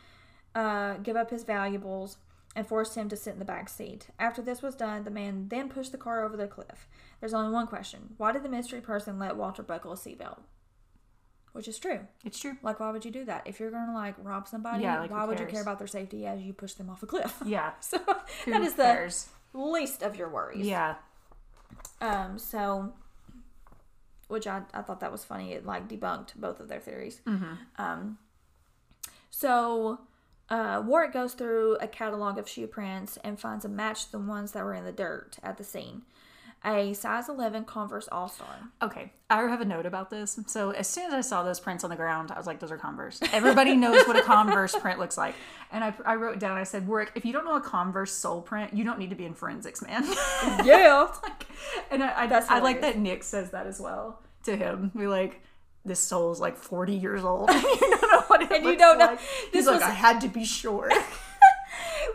uh, 0.53 0.95
give 0.97 1.15
up 1.15 1.31
his 1.31 1.43
valuables, 1.43 2.17
and 2.57 2.67
forced 2.67 2.95
him 2.95 3.07
to 3.07 3.15
sit 3.15 3.33
in 3.33 3.39
the 3.39 3.45
back 3.45 3.69
seat. 3.69 4.07
After 4.17 4.41
this 4.41 4.63
was 4.63 4.73
done, 4.73 5.03
the 5.03 5.11
man 5.11 5.47
then 5.49 5.69
pushed 5.69 5.91
the 5.91 5.97
car 5.97 6.25
over 6.25 6.35
the 6.35 6.47
cliff. 6.47 6.87
There's 7.19 7.33
only 7.33 7.53
one 7.53 7.67
question 7.67 8.15
why 8.17 8.31
did 8.31 8.41
the 8.43 8.49
mystery 8.49 8.81
person 8.81 9.19
let 9.19 9.37
Walter 9.37 9.61
buckle 9.61 9.93
a 9.93 9.95
seatbelt? 9.95 10.39
Which 11.53 11.67
is 11.67 11.77
true. 11.77 11.99
It's 12.25 12.39
true. 12.39 12.57
Like, 12.61 12.79
why 12.79 12.91
would 12.91 13.05
you 13.05 13.11
do 13.11 13.25
that? 13.25 13.43
If 13.45 13.59
you're 13.59 13.71
going 13.71 13.87
to, 13.87 13.93
like, 13.93 14.15
rob 14.21 14.47
somebody, 14.47 14.83
Yeah, 14.83 14.99
like, 14.99 15.11
why 15.11 15.23
would 15.23 15.39
you 15.39 15.45
care 15.45 15.61
about 15.61 15.79
their 15.79 15.87
safety 15.87 16.25
as 16.27 16.41
you 16.41 16.53
push 16.53 16.73
them 16.73 16.89
off 16.89 17.01
a 17.01 17.07
cliff? 17.07 17.35
Yeah. 17.45 17.71
so, 17.79 17.97
Who 18.45 18.51
that 18.51 18.61
is 18.61 18.73
the 18.73 18.83
cares? 18.83 19.29
least 19.53 20.01
of 20.03 20.15
your 20.17 20.29
worries. 20.29 20.65
Yeah. 20.67 20.95
Um, 22.01 22.37
so 22.37 22.93
which 24.27 24.45
I, 24.45 24.61
I 24.73 24.81
thought 24.81 24.99
that 24.99 25.11
was 25.11 25.23
funny. 25.23 25.53
It 25.53 25.65
like 25.65 25.87
debunked 25.87 26.35
both 26.35 26.59
of 26.59 26.67
their 26.67 26.79
theories. 26.79 27.21
Um, 27.77 28.17
so 29.29 29.99
uh, 30.49 30.81
Warwick 30.85 31.13
goes 31.13 31.33
through 31.33 31.77
a 31.81 31.87
catalog 31.87 32.37
of 32.37 32.47
shoe 32.47 32.67
prints 32.67 33.17
and 33.23 33.39
finds 33.39 33.65
a 33.65 33.69
match 33.69 34.05
to 34.05 34.11
the 34.13 34.19
ones 34.19 34.53
that 34.53 34.63
were 34.63 34.73
in 34.73 34.85
the 34.85 34.91
dirt 34.91 35.37
at 35.43 35.57
the 35.57 35.63
scene. 35.63 36.03
A 36.65 36.93
size 36.93 37.29
11 37.29 37.65
Converse 37.65 38.09
All 38.11 38.27
Star. 38.27 38.47
Okay, 38.81 39.13
I 39.29 39.41
have 39.43 39.61
a 39.61 39.65
note 39.65 39.85
about 39.85 40.09
this. 40.09 40.39
So 40.47 40.71
as 40.71 40.87
soon 40.87 41.05
as 41.05 41.13
I 41.13 41.21
saw 41.21 41.43
those 41.43 41.59
prints 41.59 41.83
on 41.83 41.91
the 41.91 41.95
ground, 41.95 42.31
I 42.31 42.37
was 42.37 42.47
like, 42.47 42.59
"Those 42.59 42.71
are 42.71 42.77
Converse." 42.77 43.19
Everybody 43.31 43.75
knows 43.75 44.07
what 44.07 44.17
a 44.17 44.23
Converse 44.23 44.75
print 44.81 44.97
looks 44.99 45.17
like, 45.19 45.35
and 45.71 45.83
I, 45.83 45.93
I 46.03 46.15
wrote 46.15 46.39
down. 46.39 46.57
I 46.57 46.63
said, 46.63 46.87
"Warwick, 46.87 47.11
if 47.13 47.25
you 47.25 47.31
don't 47.31 47.45
know 47.45 47.55
a 47.55 47.61
Converse 47.61 48.11
sole 48.11 48.41
print, 48.41 48.73
you 48.73 48.83
don't 48.83 48.97
need 48.97 49.11
to 49.11 49.15
be 49.15 49.25
in 49.25 49.35
forensics, 49.35 49.81
man." 49.83 50.03
Yeah. 50.65 51.07
like, 51.23 51.45
and 51.91 52.03
I, 52.03 52.23
I, 52.23 52.27
That's 52.27 52.49
I 52.49 52.59
like 52.59 52.81
that 52.81 52.97
Nick 52.97 53.23
says 53.23 53.51
that 53.51 53.67
as 53.67 53.79
well 53.79 54.21
to 54.43 54.55
him. 54.57 54.91
We 54.95 55.07
like. 55.07 55.43
This 55.87 55.99
sole's 55.99 56.39
like 56.39 56.57
40 56.57 56.93
years 56.93 57.23
old. 57.23 57.49
you 57.53 57.63
don't 57.79 58.01
know 58.11 58.21
what 58.27 58.41
it 58.43 58.51
And 58.51 58.63
you 58.65 58.77
don't 58.77 58.97
know- 58.99 59.15
this 59.53 59.65
He's 59.65 59.67
like, 59.67 59.81
I 59.81 59.89
had 59.91 60.21
to 60.21 60.27
be 60.27 60.45
sure. 60.45 60.91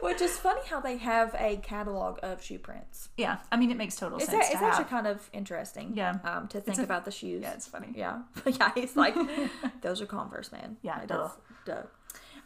Which 0.01 0.21
is 0.21 0.37
funny 0.37 0.61
how 0.69 0.81
they 0.81 0.97
have 0.97 1.35
a 1.39 1.57
catalog 1.59 2.19
of 2.25 2.43
shoe 2.43 2.59
prints. 2.59 3.09
yeah, 3.17 3.39
I 3.53 3.57
mean, 3.57 3.71
it 3.71 3.77
makes 3.77 3.95
total 3.95 4.19
It's, 4.19 4.27
sense 4.27 4.49
a, 4.49 4.51
it's 4.51 4.59
to 4.61 4.65
actually 4.65 4.83
have. 4.85 4.91
kind 4.91 5.07
of 5.07 5.31
interesting. 5.33 5.93
Yeah. 5.95 6.17
Um, 6.25 6.49
to 6.49 6.61
think 6.61 6.79
a- 6.79 6.83
about 6.83 7.05
the 7.05 7.13
shoes. 7.13 7.43
yeah, 7.43 7.53
it's 7.53 7.69
funny. 7.69 7.93
Yeah. 7.95 8.23
yeah, 8.47 8.73
he's 8.75 8.97
like, 8.97 9.15
those 9.81 10.01
are 10.01 10.07
Converse, 10.07 10.51
man. 10.51 10.77
Yeah, 10.83 10.99
Like, 10.99 11.09
duh. 11.09 11.29
duh. 11.67 11.83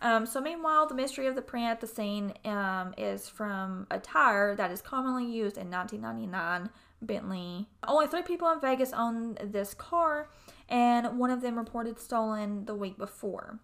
Um, 0.03 0.27
so 0.27 0.41
meanwhile, 0.41 0.87
the 0.87 0.95
mystery 0.95 1.27
of 1.27 1.35
the 1.35 1.43
print 1.43 1.67
at 1.67 1.81
the 1.81 1.87
scene 1.87 2.33
um, 2.45 2.95
is 2.99 3.29
from 3.29 3.87
a 3.91 3.99
tire 3.99 4.55
that 4.57 4.71
is 4.71 4.81
commonly 4.83 5.25
used 5.25 5.57
in 5.57 5.71
1999 5.71 6.71
Bentley. 7.03 7.67
Only 7.87 8.07
three 8.07 8.23
people 8.23 8.49
in 8.51 8.61
Vegas 8.61 8.93
own 8.93 9.37
this 9.43 9.75
car, 9.75 10.29
and 10.69 11.19
one 11.19 11.31
of 11.31 11.41
them 11.41 11.57
reported 11.57 11.99
stolen 11.99 12.65
the 12.65 12.75
week 12.75 12.99
before. 12.99 13.59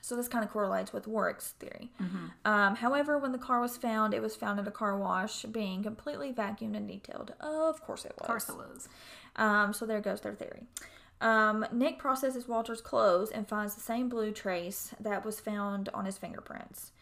So 0.00 0.16
this 0.16 0.26
kind 0.26 0.44
of 0.44 0.50
correlates 0.50 0.92
with 0.92 1.06
Warrick's 1.06 1.50
theory. 1.60 1.92
Um, 2.44 2.74
however, 2.74 3.18
when 3.18 3.30
the 3.30 3.38
car 3.38 3.60
was 3.60 3.76
found, 3.76 4.14
it 4.14 4.20
was 4.20 4.34
found 4.34 4.58
at 4.58 4.66
a 4.66 4.72
car 4.72 4.98
wash, 4.98 5.42
being 5.42 5.82
completely 5.84 6.32
vacuumed 6.32 6.76
and 6.76 6.88
detailed. 6.88 7.34
Of 7.40 7.80
course 7.82 8.04
it 8.04 8.12
was. 8.18 8.22
Of 8.22 8.26
course 8.26 8.48
it 8.48 8.56
was. 8.56 8.88
Um, 9.36 9.72
so 9.72 9.86
there 9.86 10.00
goes 10.00 10.20
their 10.20 10.34
theory. 10.34 10.64
Um, 11.22 11.64
Nick 11.72 11.98
processes 11.98 12.46
Walter's 12.48 12.80
clothes 12.80 13.30
and 13.30 13.48
finds 13.48 13.74
the 13.74 13.80
same 13.80 14.08
blue 14.08 14.32
trace 14.32 14.94
that 15.00 15.24
was 15.24 15.40
found 15.40 15.88
on 15.94 16.04
his 16.04 16.18
fingerprints. 16.18 16.92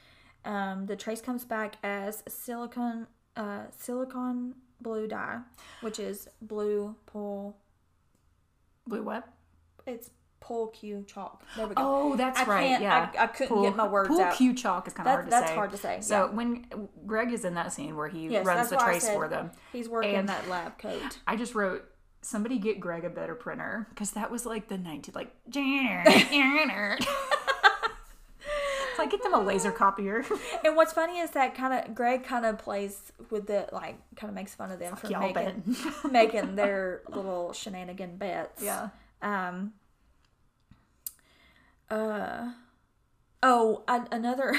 Um, 0.44 0.86
the 0.86 0.94
trace 0.96 1.20
comes 1.20 1.44
back 1.44 1.76
as 1.82 2.22
silicon 2.28 3.06
uh, 3.36 3.62
silicon 3.76 4.54
blue 4.80 5.06
dye, 5.08 5.40
which 5.80 5.98
is 5.98 6.28
blue 6.42 6.94
pull. 7.06 7.56
Blue 8.86 9.02
what? 9.02 9.26
It's 9.86 10.10
pull 10.40 10.68
Q 10.68 11.04
chalk. 11.06 11.42
There 11.56 11.66
we 11.66 11.74
go. 11.74 11.82
Oh, 11.84 12.16
that's 12.16 12.40
I 12.40 12.44
right. 12.44 12.80
yeah, 12.80 13.10
I- 13.18 13.24
I 13.24 13.26
couldn't 13.26 13.62
get 13.62 13.76
my 13.76 13.86
words 13.86 14.08
pool 14.08 14.20
out. 14.22 14.34
cue 14.36 14.54
chalk 14.54 14.86
is 14.86 14.94
kind 14.94 15.06
of 15.06 15.10
That- 15.10 15.14
hard 15.14 15.24
to 15.26 15.30
that's 15.30 15.42
say. 15.42 15.46
That's 15.48 15.56
hard 15.56 15.70
to 15.72 15.76
say, 15.76 15.98
So 16.00 16.26
yeah. 16.26 16.30
when 16.34 16.88
Greg 17.06 17.32
is 17.32 17.44
in 17.44 17.54
that 17.54 17.72
scene 17.72 17.94
where 17.96 18.08
he 18.08 18.28
Yes, 18.28 18.44
runs 18.46 18.70
the 18.70 18.76
trace 18.76 19.08
for 19.08 19.28
them, 19.28 19.50
He's 19.72 19.88
working 19.88 20.14
And- 20.14 20.28
that 20.28 20.48
lab 20.48 20.78
coat. 20.78 21.18
I 21.26 21.36
just 21.36 21.54
wrote 21.54 21.84
somebody 22.22 22.58
get 22.58 22.80
Greg 22.80 23.04
a 23.04 23.10
better 23.10 23.34
printer 23.34 23.86
because 23.90 24.12
that 24.12 24.30
was 24.30 24.46
like 24.46 24.68
the 24.68 24.78
19 24.78 25.14
like 25.14 25.34
it's 28.90 28.98
like 28.98 29.10
get 29.10 29.22
them 29.22 29.34
a 29.34 29.40
laser 29.40 29.72
copier. 29.72 30.24
And 30.64 30.76
what's 30.76 30.92
funny 30.92 31.18
is 31.18 31.30
that 31.32 31.54
kind 31.54 31.72
of 31.72 31.94
Greg 31.94 32.24
kind 32.24 32.44
of 32.44 32.58
plays 32.58 33.12
with 33.30 33.46
the 33.46 33.68
like 33.72 33.98
kind 34.16 34.28
of 34.28 34.34
makes 34.34 34.54
fun 34.54 34.70
of 34.70 34.78
them 34.78 34.96
for 34.96 35.06
y'all 35.08 35.32
making 35.32 35.76
making 36.10 36.56
their 36.56 37.02
little 37.08 37.52
shenanigan 37.52 38.16
bets. 38.16 38.62
yeah. 38.62 38.88
Um. 39.22 39.72
Uh. 41.88 42.52
Oh, 43.42 43.82
an 43.88 44.06
another. 44.12 44.56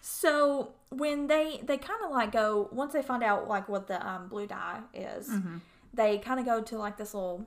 so 0.00 0.72
when 0.96 1.26
they 1.26 1.60
they 1.64 1.76
kind 1.78 2.00
of 2.04 2.10
like 2.10 2.32
go 2.32 2.68
once 2.72 2.92
they 2.92 3.02
find 3.02 3.22
out 3.22 3.48
like 3.48 3.68
what 3.68 3.86
the 3.86 4.04
um 4.06 4.28
blue 4.28 4.46
dye 4.46 4.80
is, 4.92 5.28
Mm-hmm. 5.28 5.56
they 5.92 6.18
kind 6.18 6.40
of 6.40 6.46
go 6.46 6.60
to 6.62 6.78
like 6.78 6.96
this 6.96 7.14
little 7.14 7.46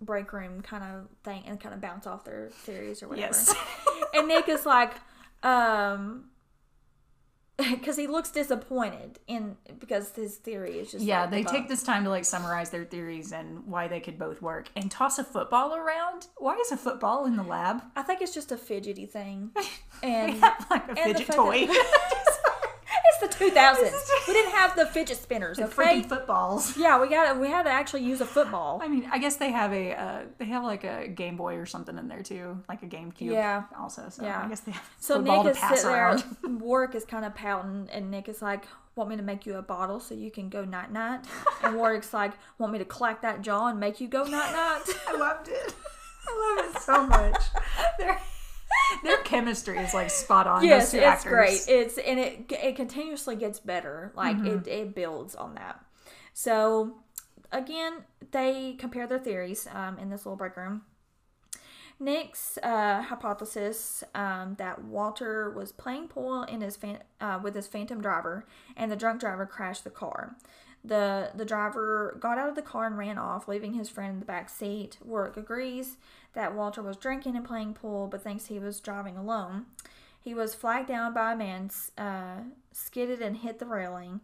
break 0.00 0.32
room 0.32 0.62
kind 0.62 0.82
of 0.82 1.06
thing 1.22 1.42
and 1.46 1.60
kind 1.60 1.74
of 1.74 1.80
bounce 1.80 2.06
off 2.06 2.24
their 2.24 2.48
theories 2.50 3.02
or 3.02 3.08
whatever 3.08 3.28
Yes. 3.28 3.54
and 4.14 4.26
Nick 4.26 4.48
is 4.48 4.66
like, 4.66 4.94
um, 5.44 6.24
because 7.70 7.96
he 7.96 8.06
looks 8.08 8.30
disappointed 8.32 9.20
in 9.28 9.56
because 9.78 10.10
his 10.16 10.36
theory 10.36 10.78
is 10.80 10.90
just 10.90 11.04
Yeah, 11.04 11.20
like, 11.22 11.30
they 11.30 11.42
debunked. 11.44 11.50
take 11.52 11.68
this 11.68 11.82
time 11.84 12.02
to 12.04 12.10
like 12.10 12.24
summarize 12.24 12.70
their 12.70 12.84
theories 12.84 13.30
and 13.32 13.64
why 13.66 13.86
they 13.86 14.00
could 14.00 14.18
both 14.18 14.42
work 14.42 14.68
and 14.74 14.90
toss 14.90 15.18
a 15.20 15.24
football 15.24 15.74
around. 15.76 16.26
Why 16.38 16.56
is 16.56 16.72
a 16.72 16.76
football 16.76 17.24
in 17.26 17.36
the 17.36 17.42
lab? 17.44 17.82
I 17.94 18.02
think 18.02 18.22
it's 18.22 18.34
just 18.34 18.50
a 18.50 18.56
fidgety 18.56 19.06
thing, 19.06 19.50
and 20.02 20.40
like 20.70 20.90
a 20.90 20.96
fidget 20.96 21.28
toy. 21.30 21.66
that- 21.66 22.21
the 23.22 23.28
2000s. 23.28 23.92
We 24.28 24.34
didn't 24.34 24.52
have 24.52 24.76
the 24.76 24.86
fidget 24.86 25.16
spinners. 25.16 25.56
The 25.56 25.64
Okay. 25.64 25.74
freaking 26.02 26.06
footballs. 26.08 26.76
Yeah, 26.82 27.00
we 27.00 27.08
got 27.08 27.38
we 27.40 27.48
had 27.48 27.62
to 27.64 27.70
actually 27.70 28.02
use 28.02 28.20
a 28.20 28.26
football. 28.26 28.80
I 28.82 28.88
mean, 28.88 29.08
I 29.10 29.18
guess 29.18 29.36
they 29.36 29.50
have 29.50 29.72
a 29.72 29.94
uh, 29.98 30.20
they 30.38 30.44
have 30.46 30.64
like 30.64 30.84
a 30.84 31.08
Game 31.08 31.36
Boy 31.36 31.54
or 31.56 31.66
something 31.66 31.96
in 31.96 32.08
there 32.08 32.22
too, 32.22 32.60
like 32.68 32.82
a 32.82 32.86
GameCube. 32.86 33.32
Yeah. 33.32 33.62
Also, 33.78 34.02
so 34.10 34.22
Yeah. 34.24 34.42
I 34.44 34.48
guess 34.48 34.60
they 34.60 34.72
have 34.72 34.90
So 34.98 35.16
football 35.16 35.44
Nick 35.44 35.52
to 35.54 35.58
is 35.58 35.62
pass 35.62 35.80
sitting 35.80 35.94
around. 35.96 36.24
there. 36.42 36.50
Warrick 36.52 36.94
is 36.94 37.04
kind 37.04 37.24
of 37.24 37.34
pouting, 37.34 37.88
and 37.92 38.10
Nick 38.10 38.28
is 38.28 38.42
like, 38.42 38.64
"Want 38.96 39.08
me 39.10 39.16
to 39.16 39.22
make 39.22 39.46
you 39.46 39.56
a 39.56 39.62
bottle 39.62 40.00
so 40.00 40.14
you 40.14 40.30
can 40.30 40.48
go 40.48 40.64
night 40.64 40.90
night?" 40.92 41.20
And 41.62 41.76
Warrick's 41.76 42.12
like, 42.12 42.32
"Want 42.58 42.72
me 42.72 42.78
to 42.78 42.84
clack 42.84 43.22
that 43.22 43.42
jaw 43.42 43.68
and 43.68 43.78
make 43.80 44.00
you 44.00 44.08
go 44.08 44.24
night 44.24 44.52
night?" 44.52 44.82
I 45.08 45.12
loved 45.16 45.48
it. 45.48 45.74
I 46.28 46.56
love 46.62 46.74
it 46.76 46.80
so 46.82 47.06
much. 47.06 47.42
their 49.04 49.18
chemistry 49.18 49.78
is 49.78 49.94
like 49.94 50.10
spot 50.10 50.46
on. 50.46 50.64
yes, 50.64 50.92
it's 50.94 51.02
actors. 51.04 51.30
great. 51.30 51.64
It's 51.68 51.98
and 51.98 52.18
it 52.18 52.50
it 52.50 52.76
continuously 52.76 53.36
gets 53.36 53.60
better. 53.60 54.12
Like 54.16 54.36
Mm-hmm. 54.36 54.58
it 54.58 54.66
it 54.68 54.94
builds 54.94 55.34
on 55.34 55.54
that. 55.54 55.84
So 56.34 56.96
again, 57.52 58.04
they 58.30 58.74
compare 58.78 59.06
their 59.06 59.18
theories 59.18 59.68
um, 59.72 59.98
in 59.98 60.10
this 60.10 60.24
little 60.24 60.36
break 60.36 60.56
room. 60.56 60.82
Nick's 62.00 62.58
uh, 62.64 63.02
hypothesis 63.02 64.02
um, 64.14 64.56
that 64.58 64.82
Walter 64.82 65.50
was 65.50 65.70
playing 65.70 66.08
pool 66.08 66.42
in 66.42 66.60
his 66.60 66.74
fan- 66.76 67.02
uh, 67.20 67.38
with 67.42 67.54
his 67.54 67.68
phantom 67.68 68.00
driver, 68.00 68.44
and 68.76 68.90
the 68.90 68.96
drunk 68.96 69.20
driver 69.20 69.46
crashed 69.46 69.84
the 69.84 69.90
car. 69.90 70.34
the 70.84 71.30
The 71.34 71.44
driver 71.44 72.16
got 72.18 72.38
out 72.38 72.48
of 72.48 72.56
the 72.56 72.62
car 72.62 72.86
and 72.86 72.98
ran 72.98 73.18
off, 73.18 73.46
leaving 73.46 73.74
his 73.74 73.88
friend 73.88 74.14
in 74.14 74.18
the 74.20 74.26
back 74.26 74.48
seat. 74.48 74.98
Warrick 75.04 75.36
agrees 75.36 75.96
that 76.34 76.54
Walter 76.54 76.82
was 76.82 76.96
drinking 76.96 77.36
and 77.36 77.44
playing 77.44 77.74
pool, 77.74 78.06
but 78.06 78.22
thinks 78.22 78.46
he 78.46 78.58
was 78.58 78.80
driving 78.80 79.16
alone. 79.16 79.66
He 80.20 80.34
was 80.34 80.54
flagged 80.54 80.88
down 80.88 81.12
by 81.12 81.32
a 81.32 81.36
man, 81.36 81.70
uh, 81.98 82.42
skidded 82.72 83.20
and 83.20 83.38
hit 83.38 83.58
the 83.58 83.66
railing, 83.66 84.20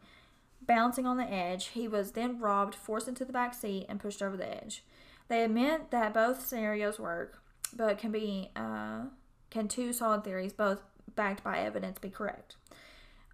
bouncing 0.64 1.06
on 1.06 1.16
the 1.16 1.30
edge. 1.30 1.68
He 1.68 1.88
was 1.88 2.12
then 2.12 2.38
robbed, 2.38 2.74
forced 2.74 3.08
into 3.08 3.24
the 3.24 3.32
back 3.32 3.52
seat, 3.54 3.86
and 3.88 4.00
pushed 4.00 4.22
over 4.22 4.36
the 4.36 4.64
edge. 4.64 4.84
They 5.28 5.42
admit 5.42 5.90
that 5.90 6.14
both 6.14 6.46
scenarios 6.46 6.98
work, 6.98 7.42
but 7.76 7.98
can 7.98 8.12
be 8.12 8.50
uh, 8.56 9.06
can 9.50 9.68
two 9.68 9.92
solid 9.92 10.24
theories, 10.24 10.52
both 10.52 10.80
backed 11.14 11.42
by 11.42 11.58
evidence, 11.58 11.98
be 11.98 12.10
correct? 12.10 12.56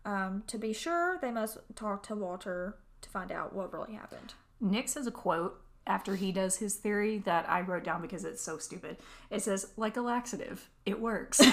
Um, 0.04 0.42
to 0.46 0.58
be 0.58 0.72
sure, 0.72 1.18
they 1.20 1.30
must 1.30 1.58
talk 1.74 2.02
to 2.04 2.14
Walter 2.14 2.76
to 3.00 3.08
find 3.10 3.32
out 3.32 3.54
what 3.54 3.72
really 3.72 3.94
happened. 3.94 4.34
Nick 4.60 4.88
says 4.88 5.06
a 5.06 5.10
quote 5.10 5.60
after 5.86 6.16
he 6.16 6.32
does 6.32 6.56
his 6.56 6.74
theory 6.76 7.18
that 7.18 7.48
I 7.48 7.60
wrote 7.60 7.84
down 7.84 8.02
because 8.02 8.24
it's 8.24 8.40
so 8.42 8.58
stupid. 8.58 8.96
It 9.30 9.42
says, 9.42 9.68
like 9.76 9.96
a 9.96 10.00
laxative, 10.00 10.68
it 10.86 11.00
works. 11.00 11.40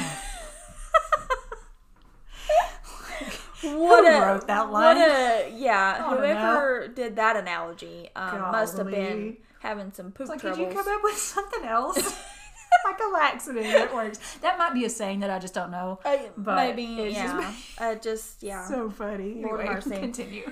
What 3.64 4.12
Who 4.12 4.20
wrote 4.20 4.48
that 4.48 4.72
line? 4.72 4.98
What 4.98 5.12
a 5.12 5.54
yeah. 5.56 6.10
Whoever 6.10 6.88
did 6.88 7.16
that 7.18 7.36
analogy 7.38 8.10
um, 8.16 8.42
must 8.52 8.76
have 8.78 8.90
been 8.90 9.38
having 9.60 9.92
some 9.94 10.12
poop 10.12 10.30
like, 10.30 10.40
troubles. 10.40 10.58
did 10.58 10.68
you 10.70 10.74
come 10.74 10.92
up 10.92 11.04
with 11.04 11.16
something 11.18 11.64
else? 11.64 11.98
like 12.86 13.00
a 13.00 13.14
laxative, 13.14 13.66
it 13.66 13.94
works. 13.94 14.38
That 14.38 14.58
might 14.58 14.74
be 14.74 14.86
a 14.86 14.90
saying 14.90 15.20
that 15.20 15.30
I 15.30 15.40
just 15.40 15.54
don't 15.54 15.72
know. 15.72 16.00
Uh, 16.06 16.18
but 16.38 16.56
maybe 16.56 16.86
it's 17.02 17.18
just- 17.18 17.36
yeah. 17.80 17.90
uh, 17.90 17.96
just 17.96 18.44
yeah. 18.44 18.66
So 18.68 18.90
funny. 18.90 19.42
Lord 19.44 19.62
Anyway, 19.62 20.00
continue. 20.00 20.52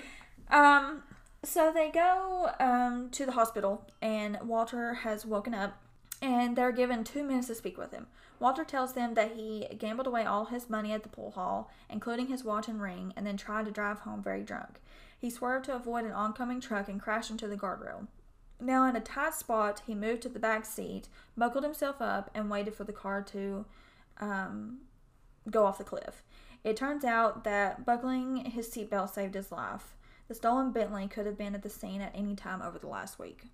Um, 0.49 1.03
so 1.43 1.71
they 1.73 1.89
go 1.89 2.51
um, 2.59 3.09
to 3.11 3.25
the 3.25 3.33
hospital, 3.33 3.87
and 4.01 4.37
Walter 4.43 4.93
has 4.95 5.25
woken 5.25 5.53
up, 5.53 5.81
and 6.21 6.55
they're 6.55 6.71
given 6.71 7.03
two 7.03 7.23
minutes 7.23 7.47
to 7.47 7.55
speak 7.55 7.77
with 7.77 7.91
him. 7.91 8.07
Walter 8.39 8.63
tells 8.63 8.93
them 8.93 9.15
that 9.15 9.33
he 9.35 9.67
gambled 9.77 10.07
away 10.07 10.23
all 10.23 10.45
his 10.45 10.69
money 10.69 10.93
at 10.93 11.03
the 11.03 11.09
pool 11.09 11.31
hall, 11.31 11.69
including 11.89 12.27
his 12.27 12.43
watch 12.43 12.67
and 12.67 12.81
ring, 12.81 13.13
and 13.15 13.25
then 13.25 13.37
tried 13.37 13.65
to 13.65 13.71
drive 13.71 13.99
home 13.99 14.23
very 14.23 14.43
drunk. 14.43 14.79
He 15.17 15.29
swerved 15.29 15.65
to 15.65 15.75
avoid 15.75 16.05
an 16.05 16.13
oncoming 16.13 16.61
truck 16.61 16.87
and 16.87 17.01
crashed 17.01 17.31
into 17.31 17.47
the 17.47 17.57
guardrail. 17.57 18.07
Now, 18.61 18.87
in 18.87 18.95
a 18.95 19.01
tight 19.01 19.33
spot, 19.33 19.81
he 19.85 19.95
moved 19.95 20.21
to 20.23 20.29
the 20.29 20.39
back 20.39 20.65
seat, 20.65 21.07
buckled 21.37 21.63
himself 21.63 22.01
up, 22.01 22.29
and 22.33 22.49
waited 22.49 22.73
for 22.73 22.83
the 22.83 22.93
car 22.93 23.21
to 23.23 23.65
um, 24.19 24.79
go 25.49 25.65
off 25.65 25.77
the 25.77 25.83
cliff. 25.83 26.23
It 26.63 26.75
turns 26.75 27.05
out 27.05 27.43
that 27.45 27.85
buckling 27.85 28.37
his 28.37 28.69
seatbelt 28.69 29.13
saved 29.13 29.35
his 29.35 29.51
life. 29.51 29.95
The 30.29 30.35
stolen 30.35 30.71
Bentley 30.71 31.07
could 31.07 31.25
have 31.25 31.37
been 31.37 31.55
at 31.55 31.63
the 31.63 31.69
scene 31.69 32.01
at 32.01 32.13
any 32.15 32.35
time 32.35 32.61
over 32.61 32.79
the 32.79 32.87
last 32.87 33.19
week. 33.19 33.47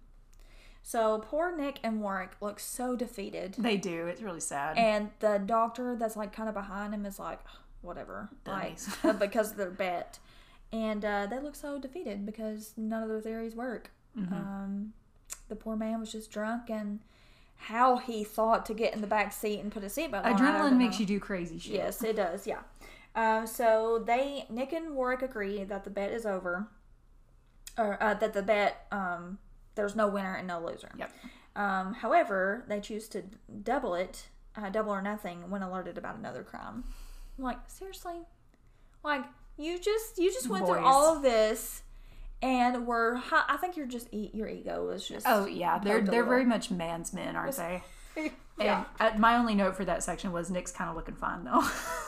So 0.83 1.23
poor 1.25 1.55
Nick 1.55 1.79
and 1.81 2.01
Warrick 2.01 2.33
look 2.41 2.59
so 2.59 2.95
defeated. 2.95 3.55
They 3.57 3.77
do. 3.77 4.05
It's 4.05 4.21
really 4.21 4.39
sad. 4.41 4.77
And 4.77 5.09
the 5.19 5.41
doctor 5.43 5.95
that's 5.95 6.15
like 6.15 6.31
kind 6.31 6.47
of 6.47 6.53
behind 6.53 6.93
him 6.93 7.05
is 7.07 7.17
like, 7.17 7.39
whatever, 7.81 8.29
Dummies. 8.43 8.95
like 9.03 9.17
because 9.19 9.51
of 9.51 9.57
their 9.57 9.71
bet. 9.71 10.19
And 10.71 11.03
uh, 11.03 11.27
they 11.27 11.39
look 11.39 11.55
so 11.55 11.79
defeated 11.79 12.25
because 12.25 12.73
none 12.75 13.01
of 13.01 13.09
their 13.09 13.21
theories 13.21 13.55
work. 13.55 13.89
Mm-hmm. 14.15 14.33
Um, 14.33 14.93
the 15.47 15.55
poor 15.55 15.75
man 15.75 15.99
was 15.99 16.11
just 16.11 16.29
drunk, 16.31 16.69
and 16.69 16.99
how 17.55 17.97
he 17.97 18.23
thought 18.23 18.65
to 18.65 18.73
get 18.73 18.93
in 18.93 19.01
the 19.01 19.07
back 19.07 19.31
seat 19.31 19.59
and 19.59 19.71
put 19.71 19.83
a 19.83 19.87
seatbelt 19.87 20.25
on. 20.25 20.37
Adrenaline 20.37 20.77
makes 20.77 20.99
you 20.99 21.05
do 21.05 21.19
crazy 21.19 21.57
shit. 21.57 21.73
Yes, 21.73 22.03
it 22.03 22.15
does. 22.15 22.45
Yeah. 22.45 22.59
Um, 23.15 23.47
so 23.47 24.03
they 24.05 24.45
Nick 24.49 24.73
and 24.73 24.95
Warrick 24.95 25.21
agree 25.21 25.63
that 25.63 25.83
the 25.83 25.89
bet 25.89 26.11
is 26.11 26.25
over, 26.25 26.67
or 27.77 28.01
uh, 28.03 28.13
that 28.15 28.33
the 28.33 28.43
bet 28.43 28.85
um, 28.91 29.39
there's 29.75 29.95
no 29.95 30.07
winner 30.07 30.35
and 30.35 30.47
no 30.47 30.59
loser. 30.59 30.91
Yep. 30.97 31.11
Um, 31.55 31.93
however, 31.93 32.65
they 32.67 32.81
choose 32.81 33.07
to 33.09 33.23
double 33.63 33.95
it, 33.95 34.27
uh, 34.57 34.69
double 34.69 34.91
or 34.91 35.01
nothing, 35.01 35.49
when 35.49 35.61
alerted 35.61 35.97
about 35.97 36.17
another 36.17 36.43
crime. 36.43 36.83
I'm 37.37 37.43
like 37.43 37.59
seriously, 37.67 38.19
like 39.03 39.23
you 39.57 39.79
just 39.79 40.17
you 40.17 40.31
just 40.33 40.49
went 40.49 40.65
through 40.65 40.85
all 40.85 41.15
of 41.15 41.21
this, 41.21 41.83
and 42.41 42.85
were 42.85 43.21
I 43.31 43.55
think 43.57 43.77
you're 43.77 43.87
just 43.87 44.13
your 44.13 44.49
ego 44.49 44.85
was 44.85 45.07
just 45.07 45.25
Oh 45.27 45.45
yeah, 45.45 45.79
they're 45.79 46.01
they're 46.01 46.15
little. 46.21 46.25
very 46.29 46.45
much 46.45 46.69
man's 46.71 47.13
men, 47.13 47.37
aren't 47.37 47.55
they? 47.55 47.83
yeah. 48.59 48.85
And 48.99 49.15
uh, 49.15 49.17
my 49.19 49.37
only 49.37 49.55
note 49.55 49.75
for 49.75 49.85
that 49.85 50.03
section 50.03 50.31
was 50.31 50.49
Nick's 50.49 50.71
kind 50.71 50.89
of 50.89 50.95
looking 50.95 51.15
fine 51.15 51.43
though. 51.45 51.63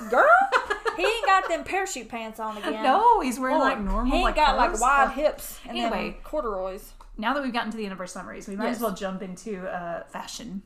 Girl, 0.09 0.25
he 0.97 1.05
ain't 1.05 1.25
got 1.25 1.47
them 1.47 1.63
parachute 1.63 2.09
pants 2.09 2.39
on 2.39 2.57
again. 2.57 2.83
no, 2.83 3.19
he's 3.21 3.39
wearing 3.39 3.59
like 3.59 3.79
normal. 3.79 4.05
He 4.11 4.17
ain't 4.17 4.23
like 4.25 4.35
got 4.35 4.57
like 4.57 4.79
wide 4.79 5.11
hips 5.13 5.59
and 5.67 5.77
Anyway. 5.77 6.17
corduroys. 6.23 6.93
Now 7.17 7.33
that 7.33 7.41
we've 7.41 7.53
gotten 7.53 7.71
to 7.71 7.77
the 7.77 7.83
end 7.85 7.93
of 7.93 7.99
our 7.99 8.07
summaries, 8.07 8.47
we 8.47 8.55
might 8.55 8.65
Yes. 8.67 8.75
as 8.77 8.81
well 8.81 8.93
jump 8.93 9.21
into 9.21 9.65
uh, 9.67 10.03
fashion. 10.05 10.61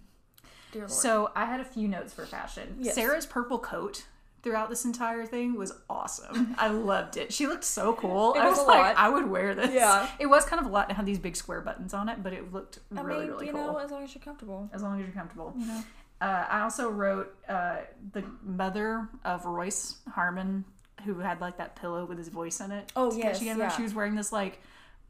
Dear 0.72 0.82
Lord. 0.82 0.92
So 0.92 1.32
I 1.36 1.46
had 1.46 1.60
a 1.60 1.66
few 1.66 1.88
notes 1.88 2.14
for 2.14 2.26
fashion. 2.26 2.78
Yes. 2.80 2.96
Sara's 2.96 3.26
purple 3.26 3.60
coat 3.60 4.06
throughout 4.44 4.70
this 4.70 4.86
entire 4.86 5.26
thing 5.26 5.56
was 5.56 5.72
awesome. 5.90 6.56
I 6.58 6.68
loved 6.70 7.16
it. 7.16 7.32
She 7.32 7.46
looked 7.46 7.64
so 7.64 7.94
cool. 7.94 8.34
It 8.34 8.40
I 8.40 8.50
was 8.50 8.58
like, 8.58 8.68
lot. 8.68 8.98
I 8.98 9.08
would 9.10 9.30
wear 9.30 9.54
this. 9.54 9.72
Yeah. 9.72 10.10
It 10.20 10.26
was 10.26 10.46
kind 10.46 10.60
of 10.60 10.66
a 10.66 10.70
lot 10.70 10.90
to 10.90 10.96
have 10.96 11.06
these 11.06 11.20
big 11.20 11.36
square 11.36 11.62
buttons 11.62 11.94
on 11.94 12.10
it, 12.10 12.24
but 12.24 12.34
it 12.34 12.52
looked 12.52 12.80
I 12.96 13.02
really, 13.02 13.22
mean, 13.26 13.30
really 13.32 13.46
you 13.48 13.54
cool. 13.54 13.74
know, 13.74 13.78
as 13.78 13.92
long 13.92 14.04
as 14.04 14.16
you're 14.16 14.24
comfortable. 14.24 14.70
as 14.74 14.82
long 14.82 15.00
as 15.00 15.06
you're 15.06 15.14
comfortable. 15.14 15.54
You 15.58 15.68
know. 15.68 15.84
Uh, 16.22 16.45
I 16.49 16.61
also 16.61 16.89
wrote 16.89 17.36
uh, 17.49 17.78
the 18.13 18.24
mother 18.43 19.09
of 19.26 19.45
Royce 19.45 19.95
Harmon, 20.07 20.63
who 21.03 21.19
had 21.19 21.41
like 21.41 21.57
that 21.57 21.76
pillow 21.76 22.05
with 22.05 22.19
his 22.19 22.28
voice 22.28 22.59
in 22.59 22.72
it. 22.72 22.91
Oh, 22.95 23.15
yes, 23.15 23.39
there. 23.39 23.57
yeah. 23.57 23.69
She 23.69 23.82
was 23.82 23.95
wearing 23.95 24.13
this 24.15 24.32
like 24.32 24.59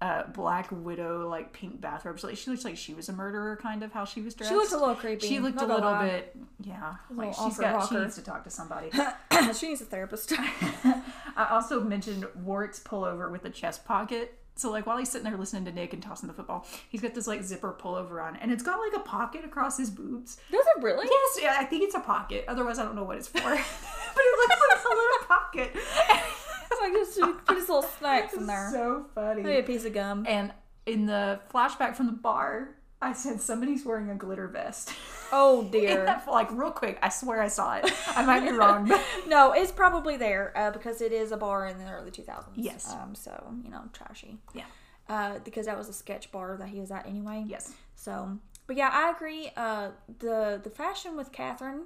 uh, 0.01 0.23
black 0.27 0.67
widow 0.71 1.29
like 1.29 1.53
pink 1.53 1.79
bathrobe. 1.79 2.19
So 2.19 2.27
like, 2.27 2.37
she 2.37 2.49
looks 2.49 2.65
like 2.65 2.75
she 2.75 2.93
was 2.93 3.09
a 3.09 3.13
murderer, 3.13 3.55
kind 3.61 3.83
of 3.83 3.91
how 3.91 4.05
she 4.05 4.21
was 4.21 4.33
dressed. 4.33 4.51
She 4.51 4.55
looked 4.55 4.71
a 4.71 4.77
little 4.77 4.95
creepy. 4.95 5.27
She 5.27 5.39
looked 5.39 5.61
a 5.61 5.67
not 5.67 5.81
gonna 5.81 6.01
little 6.01 6.09
bit, 6.09 6.35
yeah. 6.63 6.95
Like 7.13 7.33
she's 7.35 7.57
got, 7.57 7.87
she 7.87 7.95
needs 7.95 8.15
to 8.15 8.23
talk 8.23 8.43
to 8.45 8.49
somebody. 8.49 8.89
she 9.59 9.67
needs 9.67 9.81
a 9.81 9.85
therapist. 9.85 10.33
I 10.37 11.47
also 11.51 11.81
mentioned 11.81 12.25
Warrick's 12.35 12.79
pullover 12.79 13.29
with 13.31 13.43
the 13.43 13.49
chest 13.49 13.85
pocket. 13.85 14.37
So 14.61 14.69
like 14.69 14.85
while 14.85 14.97
he's 14.97 15.09
sitting 15.09 15.27
there 15.27 15.35
listening 15.35 15.65
to 15.65 15.71
Nick 15.71 15.91
and 15.93 16.03
tossing 16.03 16.27
the 16.27 16.33
football, 16.35 16.67
he's 16.87 17.01
got 17.01 17.15
this 17.15 17.25
like 17.25 17.41
zipper 17.41 17.75
pullover 17.81 18.23
on, 18.23 18.35
and 18.35 18.51
it's 18.51 18.61
got 18.61 18.77
like 18.79 18.93
a 18.95 19.03
pocket 19.03 19.43
across 19.43 19.75
his 19.75 19.89
boobs. 19.89 20.37
Does 20.51 20.65
it 20.77 20.83
really? 20.83 21.07
Yes, 21.09 21.39
yeah, 21.41 21.55
I 21.57 21.63
think 21.63 21.83
it's 21.83 21.95
a 21.95 21.99
pocket. 21.99 22.45
Otherwise, 22.47 22.77
I 22.77 22.83
don't 22.83 22.95
know 22.95 23.03
what 23.03 23.17
it's 23.17 23.27
for. 23.27 23.39
but 23.41 23.49
it 23.49 24.37
looks 24.37 24.61
like 24.69 24.83
a 24.85 24.89
little 24.89 25.27
pocket. 25.27 25.71
It's 25.73 26.79
like 26.81 26.93
just 26.93 27.45
put 27.47 27.57
his 27.57 27.69
little 27.69 27.81
snacks 27.81 28.35
in 28.35 28.45
there. 28.45 28.69
so 28.71 29.07
funny. 29.15 29.41
Maybe 29.41 29.59
a 29.59 29.63
piece 29.63 29.83
of 29.83 29.93
gum. 29.93 30.25
And 30.29 30.53
in 30.85 31.07
the 31.07 31.39
flashback 31.51 31.95
from 31.95 32.05
the 32.05 32.11
bar, 32.11 32.75
I 33.01 33.13
said 33.13 33.41
somebody's 33.41 33.83
wearing 33.85 34.09
a 34.09 34.15
glitter 34.15 34.47
vest. 34.47 34.91
Oh 35.33 35.63
dear. 35.71 36.03
that, 36.07 36.27
like 36.29 36.51
real 36.51 36.71
quick, 36.71 36.99
I 37.01 37.07
swear 37.07 37.41
I 37.41 37.47
saw 37.47 37.75
it. 37.77 37.89
I 38.17 38.25
might 38.25 38.41
be 38.41 38.51
wrong, 38.51 38.85
but 38.89 39.01
no, 39.29 39.53
it's 39.53 39.71
probably 39.71 40.17
there 40.17 40.51
uh, 40.57 40.71
because 40.71 40.99
it 40.99 41.13
is 41.13 41.31
a 41.31 41.37
bar 41.37 41.67
in 41.67 41.77
the 41.77 41.89
early 41.89 42.11
2000s. 42.11 42.47
Yes. 42.57 42.91
Um. 42.91 43.15
So 43.15 43.31
you 43.63 43.71
know, 43.71 43.83
trashy. 43.93 44.39
yeah, 44.53 44.65
Uh, 45.07 45.39
because 45.45 45.67
that 45.67 45.77
was 45.77 45.87
a 45.87 45.93
sketch 45.93 46.33
bar 46.33 46.57
that 46.57 46.67
he 46.67 46.81
was 46.81 46.91
at 46.91 47.05
anyway. 47.07 47.45
yes, 47.47 47.71
So, 47.95 48.39
but 48.67 48.75
yeah, 48.75 48.89
I 48.91 49.09
agree. 49.11 49.51
Uh, 49.55 49.91
the 50.19 50.59
the 50.61 50.69
fashion 50.69 51.15
with 51.15 51.31
Catherine 51.31 51.83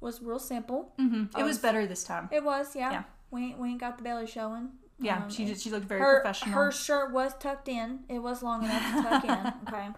was 0.00 0.22
real 0.22 0.38
simple. 0.38 0.94
hmm 0.96 1.24
it 1.36 1.42
was 1.44 1.58
better 1.58 1.86
this 1.86 2.04
time. 2.04 2.30
It 2.32 2.42
was, 2.42 2.74
yeah. 2.74 2.90
Yeah. 2.90 3.02
We 3.30 3.42
ain't, 3.48 3.58
we 3.58 3.68
ain't 3.68 3.80
got 3.80 3.98
the 3.98 4.02
belly 4.02 4.26
showing. 4.26 4.70
Yeah, 4.98 5.24
Um, 5.24 5.30
she 5.30 5.44
did. 5.44 5.60
She 5.60 5.68
looked 5.70 5.84
very 5.86 6.00
her 6.00 6.20
professional. 6.22 6.54
her 6.54 6.72
shirt 6.72 7.12
was 7.12 7.34
tucked 7.38 7.68
in. 7.68 8.00
It 8.08 8.20
was 8.20 8.42
long 8.42 8.64
enough 8.64 8.82
to 8.96 9.02
tuck 9.02 9.24
in. 9.24 9.52
Okay. 9.74 9.88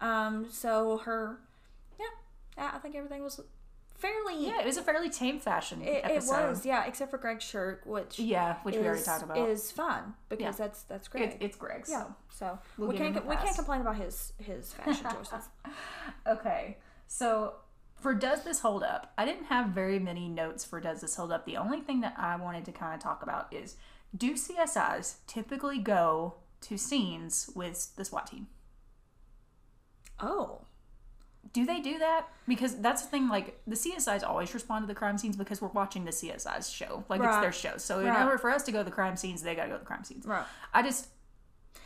Um. 0.00 0.46
So 0.50 0.98
her, 0.98 1.38
yeah, 1.98 2.70
I 2.74 2.78
think 2.78 2.94
everything 2.94 3.22
was 3.22 3.40
fairly. 3.96 4.46
yeah, 4.46 4.60
it 4.60 4.66
was 4.66 4.76
a 4.76 4.82
fairly 4.82 5.10
tame 5.10 5.40
fashion 5.40 5.82
It, 5.82 6.04
it 6.04 6.22
was, 6.24 6.64
yeah, 6.64 6.84
except 6.86 7.10
for 7.10 7.18
Greg's 7.18 7.42
shirt, 7.44 7.82
which 7.84 8.18
Yeah, 8.18 8.56
which 8.62 8.76
is, 8.76 8.80
we 8.80 8.86
already 8.86 9.02
talked 9.02 9.24
about. 9.24 9.36
is 9.48 9.72
fun 9.72 10.14
because 10.28 10.44
Yeah. 10.44 10.66
that's 10.66 10.82
that's 10.82 11.08
Greg. 11.08 11.22
It's, 11.24 11.36
it's 11.40 11.56
Greg's. 11.56 11.90
yeah. 11.90 12.04
So. 12.30 12.58
We'll 12.76 12.88
we 12.90 12.96
can't 12.96 13.16
a 13.16 13.20
we 13.22 13.34
can't 13.36 13.56
complain 13.56 13.80
about 13.80 13.96
his 13.96 14.32
his 14.38 14.72
fashion 14.72 15.04
choices. 15.16 15.48
Okay, 16.26 16.76
so 17.08 17.54
for 17.96 18.14
Does 18.14 18.44
This 18.44 18.60
Hold 18.60 18.84
Up? 18.84 19.12
I 19.18 19.24
didn't 19.24 19.46
have 19.46 19.70
very 19.70 19.98
many 19.98 20.28
notes 20.28 20.64
for 20.64 20.80
Does 20.80 21.00
This 21.00 21.16
Hold 21.16 21.32
Up. 21.32 21.44
The 21.46 21.56
only 21.56 21.80
thing 21.80 22.00
that 22.02 22.14
I 22.16 22.36
wanted 22.36 22.64
to 22.66 22.72
kind 22.72 22.94
of 22.94 23.00
talk 23.00 23.24
about 23.24 23.52
is 23.52 23.74
do 24.16 24.34
CSIs 24.34 25.16
typically 25.26 25.78
go 25.78 26.34
to 26.62 26.78
scenes 26.78 27.50
with 27.56 27.94
the 27.96 28.04
SWAT 28.04 28.28
team? 28.28 28.46
Oh, 30.20 30.62
Do 31.54 31.64
they 31.64 31.80
do 31.80 31.98
that? 31.98 32.26
Because 32.46 32.76
that's 32.76 33.02
the 33.02 33.08
thing, 33.08 33.28
like, 33.28 33.58
the 33.66 33.74
CSIs 33.74 34.22
always 34.22 34.52
respond 34.52 34.82
to 34.82 34.86
the 34.86 34.94
crime 34.94 35.16
scenes 35.16 35.34
because 35.36 35.62
we're 35.62 35.68
watching 35.68 36.04
the 36.04 36.10
CSIs 36.12 36.70
show. 36.72 37.04
Like, 37.08 37.22
it's 37.22 37.38
their 37.38 37.52
show. 37.52 37.78
So, 37.78 38.00
in 38.00 38.06
Right. 38.08 38.24
order 38.24 38.36
for 38.38 38.50
us 38.50 38.62
to 38.64 38.72
go 38.72 38.78
to 38.78 38.84
the 38.84 38.90
crime 38.90 39.16
scenes, 39.16 39.42
they 39.42 39.54
gotta 39.54 39.68
go 39.68 39.74
to 39.74 39.80
the 39.80 39.86
crime 39.86 40.04
scenes. 40.04 40.26
right. 40.26 40.44
I 40.74 40.82
just. 40.82 41.08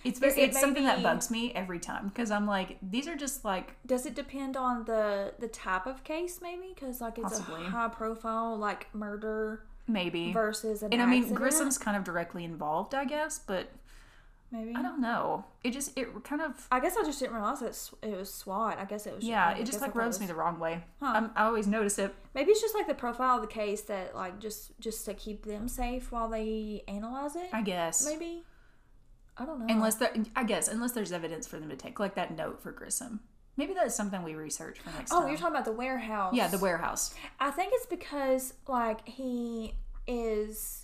It's 0.04 0.18
very, 0.18 0.32
Is 0.32 0.38
it 0.38 0.42
it's 0.50 0.60
something 0.60 0.82
that 0.84 0.96
maybe- 0.96 1.02
bugs 1.04 1.30
me 1.30 1.52
every 1.54 1.78
time 1.78 2.08
because 2.08 2.32
I'm 2.32 2.44
like 2.46 2.78
these 2.82 3.06
are 3.06 3.14
just 3.14 3.44
like 3.44 3.76
Does 3.86 4.04
it 4.04 4.16
depend 4.16 4.56
on 4.56 4.84
the 4.84 5.32
the 5.38 5.46
type 5.46 5.86
of 5.86 6.02
case, 6.02 6.40
maybe? 6.42 6.72
Because 6.74 7.00
like 7.00 7.18
it's 7.18 7.38
Possibly. 7.38 7.66
a 7.66 7.70
high 7.70 7.86
profile 7.88 8.56
like 8.56 8.92
murder 8.92 9.62
maybe 9.86 10.32
versus 10.32 10.82
an 10.82 10.92
and 10.92 11.00
I 11.02 11.06
mean 11.06 11.22
accident, 11.24 11.40
Grissom's 11.40 11.78
kind 11.78 11.96
of 11.96 12.02
directly 12.02 12.42
involved 12.44 12.94
I 12.96 13.04
guess 13.04 13.38
but 13.38 13.68
maybe. 14.52 14.74
I 14.76 14.82
don't 14.82 15.00
know 15.00 15.44
it 15.64 15.70
just 15.72 15.96
it 15.98 16.08
kind 16.24 16.42
of 16.42 16.66
I 16.70 16.78
guess 16.80 16.96
I 16.96 17.02
just 17.04 17.18
didn't 17.18 17.34
realize 17.34 17.62
it, 17.62 18.06
it 18.06 18.16
was 18.16 18.32
SWAT. 18.32 18.78
I 18.78 18.84
guess 18.84 19.06
it 19.06 19.14
was. 19.14 19.24
yeah 19.24 19.56
it 19.56 19.64
just 19.64 19.80
like 19.80 19.94
rubs 19.94 20.20
me 20.20 20.26
the 20.26 20.34
wrong 20.34 20.58
way 20.58 20.84
Huh. 21.00 21.12
I'm, 21.16 21.30
I 21.34 21.44
always 21.44 21.66
notice 21.66 21.98
it 21.98 22.14
Maybe 22.34 22.50
it's 22.52 22.60
just 22.60 22.74
like 22.74 22.86
the 22.86 22.94
profile 22.94 23.36
of 23.36 23.42
the 23.42 23.48
case 23.48 23.82
that 23.82 24.14
like 24.14 24.38
just 24.40 24.78
just 24.80 25.04
to 25.06 25.14
keep 25.14 25.44
them 25.44 25.68
safe 25.68 26.12
while 26.12 26.28
they 26.28 26.82
analyze 26.88 27.36
it. 27.36 27.48
I 27.52 27.62
guess 27.62 28.06
maybe. 28.06 28.42
I 29.36 29.46
don't 29.46 29.58
know. 29.60 29.66
unless 29.68 29.94
there 29.96 30.12
I 30.36 30.44
guess 30.44 30.68
unless 30.68 30.92
there's 30.92 31.12
evidence 31.12 31.46
for 31.46 31.58
them 31.58 31.70
to 31.70 31.76
take 31.76 31.98
like 31.98 32.14
that 32.16 32.36
note 32.36 32.62
for 32.62 32.70
Grissom 32.72 33.20
maybe 33.56 33.74
that's 33.74 33.94
something 33.94 34.22
we 34.22 34.34
research 34.34 34.78
for 34.80 34.90
next 34.90 35.12
Oh, 35.12 35.20
time 35.20 35.28
you're 35.28 35.36
talking 35.38 35.54
about 35.54 35.64
the 35.64 35.72
warehouse. 35.72 36.34
yeah 36.34 36.48
the 36.48 36.58
warehouse 36.58 37.14
I 37.40 37.50
think 37.50 37.72
it's 37.74 37.86
because 37.86 38.54
like 38.68 39.06
he 39.08 39.74
is 40.06 40.81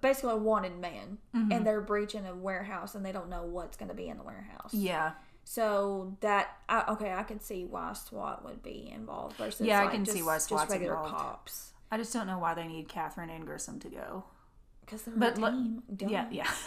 basically 0.00 0.32
a 0.32 0.36
wanted 0.36 0.78
man, 0.78 1.18
Mm-hmm. 1.34 1.52
and 1.52 1.66
they're 1.66 1.80
breaching 1.80 2.26
a 2.26 2.34
warehouse, 2.34 2.94
and 2.94 3.04
they 3.04 3.12
don't 3.12 3.28
know 3.28 3.44
what's 3.44 3.76
going 3.76 3.88
to 3.88 3.94
be 3.94 4.08
in 4.08 4.16
the 4.18 4.22
warehouse. 4.22 4.72
yeah 4.74 5.12
So 5.44 6.16
that 6.20 6.56
I, 6.68 6.84
okay, 6.92 7.12
I 7.12 7.22
can 7.24 7.40
see 7.40 7.64
why 7.64 7.92
SWAT 7.94 8.44
would 8.44 8.62
be 8.62 8.90
involved 8.94 9.36
versus 9.36 9.66
Yeah, 9.66 9.80
I 9.80 9.84
like, 9.84 9.92
can 9.94 10.04
just, 10.04 10.16
see 10.16 10.22
why 10.22 10.36
just 10.36 10.48
SWAT's 10.48 10.70
regular 10.70 10.94
involved. 10.94 11.14
cops 11.16 11.72
I 11.90 11.96
just 11.98 12.12
don't 12.12 12.26
know 12.26 12.38
why 12.38 12.54
they 12.54 12.66
need 12.66 12.88
Catherine 12.88 13.28
and 13.30 13.44
Grissom 13.44 13.78
to 13.80 13.88
go 13.88 14.24
because 14.84 15.02
they're 15.02 15.14
But 15.16 15.38
a 15.38 15.50
team. 15.50 15.82
Duh. 15.96 16.06
Yeah, 16.08 16.26
yeah. 16.30 16.46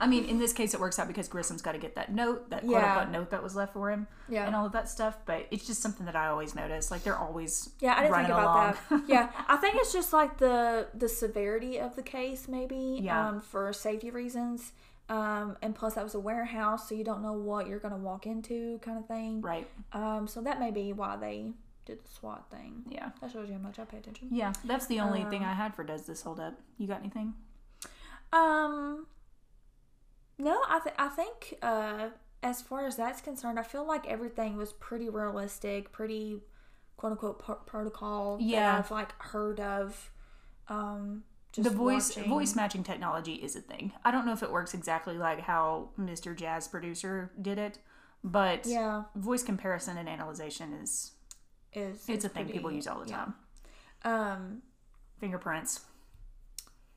I 0.00 0.06
mean, 0.08 0.24
in 0.26 0.38
this 0.38 0.52
case, 0.52 0.74
it 0.74 0.80
works 0.80 0.98
out 0.98 1.08
because 1.08 1.28
Grissom's 1.28 1.62
got 1.62 1.72
to 1.72 1.78
get 1.78 1.94
that 1.96 2.12
note, 2.14 2.50
that 2.50 2.60
quote 2.60 2.72
Yeah. 2.72 2.98
unquote 2.98 3.10
note 3.12 3.30
that 3.30 3.42
was 3.42 3.56
left 3.56 3.72
for 3.72 3.90
him, 3.90 4.06
Yeah. 4.28 4.46
and 4.46 4.54
all 4.54 4.66
of 4.66 4.72
that 4.72 4.88
stuff. 4.88 5.18
But 5.26 5.46
it's 5.50 5.66
just 5.66 5.80
something 5.82 6.06
that 6.06 6.16
I 6.16 6.28
always 6.28 6.54
notice. 6.54 6.90
Like 6.90 7.02
they're 7.02 7.18
always 7.18 7.70
Yeah, 7.80 7.94
I 7.96 8.02
didn't 8.02 8.14
think 8.16 8.28
about 8.28 8.44
along. 8.90 9.02
that. 9.02 9.08
yeah, 9.08 9.30
I 9.48 9.56
think 9.56 9.74
it's 9.76 9.92
just 9.92 10.12
like 10.12 10.38
the 10.38 10.88
the 10.94 11.08
severity 11.08 11.78
of 11.78 11.96
the 11.96 12.02
case, 12.02 12.48
maybe. 12.48 13.00
Yeah. 13.02 13.28
Um, 13.28 13.40
for 13.40 13.72
safety 13.72 14.10
reasons. 14.10 14.72
Um, 15.08 15.56
and 15.60 15.74
plus 15.74 15.94
that 15.94 16.04
was 16.04 16.14
a 16.14 16.20
warehouse, 16.20 16.88
so 16.88 16.94
you 16.94 17.02
don't 17.02 17.20
know 17.20 17.32
what 17.32 17.66
you're 17.66 17.80
gonna 17.80 17.96
walk 17.96 18.26
into, 18.26 18.78
kind 18.78 18.96
of 18.96 19.06
thing. 19.06 19.40
right? 19.40 19.66
Um, 19.92 20.28
so 20.28 20.40
that 20.42 20.60
may 20.60 20.70
be 20.70 20.92
why 20.92 21.16
they 21.16 21.50
did 21.86 22.02
the 22.04 22.08
SWAT 22.08 22.44
thing. 22.50 22.82
Yeah, 22.88 23.10
That 23.20 23.30
shows 23.32 23.48
you 23.48 23.54
how 23.54 23.60
much 23.60 23.78
I 23.78 23.84
pay 23.84 23.98
attention. 23.98 24.28
yeah. 24.30 24.52
That's 24.64 24.86
the 24.86 25.00
only 25.00 25.24
thing 25.24 25.42
Um, 25.42 25.48
I 25.48 25.54
had 25.54 25.74
for 25.74 25.82
does 25.84 26.06
this 26.06 26.22
hold 26.22 26.38
up. 26.40 26.54
You 26.78 26.86
got 26.86 27.00
anything? 27.00 27.34
Um, 28.32 29.06
no, 30.38 30.60
I 30.68 30.80
th- 30.82 30.94
I 30.98 31.08
think 31.08 31.58
uh, 31.62 32.08
as 32.42 32.62
far 32.62 32.86
as 32.86 32.96
that's 32.96 33.20
concerned, 33.20 33.58
I 33.58 33.62
feel 33.62 33.86
like 33.86 34.06
everything 34.06 34.56
was 34.56 34.72
pretty 34.72 35.08
realistic, 35.08 35.92
pretty 35.92 36.40
quote 36.96 37.12
unquote 37.12 37.38
pro- 37.40 37.56
protocol. 37.56 38.38
Yeah. 38.40 38.78
I've 38.78 38.90
like 38.90 39.20
heard 39.20 39.60
of. 39.60 40.10
Um, 40.68 41.24
just 41.52 41.68
the 41.68 41.74
voice 41.76 42.16
watching- 42.16 42.30
voice 42.30 42.54
matching 42.54 42.84
technology 42.84 43.34
is 43.34 43.56
a 43.56 43.60
thing. 43.60 43.92
I 44.04 44.12
don't 44.12 44.24
know 44.24 44.32
if 44.32 44.42
it 44.44 44.52
works 44.52 44.72
exactly 44.74 45.18
like 45.18 45.40
how 45.40 45.88
Mr. 45.98 46.36
Jazz 46.36 46.68
producer 46.68 47.32
did 47.42 47.58
it, 47.58 47.78
but 48.22 48.66
Yeah, 48.66 49.04
voice 49.16 49.42
comparison 49.42 49.96
and 49.96 50.08
analyzation 50.08 50.72
is 50.74 51.10
is 51.72 52.04
it's 52.08 52.24
a 52.24 52.28
thing 52.28 52.48
people 52.48 52.70
use 52.70 52.86
all 52.86 53.00
the 53.00 53.08
yeah. 53.10 53.16
time. 53.16 53.34
Um, 54.02 54.62
Fingerprints, 55.20 55.80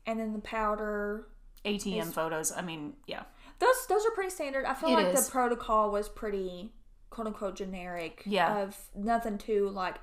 and 0.06 0.18
then 0.18 0.32
the 0.32 0.40
powder. 0.40 1.28
ATM 1.64 2.08
Is- 2.08 2.12
photos. 2.12 2.52
I 2.52 2.60
mean, 2.60 2.92
yeah, 3.06 3.22
Those 3.58 3.86
those 3.88 4.04
are 4.04 4.10
pretty 4.10 4.30
standard. 4.30 4.66
I 4.66 4.74
feel 4.74 4.90
It 4.90 4.92
like 4.94 5.14
is. 5.14 5.26
the 5.26 5.32
protocol 5.32 5.90
was 5.90 6.08
pretty 6.10 6.72
quote 7.08 7.26
unquote 7.26 7.56
generic. 7.56 8.22
Yeah. 8.26 8.58
Of 8.62 8.76
nothing 8.94 9.38
too 9.38 9.70
like. 9.70 9.96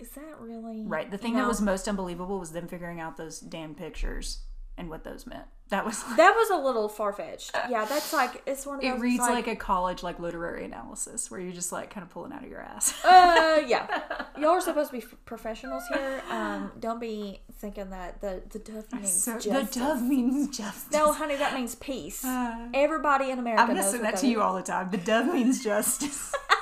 Is 0.00 0.10
that 0.10 0.40
really 0.40 0.82
right. 0.84 1.08
The 1.08 1.16
you 1.16 1.22
thing 1.22 1.34
that 1.34 1.46
was 1.46 1.60
most 1.60 1.86
unbelievable 1.86 2.40
was 2.40 2.50
them 2.50 2.66
figuring 2.66 3.00
out 3.00 3.16
those 3.16 3.38
damn 3.38 3.76
pictures 3.76 4.40
and 4.76 4.90
what 4.90 5.04
those 5.04 5.26
meant. 5.26 5.44
That 5.70 5.84
was 5.86 6.04
like, 6.06 6.16
That 6.18 6.34
was 6.34 6.50
a 6.50 6.62
little 6.62 6.88
far 6.88 7.12
fetched. 7.12 7.52
Yeah, 7.70 7.84
that's 7.86 8.12
like 8.12 8.42
it's 8.46 8.66
one 8.66 8.76
of 8.76 8.82
those. 8.82 8.92
it 8.92 9.00
reads 9.00 9.20
like, 9.20 9.46
a 9.46 9.56
college 9.56 10.02
like 10.02 10.20
literary 10.20 10.64
analysis 10.64 11.30
where 11.30 11.40
you're 11.40 11.52
just 11.52 11.72
like 11.72 11.90
kind 11.90 12.04
of 12.04 12.10
pulling 12.10 12.32
out 12.32 12.44
of 12.44 12.50
your 12.50 12.60
ass. 12.60 12.92
uh, 13.04 13.62
yeah. 13.66 14.02
Y'all 14.38 14.50
are 14.50 14.60
supposed 14.60 14.90
to 14.90 14.98
be 14.98 15.04
professionals 15.24 15.82
here. 15.92 16.22
Um, 16.30 16.72
don't 16.80 17.00
be 17.00 17.40
thinking 17.58 17.90
that 17.90 18.20
the 18.20 18.42
the 18.50 18.58
dove 18.58 18.92
means 18.92 19.10
so, 19.24 19.38
the 19.38 19.68
dove 19.72 20.02
means 20.02 20.54
justice. 20.56 20.92
No, 20.92 21.12
honey, 21.12 21.36
that 21.36 21.54
means 21.54 21.74
peace. 21.76 22.24
Uh, 22.24 22.68
Everybody 22.74 23.30
in 23.30 23.38
America 23.38 23.62
I'm 23.62 23.68
gonna 23.68 23.80
knows 23.80 23.92
send 23.92 24.04
that 24.04 24.16
to 24.18 24.26
you 24.26 24.42
all 24.42 24.54
the 24.54 24.62
time. 24.62 24.90
The 24.90 24.98
dove 24.98 25.32
means 25.32 25.64
justice. 25.64 26.34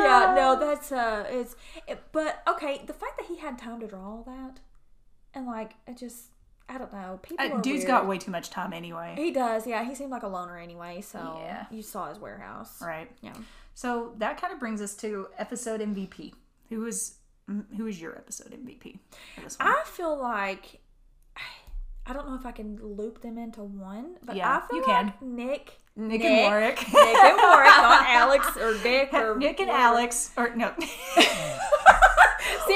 Yeah, 0.00 0.34
no, 0.36 0.58
that's 0.58 0.90
uh, 0.90 1.26
it's. 1.28 1.54
It, 1.86 2.02
but 2.12 2.42
okay, 2.48 2.82
the 2.86 2.92
fact 2.92 3.18
that 3.18 3.26
he 3.26 3.36
had 3.36 3.58
time 3.58 3.78
to 3.80 3.86
draw 3.86 4.00
all 4.00 4.22
that, 4.26 4.58
and 5.34 5.46
like, 5.46 5.72
it 5.86 5.96
just, 5.96 6.26
I 6.68 6.78
don't 6.78 6.92
know. 6.92 7.18
People 7.22 7.46
Uh, 7.46 7.60
dude's 7.60 7.78
weird. 7.80 7.86
got 7.88 8.06
way 8.06 8.18
too 8.18 8.30
much 8.30 8.50
time 8.50 8.72
anyway. 8.72 9.14
He 9.16 9.30
does, 9.30 9.66
yeah. 9.66 9.84
He 9.84 9.94
seemed 9.94 10.10
like 10.10 10.22
a 10.22 10.28
loner 10.28 10.58
anyway. 10.58 11.00
So 11.00 11.38
Yeah. 11.42 11.66
you 11.70 11.82
saw 11.82 12.08
his 12.08 12.18
warehouse. 12.18 12.80
Right. 12.80 13.10
Yeah. 13.20 13.34
So 13.74 14.12
that 14.18 14.40
kind 14.40 14.52
of 14.52 14.60
brings 14.60 14.80
us 14.82 14.94
to 14.96 15.28
episode 15.38 15.80
MVP. 15.80 16.34
Who 16.70 16.86
is 16.86 17.16
who 17.76 17.86
is 17.86 18.00
your 18.00 18.16
episode 18.16 18.52
MVP 18.52 18.98
for 19.34 19.40
this 19.42 19.58
one? 19.58 19.68
I 19.68 19.82
feel 19.84 20.16
like 20.16 20.80
I 22.06 22.12
don't 22.12 22.28
know 22.28 22.34
if 22.34 22.46
I 22.46 22.52
can 22.52 22.78
loop 22.82 23.22
them 23.22 23.38
into 23.38 23.62
one, 23.62 24.16
but 24.22 24.36
Yeah, 24.36 24.58
I 24.62 24.66
feel 24.68 24.76
you 24.78 24.86
like 24.86 25.18
can. 25.20 25.36
Nick, 25.36 25.78
Nick 25.96 26.22
and 26.22 26.50
Warrick. 26.50 26.78
Nick 26.78 26.94
and 26.96 27.36
Warrick, 27.36 27.66
not 27.66 28.06
Alex 28.08 28.56
or 28.56 28.74
Nick 28.84 29.12
or 29.14 29.36
Nick 29.36 29.60
and 29.60 29.68
whatever. 29.68 29.86
Alex, 29.96 30.30
or 30.36 30.54
no, 30.54 30.72
See, 30.78 30.86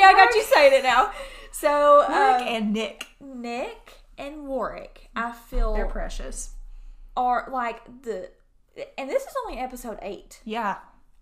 I 0.02 0.12
got 0.16 0.34
you 0.34 0.42
saying 0.54 0.72
it 0.74 0.82
now. 0.82 1.10
So 1.58 2.04
Warrick 2.06 2.42
um, 2.42 2.48
and 2.48 2.72
Nick. 2.74 3.06
Nick 3.18 3.94
and 4.18 4.46
Warrick, 4.46 5.08
I 5.16 5.32
feel 5.32 5.72
They're 5.72 5.86
precious. 5.86 6.50
are 7.16 7.48
like 7.50 8.02
the, 8.02 8.28
and 8.98 9.08
this 9.08 9.22
is 9.22 9.32
only 9.46 9.58
episode 9.58 9.98
eight. 10.02 10.42
Yeah, 10.44 10.76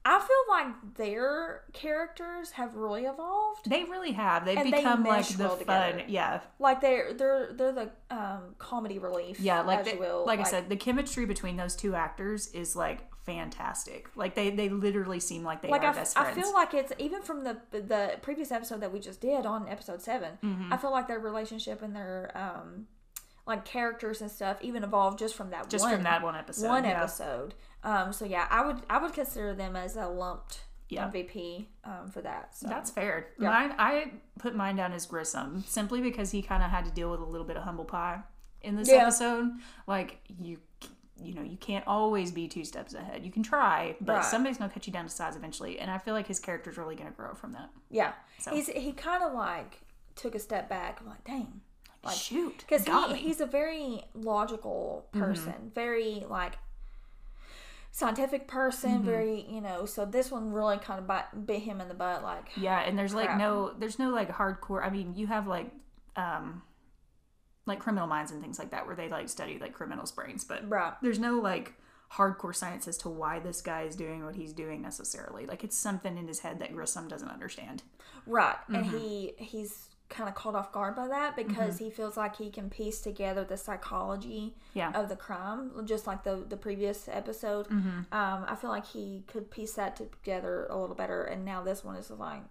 I 0.06 0.18
feel 0.18 0.54
like 0.54 0.94
their 0.96 1.62
characters 1.72 2.50
have 2.52 2.74
really 2.74 3.04
evolved. 3.04 3.68
they 3.70 3.84
really 3.84 4.12
have. 4.12 4.44
They've 4.44 4.58
And 4.58 4.70
they 4.72 4.78
become 4.78 5.02
like 5.04 5.26
the 5.28 5.44
well 5.44 5.56
fun. 5.56 5.92
together. 5.92 6.04
Yeah, 6.08 6.40
Like 6.58 6.80
they're 6.80 7.14
they're 7.14 7.52
they're 7.52 7.72
the 7.72 7.90
um 8.10 8.54
comedy 8.58 8.98
relief. 8.98 9.40
yeah. 9.40 9.62
Like 9.62 9.80
as 9.80 9.86
they, 9.86 9.94
will. 9.96 10.24
like 10.26 10.40
I 10.40 10.44
said, 10.44 10.68
the 10.68 10.76
chemistry 10.76 11.24
between 11.24 11.56
those 11.56 11.74
two 11.74 11.94
actors 11.94 12.48
is 12.48 12.76
like 12.76 13.00
fantastic. 13.24 14.08
Like 14.14 14.34
they 14.34 14.50
they 14.50 14.68
literally 14.68 15.20
seem 15.20 15.42
like 15.42 15.62
they 15.62 15.68
like 15.68 15.82
are 15.82 15.88
I, 15.88 15.92
best 15.92 16.16
f- 16.16 16.22
I 16.22 16.32
friends. 16.32 16.46
feel 16.46 16.54
like 16.54 16.74
it's 16.74 16.92
even 16.98 17.22
from 17.22 17.44
the 17.44 17.56
the 17.70 18.18
previous 18.22 18.52
episode 18.52 18.80
that 18.80 18.92
we 18.92 19.00
just 19.00 19.20
did 19.20 19.46
on 19.46 19.68
episode 19.68 20.02
7 20.02 20.38
Mm-hmm. 20.42 20.72
I 20.72 20.76
feel 20.76 20.90
like 20.90 21.08
their 21.08 21.18
relationship 21.20 21.80
and 21.82 21.94
their 21.96 22.30
um 22.34 22.86
like 23.46 23.64
characters 23.64 24.20
and 24.22 24.30
stuff 24.30 24.56
even 24.62 24.82
evolved 24.84 25.18
just 25.18 25.34
from 25.34 25.50
that 25.50 25.68
just 25.68 25.84
one 25.84 25.94
from 25.94 26.02
that 26.04 26.22
one 26.22 26.34
episode. 26.34 26.68
one 26.68 26.84
yeah. 26.84 27.00
episode. 27.02 27.54
Um, 27.84 28.12
so 28.12 28.24
yeah, 28.24 28.46
I 28.50 28.66
would 28.66 28.78
I 28.90 28.98
would 28.98 29.12
consider 29.12 29.54
them 29.54 29.76
as 29.76 29.96
a 29.96 30.06
lumped 30.08 30.60
Yeah. 30.88 31.08
MVP 31.10 31.66
um, 31.84 32.10
for 32.10 32.20
that. 32.22 32.56
So 32.56 32.66
That's 32.66 32.90
fair. 32.90 33.28
Yeah. 33.38 33.50
Mine, 33.50 33.74
I 33.78 34.12
put 34.38 34.54
mine 34.56 34.76
down 34.76 34.92
as 34.92 35.06
Grissom 35.06 35.62
simply 35.66 36.00
because 36.00 36.30
he 36.30 36.42
kind 36.42 36.62
of 36.62 36.70
had 36.70 36.84
to 36.86 36.90
deal 36.90 37.10
with 37.10 37.20
a 37.20 37.24
little 37.24 37.46
bit 37.46 37.56
of 37.56 37.62
humble 37.64 37.84
pie 37.84 38.20
in 38.62 38.74
this 38.76 38.88
Yeah. 38.90 39.02
episode. 39.02 39.50
Like 39.86 40.18
you, 40.40 40.58
you 41.22 41.34
know, 41.34 41.42
you 41.42 41.56
can't 41.58 41.86
always 41.86 42.32
be 42.32 42.48
two 42.48 42.64
steps 42.64 42.94
ahead. 42.94 43.24
You 43.24 43.30
can 43.30 43.42
try, 43.42 43.96
but 44.00 44.14
Right. 44.16 44.24
somebody's 44.24 44.56
gonna 44.58 44.72
cut 44.72 44.86
you 44.86 44.92
down 44.92 45.04
to 45.04 45.10
size 45.10 45.36
eventually. 45.36 45.78
And 45.78 45.90
I 45.90 45.98
feel 45.98 46.14
like 46.14 46.26
his 46.26 46.40
character's 46.40 46.76
really 46.78 46.96
gonna 46.96 47.10
grow 47.12 47.34
from 47.34 47.52
that. 47.52 47.68
yeah, 47.90 48.14
So. 48.40 48.50
he's 48.52 48.68
he 48.68 48.92
kind 48.92 49.22
of 49.22 49.32
like 49.34 49.80
took 50.16 50.34
a 50.34 50.38
step 50.38 50.68
back. 50.68 51.00
I'm 51.02 51.08
like, 51.08 51.24
dang, 51.24 51.60
Like, 52.02 52.16
shoot, 52.16 52.58
because 52.58 52.84
he, 52.84 53.12
me. 53.12 53.18
he's 53.18 53.40
a 53.40 53.46
very 53.46 54.04
logical 54.14 55.06
person, 55.12 55.70
very 55.74 56.24
like 56.28 56.58
scientific 57.96 58.48
person, 58.48 59.04
very 59.04 59.46
you 59.48 59.60
know. 59.60 59.86
So 59.86 60.04
this 60.04 60.28
one 60.32 60.50
really 60.52 60.78
kind 60.78 60.98
of 60.98 61.06
bite, 61.06 61.46
bit 61.46 61.62
him 61.62 61.80
in 61.80 61.86
the 61.86 61.94
butt. 61.94 62.24
Like, 62.24 62.48
yeah, 62.56 62.80
and 62.80 62.98
there's 62.98 63.14
like 63.14 63.36
no, 63.36 63.72
there's 63.78 64.00
no 64.00 64.10
like 64.10 64.30
hardcore. 64.30 64.84
I 64.84 64.90
mean, 64.90 65.14
you 65.14 65.28
have 65.28 65.46
like, 65.46 65.70
um, 66.16 66.62
like 67.66 67.78
criminal 67.78 68.08
minds 68.08 68.32
and 68.32 68.42
things 68.42 68.58
like 68.58 68.72
that 68.72 68.86
where 68.86 68.96
they 68.96 69.08
like 69.08 69.28
study 69.28 69.58
like 69.60 69.72
criminals' 69.74 70.10
brains, 70.10 70.44
but 70.44 70.68
right, 70.68 70.94
there's 71.02 71.20
no 71.20 71.38
like 71.38 71.74
hardcore 72.14 72.54
science 72.54 72.88
as 72.88 72.96
to 72.98 73.08
why 73.08 73.38
this 73.38 73.60
guy 73.62 73.82
is 73.82 73.94
doing 73.94 74.24
what 74.24 74.34
he's 74.34 74.52
doing 74.52 74.82
necessarily. 74.82 75.46
Like 75.46 75.62
it's 75.62 75.76
something 75.76 76.18
in 76.18 76.26
his 76.26 76.40
head 76.40 76.58
that 76.58 76.74
Grissom 76.74 77.06
doesn't 77.06 77.28
understand. 77.30 77.84
right, 78.26 78.56
and 78.72 78.86
Mm-hmm. 78.86 78.98
he 78.98 79.32
he's 79.38 79.90
kind 80.14 80.28
of 80.28 80.34
caught 80.34 80.54
off 80.54 80.70
guard 80.72 80.94
by 80.94 81.08
that 81.08 81.34
because 81.36 81.78
he 81.78 81.90
feels 81.90 82.16
like 82.16 82.36
he 82.36 82.48
can 82.48 82.70
piece 82.70 83.00
together 83.00 83.42
the 83.44 83.56
psychology 83.56 84.54
Yeah. 84.72 84.92
of 84.94 85.08
the 85.08 85.16
crime, 85.16 85.72
just 85.84 86.06
like 86.06 86.22
the 86.22 86.36
the 86.48 86.56
previous 86.56 87.08
episode. 87.08 87.66
Mm-hmm. 87.68 87.98
Um, 88.12 88.44
I 88.48 88.54
feel 88.54 88.70
like 88.70 88.86
he 88.86 89.24
could 89.26 89.50
piece 89.50 89.74
that 89.74 89.96
together 89.96 90.66
a 90.70 90.76
little 90.78 90.94
better, 90.96 91.24
and 91.24 91.44
now 91.44 91.62
this 91.62 91.82
one 91.84 91.96
is 91.96 92.10
like, 92.10 92.42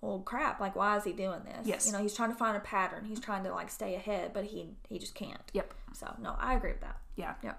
well, 0.00 0.20
crap! 0.20 0.60
Like, 0.60 0.76
why 0.76 0.96
is 0.96 1.04
he 1.04 1.12
doing 1.12 1.40
this? 1.44 1.66
Yes. 1.66 1.86
you 1.86 1.92
know, 1.92 1.98
he's 1.98 2.14
trying 2.14 2.30
to 2.30 2.36
find 2.36 2.56
a 2.56 2.60
pattern. 2.60 3.04
He's 3.04 3.20
trying 3.20 3.44
to 3.44 3.50
like 3.52 3.70
stay 3.70 3.94
ahead, 3.94 4.32
but 4.32 4.44
he 4.44 4.70
he 4.88 4.98
just 4.98 5.14
can't. 5.14 5.42
Yep. 5.52 5.74
So 5.92 6.14
no, 6.20 6.36
I 6.38 6.54
agree 6.54 6.72
with 6.72 6.80
that. 6.82 6.98
Yeah. 7.16 7.34
Yeah. 7.42 7.54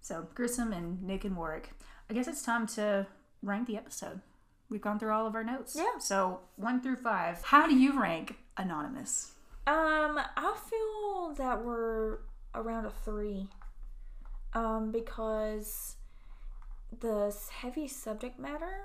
So 0.00 0.26
Grissom 0.34 0.72
and 0.72 1.02
Nick 1.02 1.24
and 1.24 1.36
Warwick. 1.36 1.70
I 2.10 2.14
guess 2.14 2.28
it's 2.28 2.42
time 2.42 2.66
to 2.76 3.06
rank 3.42 3.66
the 3.66 3.76
episode. 3.76 4.20
We've 4.68 4.80
gone 4.80 4.98
through 4.98 5.12
all 5.12 5.26
of 5.26 5.34
our 5.34 5.44
notes. 5.44 5.74
Yeah. 5.76 5.98
So 6.00 6.40
one 6.56 6.82
through 6.82 6.96
five. 6.96 7.42
How 7.44 7.66
do 7.66 7.76
you 7.76 7.98
rank 8.00 8.36
Anonymous? 8.56 9.32
Um, 9.66 10.18
I 10.36 10.56
feel 10.70 11.34
that 11.36 11.64
we're 11.64 12.18
around 12.54 12.86
a 12.86 12.90
three. 12.90 13.48
Um, 14.52 14.92
because 14.92 15.96
the 17.00 17.34
heavy 17.50 17.88
subject 17.88 18.38
matter 18.38 18.84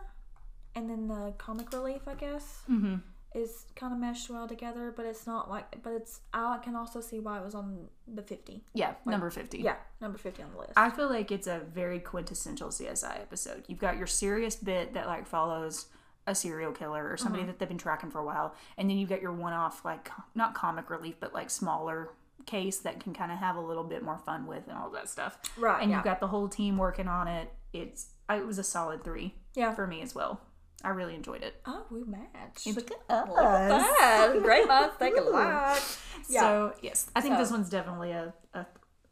and 0.75 0.89
then 0.89 1.07
the 1.07 1.33
comic 1.37 1.71
relief, 1.71 2.07
I 2.07 2.15
guess, 2.15 2.61
Mm-hmm. 2.69 2.95
is 3.35 3.65
kind 3.75 3.93
of 3.93 3.99
meshed 3.99 4.29
well 4.31 4.47
together. 4.47 4.91
But 4.95 5.05
it's 5.05 5.27
not 5.27 5.47
like, 5.49 5.83
but 5.83 5.91
it's 5.93 6.21
I 6.33 6.57
can 6.63 6.75
also 6.75 7.01
see 7.01 7.19
why 7.19 7.37
it 7.39 7.45
was 7.45 7.53
on 7.53 7.87
the 8.07 8.23
fifty. 8.23 8.63
Yeah, 8.73 8.93
number 9.05 9.29
fifty. 9.29 9.59
Yeah, 9.59 9.75
number 10.01 10.17
fifty 10.17 10.41
on 10.41 10.51
the 10.53 10.59
list. 10.59 10.73
I 10.75 10.89
feel 10.89 11.07
like 11.09 11.31
it's 11.31 11.45
a 11.47 11.59
very 11.71 11.99
quintessential 11.99 12.69
CSI 12.69 13.19
episode. 13.21 13.65
You've 13.67 13.77
got 13.79 13.97
your 13.97 14.07
serious 14.07 14.55
bit 14.55 14.93
that 14.95 15.05
like 15.05 15.27
follows 15.27 15.85
a 16.29 16.35
serial 16.35 16.71
killer 16.71 17.09
or 17.09 17.17
somebody 17.17 17.41
mm-hmm. 17.41 17.51
that 17.51 17.59
they've 17.59 17.67
been 17.67 17.77
tracking 17.77 18.11
for 18.11 18.19
a 18.19 18.25
while, 18.25 18.55
and 18.77 18.89
then 18.89 18.97
you've 18.97 19.09
got 19.09 19.21
your 19.21 19.33
one-off 19.33 19.83
like 19.83 20.09
not 20.35 20.53
comic 20.53 20.89
relief, 20.89 21.15
but 21.19 21.33
like 21.33 21.49
smaller 21.49 22.11
case 22.45 22.79
that 22.79 22.99
can 22.99 23.13
kind 23.13 23.31
of 23.31 23.37
have 23.37 23.55
a 23.55 23.61
little 23.61 23.83
bit 23.83 24.03
more 24.03 24.17
fun 24.17 24.47
with 24.47 24.67
and 24.67 24.77
all 24.77 24.89
that 24.91 25.09
stuff. 25.09 25.37
Right, 25.57 25.81
And 25.81 25.91
yeah. 25.91 25.97
you've 25.97 26.05
got 26.05 26.19
the 26.19 26.27
whole 26.27 26.47
team 26.47 26.77
working 26.77 27.07
on 27.07 27.27
it. 27.27 27.51
It's 27.73 28.11
it 28.29 28.45
was 28.45 28.59
a 28.59 28.63
solid 28.63 29.03
three 29.03 29.33
yeah. 29.55 29.73
for 29.73 29.87
me 29.87 30.01
as 30.01 30.13
well. 30.13 30.41
I 30.83 30.89
really 30.89 31.15
enjoyed 31.15 31.43
it. 31.43 31.55
Oh, 31.65 31.85
we 31.91 32.03
matched. 32.03 32.65
Look 32.67 32.91
at 32.91 33.27
Look 33.27 33.37
at 33.39 33.69
that. 33.69 34.39
Great 34.41 34.67
minds 34.67 34.95
think 34.95 35.17
alike. 35.17 35.81
Yeah. 36.29 36.39
So 36.39 36.73
yes, 36.81 37.09
I 37.15 37.21
think 37.21 37.37
this 37.37 37.51
one's 37.51 37.69
definitely 37.69 38.11
a, 38.11 38.33
a 38.53 38.65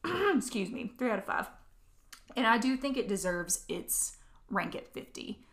excuse 0.36 0.70
me 0.70 0.94
three 0.98 1.12
out 1.12 1.20
of 1.20 1.26
five, 1.26 1.48
and 2.36 2.48
I 2.48 2.58
do 2.58 2.78
think 2.78 2.96
it 2.96 3.08
deserves 3.08 3.66
its 3.68 4.18
rank 4.50 4.76
at 4.76 4.88
fifty. 4.94 5.44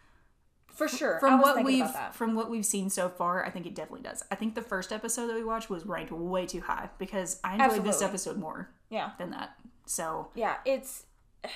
For 0.74 0.88
sure. 0.88 1.18
From 1.20 1.40
what 1.40 1.64
we've 1.64 1.88
from 2.12 2.34
what 2.34 2.50
we've 2.50 2.66
seen 2.66 2.90
so 2.90 3.08
far, 3.08 3.44
I 3.44 3.50
think 3.50 3.64
it 3.66 3.74
definitely 3.74 4.02
does. 4.02 4.22
I 4.30 4.34
think 4.34 4.54
the 4.54 4.62
first 4.62 4.92
episode 4.92 5.28
that 5.28 5.34
we 5.34 5.44
watched 5.44 5.70
was 5.70 5.86
ranked 5.86 6.12
way 6.12 6.46
too 6.46 6.60
high 6.60 6.90
because 6.98 7.40
I 7.44 7.54
enjoyed 7.54 7.84
this 7.84 8.02
episode 8.02 8.36
more 8.38 8.70
Yeah. 8.90 9.10
than 9.18 9.30
that. 9.30 9.56
So 9.86 10.28
Yeah, 10.34 10.56
it's 10.64 11.04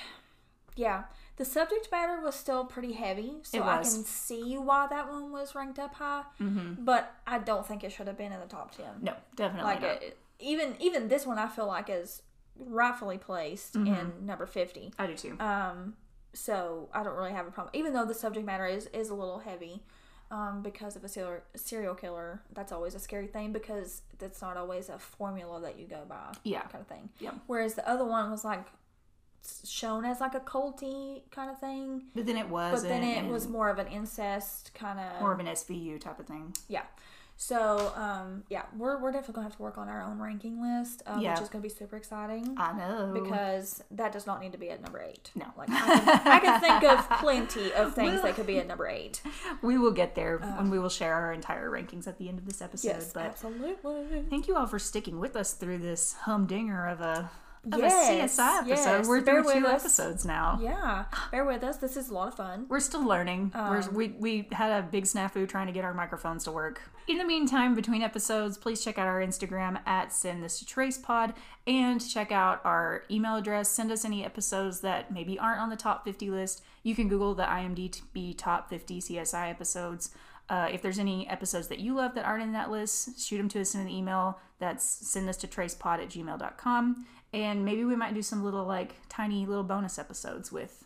yeah. 0.75 1.03
The 1.37 1.45
subject 1.45 1.87
matter 1.89 2.19
was 2.21 2.35
still 2.35 2.65
pretty 2.65 2.91
heavy, 2.93 3.35
so 3.43 3.63
I 3.63 3.77
can 3.77 3.85
see 3.85 4.57
why 4.57 4.87
that 4.87 5.09
one 5.09 5.31
was 5.31 5.55
ranked 5.55 5.79
up 5.79 5.93
high. 5.95 6.23
Mm-hmm. 6.41 6.83
But 6.83 7.13
I 7.25 7.39
don't 7.39 7.65
think 7.65 7.83
it 7.85 7.93
should 7.93 8.07
have 8.07 8.17
been 8.17 8.33
in 8.33 8.41
the 8.41 8.45
top 8.45 8.75
ten. 8.75 8.87
no, 9.01 9.13
definitely 9.37 9.63
like 9.71 9.81
not. 9.81 10.03
it, 10.03 10.17
even 10.39 10.75
even 10.81 11.07
this 11.07 11.25
one, 11.25 11.37
I 11.39 11.47
feel 11.47 11.65
like 11.67 11.89
is 11.89 12.21
rightfully 12.57 13.17
placed 13.17 13.75
Mm-hmm. 13.75 13.93
in 13.93 14.25
number 14.25 14.45
fifty. 14.45 14.91
I 14.99 15.07
do 15.07 15.15
too. 15.15 15.37
Um, 15.39 15.93
so 16.33 16.89
I 16.93 17.03
don't 17.03 17.15
really 17.15 17.31
have 17.33 17.47
a 17.47 17.51
problem, 17.51 17.71
even 17.73 17.93
though 17.93 18.05
the 18.05 18.13
subject 18.13 18.45
matter 18.45 18.65
is 18.65 18.87
is 18.87 19.09
a 19.09 19.15
little 19.15 19.39
heavy. 19.39 19.81
um, 20.31 20.61
because 20.61 20.95
of 20.95 21.03
a 21.03 21.09
serial, 21.09 21.41
serial 21.55 21.95
killer. 21.95 22.41
That's 22.53 22.71
always 22.71 22.93
a 22.93 22.99
scary 22.99 23.25
thing 23.25 23.51
because 23.51 24.03
that's 24.19 24.43
not 24.43 24.57
always 24.57 24.87
a 24.89 24.99
formula 24.99 25.59
that 25.61 25.79
you 25.79 25.87
go 25.87 26.03
by. 26.07 26.31
Yeah. 26.43 26.61
kind 26.63 26.81
of 26.81 26.87
thing. 26.87 27.09
Yeah. 27.19 27.31
Whereas 27.47 27.73
the 27.73 27.89
other 27.89 28.05
one 28.05 28.29
was 28.29 28.45
like 28.45 28.67
shown 29.65 30.05
as 30.05 30.19
like 30.19 30.35
a 30.35 30.39
culty 30.41 31.21
kind 31.31 31.49
of 31.49 31.59
thing, 31.59 32.03
But 32.13 32.25
then 32.27 32.37
it 32.37 32.47
was. 32.47 32.81
but 32.83 32.87
then 32.89 33.03
it 33.03 33.27
was 33.27 33.47
more 33.47 33.69
of 33.69 33.79
an 33.79 33.87
incest 33.87 34.71
kind 34.75 34.99
of 34.99 35.19
more 35.21 35.31
of 35.33 35.39
an 35.39 35.47
SVU 35.47 35.99
type 35.99 36.19
of 36.19 36.27
thing. 36.27 36.53
yeah. 36.67 36.83
So 37.41 37.93
um, 37.95 38.43
yeah, 38.49 38.63
we're 38.77 38.99
we're 39.01 39.13
definitely 39.13 39.35
gonna 39.35 39.47
have 39.47 39.55
to 39.55 39.61
work 39.61 39.77
on 39.77 39.87
our 39.87 40.01
own 40.03 40.19
ranking 40.19 40.61
list, 40.61 41.01
um, 41.07 41.21
Yeah. 41.21 41.31
which 41.35 41.41
is 41.43 41.47
gonna 41.47 41.61
be 41.61 41.69
super 41.69 41.95
exciting. 41.95 42.53
I 42.57 42.73
know. 42.73 43.11
because 43.13 43.81
that 43.91 44.11
does 44.11 44.27
not 44.27 44.41
need 44.41 44.51
to 44.51 44.57
be 44.57 44.69
at 44.71 44.81
number 44.81 45.01
eight. 45.01 45.31
No. 45.35 45.45
like 45.57 45.69
I 45.69 45.99
can, 45.99 46.27
I 46.27 46.39
can 46.39 46.59
think 46.59 46.83
of 46.83 47.09
plenty 47.21 47.71
of 47.71 47.95
things 47.95 48.21
that 48.23 48.35
could 48.35 48.45
be 48.45 48.59
at 48.59 48.67
number 48.67 48.87
eight. 48.89 49.21
we 49.61 49.77
will 49.77 49.93
get 49.93 50.15
there 50.15 50.37
when 50.37 50.69
we 50.69 50.79
will 50.79 50.89
share 50.89 51.13
our 51.13 51.31
entire 51.31 51.69
rankings 51.71 52.07
at 52.07 52.17
the 52.17 52.27
end 52.27 52.39
of 52.39 52.45
this 52.45 52.61
episode. 52.61 52.89
Yes, 52.89 53.13
but 53.13 53.23
absolutely. 53.27 54.25
thank 54.29 54.49
you 54.49 54.57
all 54.57 54.67
for 54.67 54.77
sticking 54.77 55.17
with 55.17 55.37
us 55.37 55.53
through 55.53 55.77
this 55.77 56.15
humdinger 56.23 56.87
of 56.89 56.99
a 56.99 57.31
of 57.71 57.79
Yes, 57.79 58.37
a 58.37 58.41
CSI 58.41 58.57
episode. 58.59 58.69
yes. 58.69 59.07
We're 59.07 59.21
Bear 59.21 59.43
through 59.43 59.61
two 59.61 59.67
us. 59.67 59.81
episodes 59.81 60.25
now. 60.25 60.59
Yeah, 60.61 61.05
bear 61.31 61.45
with 61.45 61.63
us. 61.63 61.77
This 61.77 61.97
is 61.97 62.09
a 62.09 62.13
lot 62.13 62.27
of 62.29 62.35
fun. 62.35 62.65
We're 62.69 62.79
still 62.79 63.03
learning. 63.03 63.51
We're, 63.53 63.81
Um, 63.81 63.93
we 63.93 64.07
we 64.19 64.47
had 64.51 64.71
a 64.71 64.81
big 64.87 65.05
snafu 65.05 65.47
trying 65.47 65.67
to 65.67 65.73
get 65.73 65.83
our 65.83 65.93
microphones 65.93 66.43
to 66.45 66.51
work. 66.51 66.81
In 67.07 67.17
the 67.17 67.25
meantime, 67.25 67.73
between 67.75 68.01
episodes, 68.03 68.57
please 68.57 68.83
check 68.83 68.97
out 68.97 69.07
our 69.07 69.19
Instagram 69.19 69.79
at 69.87 70.13
send 70.13 70.43
this 70.43 70.59
to 70.59 70.65
Trace 70.65 70.97
Pod 70.97 71.33
and 71.65 71.99
check 72.07 72.31
out 72.31 72.61
our 72.63 73.03
email 73.09 73.35
address. 73.35 73.69
Send 73.69 73.91
us 73.91 74.05
any 74.05 74.23
episodes 74.23 74.81
that 74.81 75.11
maybe 75.11 75.37
aren't 75.39 75.59
on 75.59 75.69
the 75.69 75.75
top 75.75 76.03
50 76.05 76.29
list. 76.29 76.61
You 76.83 76.95
can 76.95 77.07
Google 77.09 77.33
the 77.35 77.43
IMDb 77.43 78.37
top 78.37 78.69
50 78.69 79.01
CSI 79.01 79.49
episodes. 79.49 80.11
Uh, 80.49 80.67
if 80.71 80.81
there's 80.81 80.97
any 80.97 81.27
episodes 81.29 81.67
that 81.67 81.77
you 81.79 81.93
love 81.93 82.15
that 82.15 82.25
aren't 82.25 82.41
in 82.41 82.53
that 82.53 82.71
list, 82.71 83.19
shoot 83.19 83.37
them 83.37 83.49
to 83.49 83.61
us 83.61 83.75
in 83.75 83.81
an 83.81 83.89
email. 83.89 84.39
That's 84.59 84.83
send 84.83 85.27
this 85.27 85.37
to 85.37 85.47
tracepod 85.47 85.99
at 86.01 86.09
gmail.com. 86.09 87.05
And 87.31 87.63
maybe 87.63 87.85
we 87.85 87.95
might 87.95 88.13
do 88.13 88.21
some 88.21 88.43
little, 88.43 88.65
like, 88.65 88.95
tiny 89.07 89.45
little 89.45 89.63
bonus 89.63 89.99
episodes 89.99 90.51
with 90.51 90.83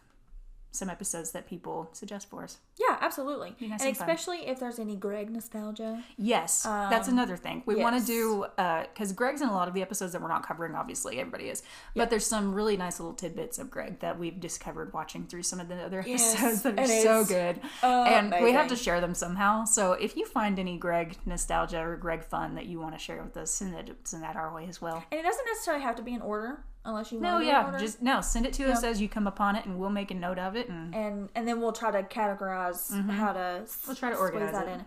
some 0.74 0.90
episodes 0.90 1.32
that 1.32 1.48
people 1.48 1.88
suggest 1.94 2.30
for 2.30 2.44
us. 2.44 2.58
Yeah, 2.78 2.98
absolutely. 3.00 3.56
And 3.62 3.80
some 3.80 3.80
fun. 3.80 3.88
especially 3.92 4.48
if 4.48 4.60
there's 4.60 4.80
any 4.80 4.96
Greg 4.96 5.30
nostalgia. 5.30 6.04
Yes, 6.18 6.64
that's 6.64 7.08
another 7.08 7.38
thing. 7.38 7.62
We 7.68 7.76
want 7.76 7.96
Um, 7.96 8.02
to 8.02 8.08
do 8.08 8.46
because 8.92 9.14
Greg's 9.14 9.42
in 9.42 9.50
a 9.50 9.54
lot 9.54 9.68
of 9.68 9.76
the 9.76 9.82
episodes 9.84 10.14
that 10.14 10.22
we're 10.22 10.28
not 10.30 10.46
covering. 10.46 10.74
Obviously, 10.74 11.20
everybody 11.20 11.50
is, 11.50 11.62
but 11.96 12.10
there's 12.10 12.26
some 12.26 12.54
really 12.56 12.76
nice 12.76 13.00
little 13.00 13.14
tidbits 13.14 13.60
of 13.60 13.70
Greg 13.70 14.00
that 14.00 14.18
we've 14.18 14.40
discovered 14.40 14.92
watching 14.94 15.28
through 15.28 15.44
some 15.44 15.60
of 15.60 15.68
the 15.68 15.76
other 15.82 16.04
Yes, 16.06 16.34
episodes 16.34 16.64
that 16.64 16.80
are 16.80 16.88
so 16.88 17.24
good, 17.24 17.62
and 17.84 18.34
we 18.44 18.52
have 18.54 18.68
to 18.70 18.76
share 18.76 19.00
them 19.00 19.14
somehow. 19.14 19.66
So 19.66 19.94
if 19.94 20.18
you 20.18 20.26
find 20.26 20.58
any 20.58 20.78
Greg 20.78 21.18
nostalgia 21.26 21.80
or 21.82 21.96
Greg 21.98 22.24
fun 22.24 22.56
that 22.56 22.66
you 22.66 22.80
want 22.80 22.94
to 22.94 23.00
share 23.00 23.22
with 23.22 23.38
us, 23.38 23.52
send 23.52 23.76
that 23.76 23.90
send 24.06 24.24
that 24.24 24.36
our 24.36 24.52
way 24.54 24.66
as 24.68 24.82
well. 24.82 25.04
And 25.12 25.20
it 25.20 25.24
doesn't 25.24 25.46
necessarily 25.46 25.84
have 25.84 25.96
to 25.98 26.02
be 26.02 26.14
in 26.14 26.22
order 26.22 26.64
unless 26.86 27.12
you 27.12 27.20
No, 27.20 27.34
want 27.34 27.44
it 27.44 27.48
in 27.48 27.54
yeah, 27.54 27.66
order. 27.66 27.80
just 27.80 28.02
no. 28.02 28.22
Send 28.22 28.46
it 28.46 28.54
to 28.54 28.72
us 28.72 28.84
as 28.84 29.02
you 29.02 29.08
come 29.10 29.28
upon 29.28 29.56
it, 29.56 29.66
and 29.66 29.78
we'll 29.80 29.90
make 29.90 30.12
a 30.12 30.16
note 30.16 30.40
of 30.40 30.56
it. 30.56 30.70
And 30.70 30.94
and 30.96 31.30
and 31.36 31.48
then 31.48 31.60
we'll 31.62 31.72
try 31.74 31.92
to 31.92 32.04
categorize 32.04 32.90
how 33.12 33.34
to 33.34 33.40
Mm-hmm. 33.40 33.88
We'll 33.88 33.96
try 33.96 34.10
to 34.12 34.18
organize 34.18 34.52
that 34.54 34.68
it. 34.68 34.72
in. 34.72 34.86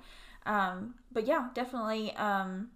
Um, 0.53 0.95
but 1.13 1.27
yeah, 1.27 1.49
definitely. 1.55 2.15
Um, 2.17 2.69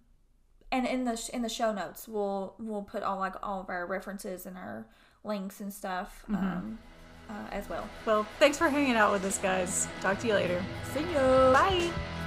and 0.72 0.86
in 0.86 1.04
the 1.04 1.16
sh- 1.16 1.28
in 1.30 1.42
the 1.42 1.48
show 1.48 1.72
notes, 1.72 2.06
we'll 2.08 2.54
we'll 2.58 2.82
put 2.82 3.02
all 3.02 3.18
like 3.18 3.34
all 3.42 3.60
of 3.60 3.68
our 3.68 3.86
references 3.86 4.46
and 4.46 4.56
our 4.56 4.86
links 5.24 5.60
and 5.60 5.72
stuff 5.72 6.24
Mm-hmm. 6.30 6.46
um, 6.46 6.78
uh, 7.28 7.32
as 7.52 7.68
well. 7.68 7.88
well, 8.06 8.26
thanks 8.40 8.58
for 8.58 8.68
hanging 8.68 8.96
out 8.96 9.12
with 9.12 9.24
us, 9.24 9.38
guys. 9.38 9.86
Talk 10.00 10.18
to 10.20 10.26
you 10.26 10.34
later. 10.34 10.60
See 10.94 11.00
you. 11.00 11.14
Bye. 11.14 12.19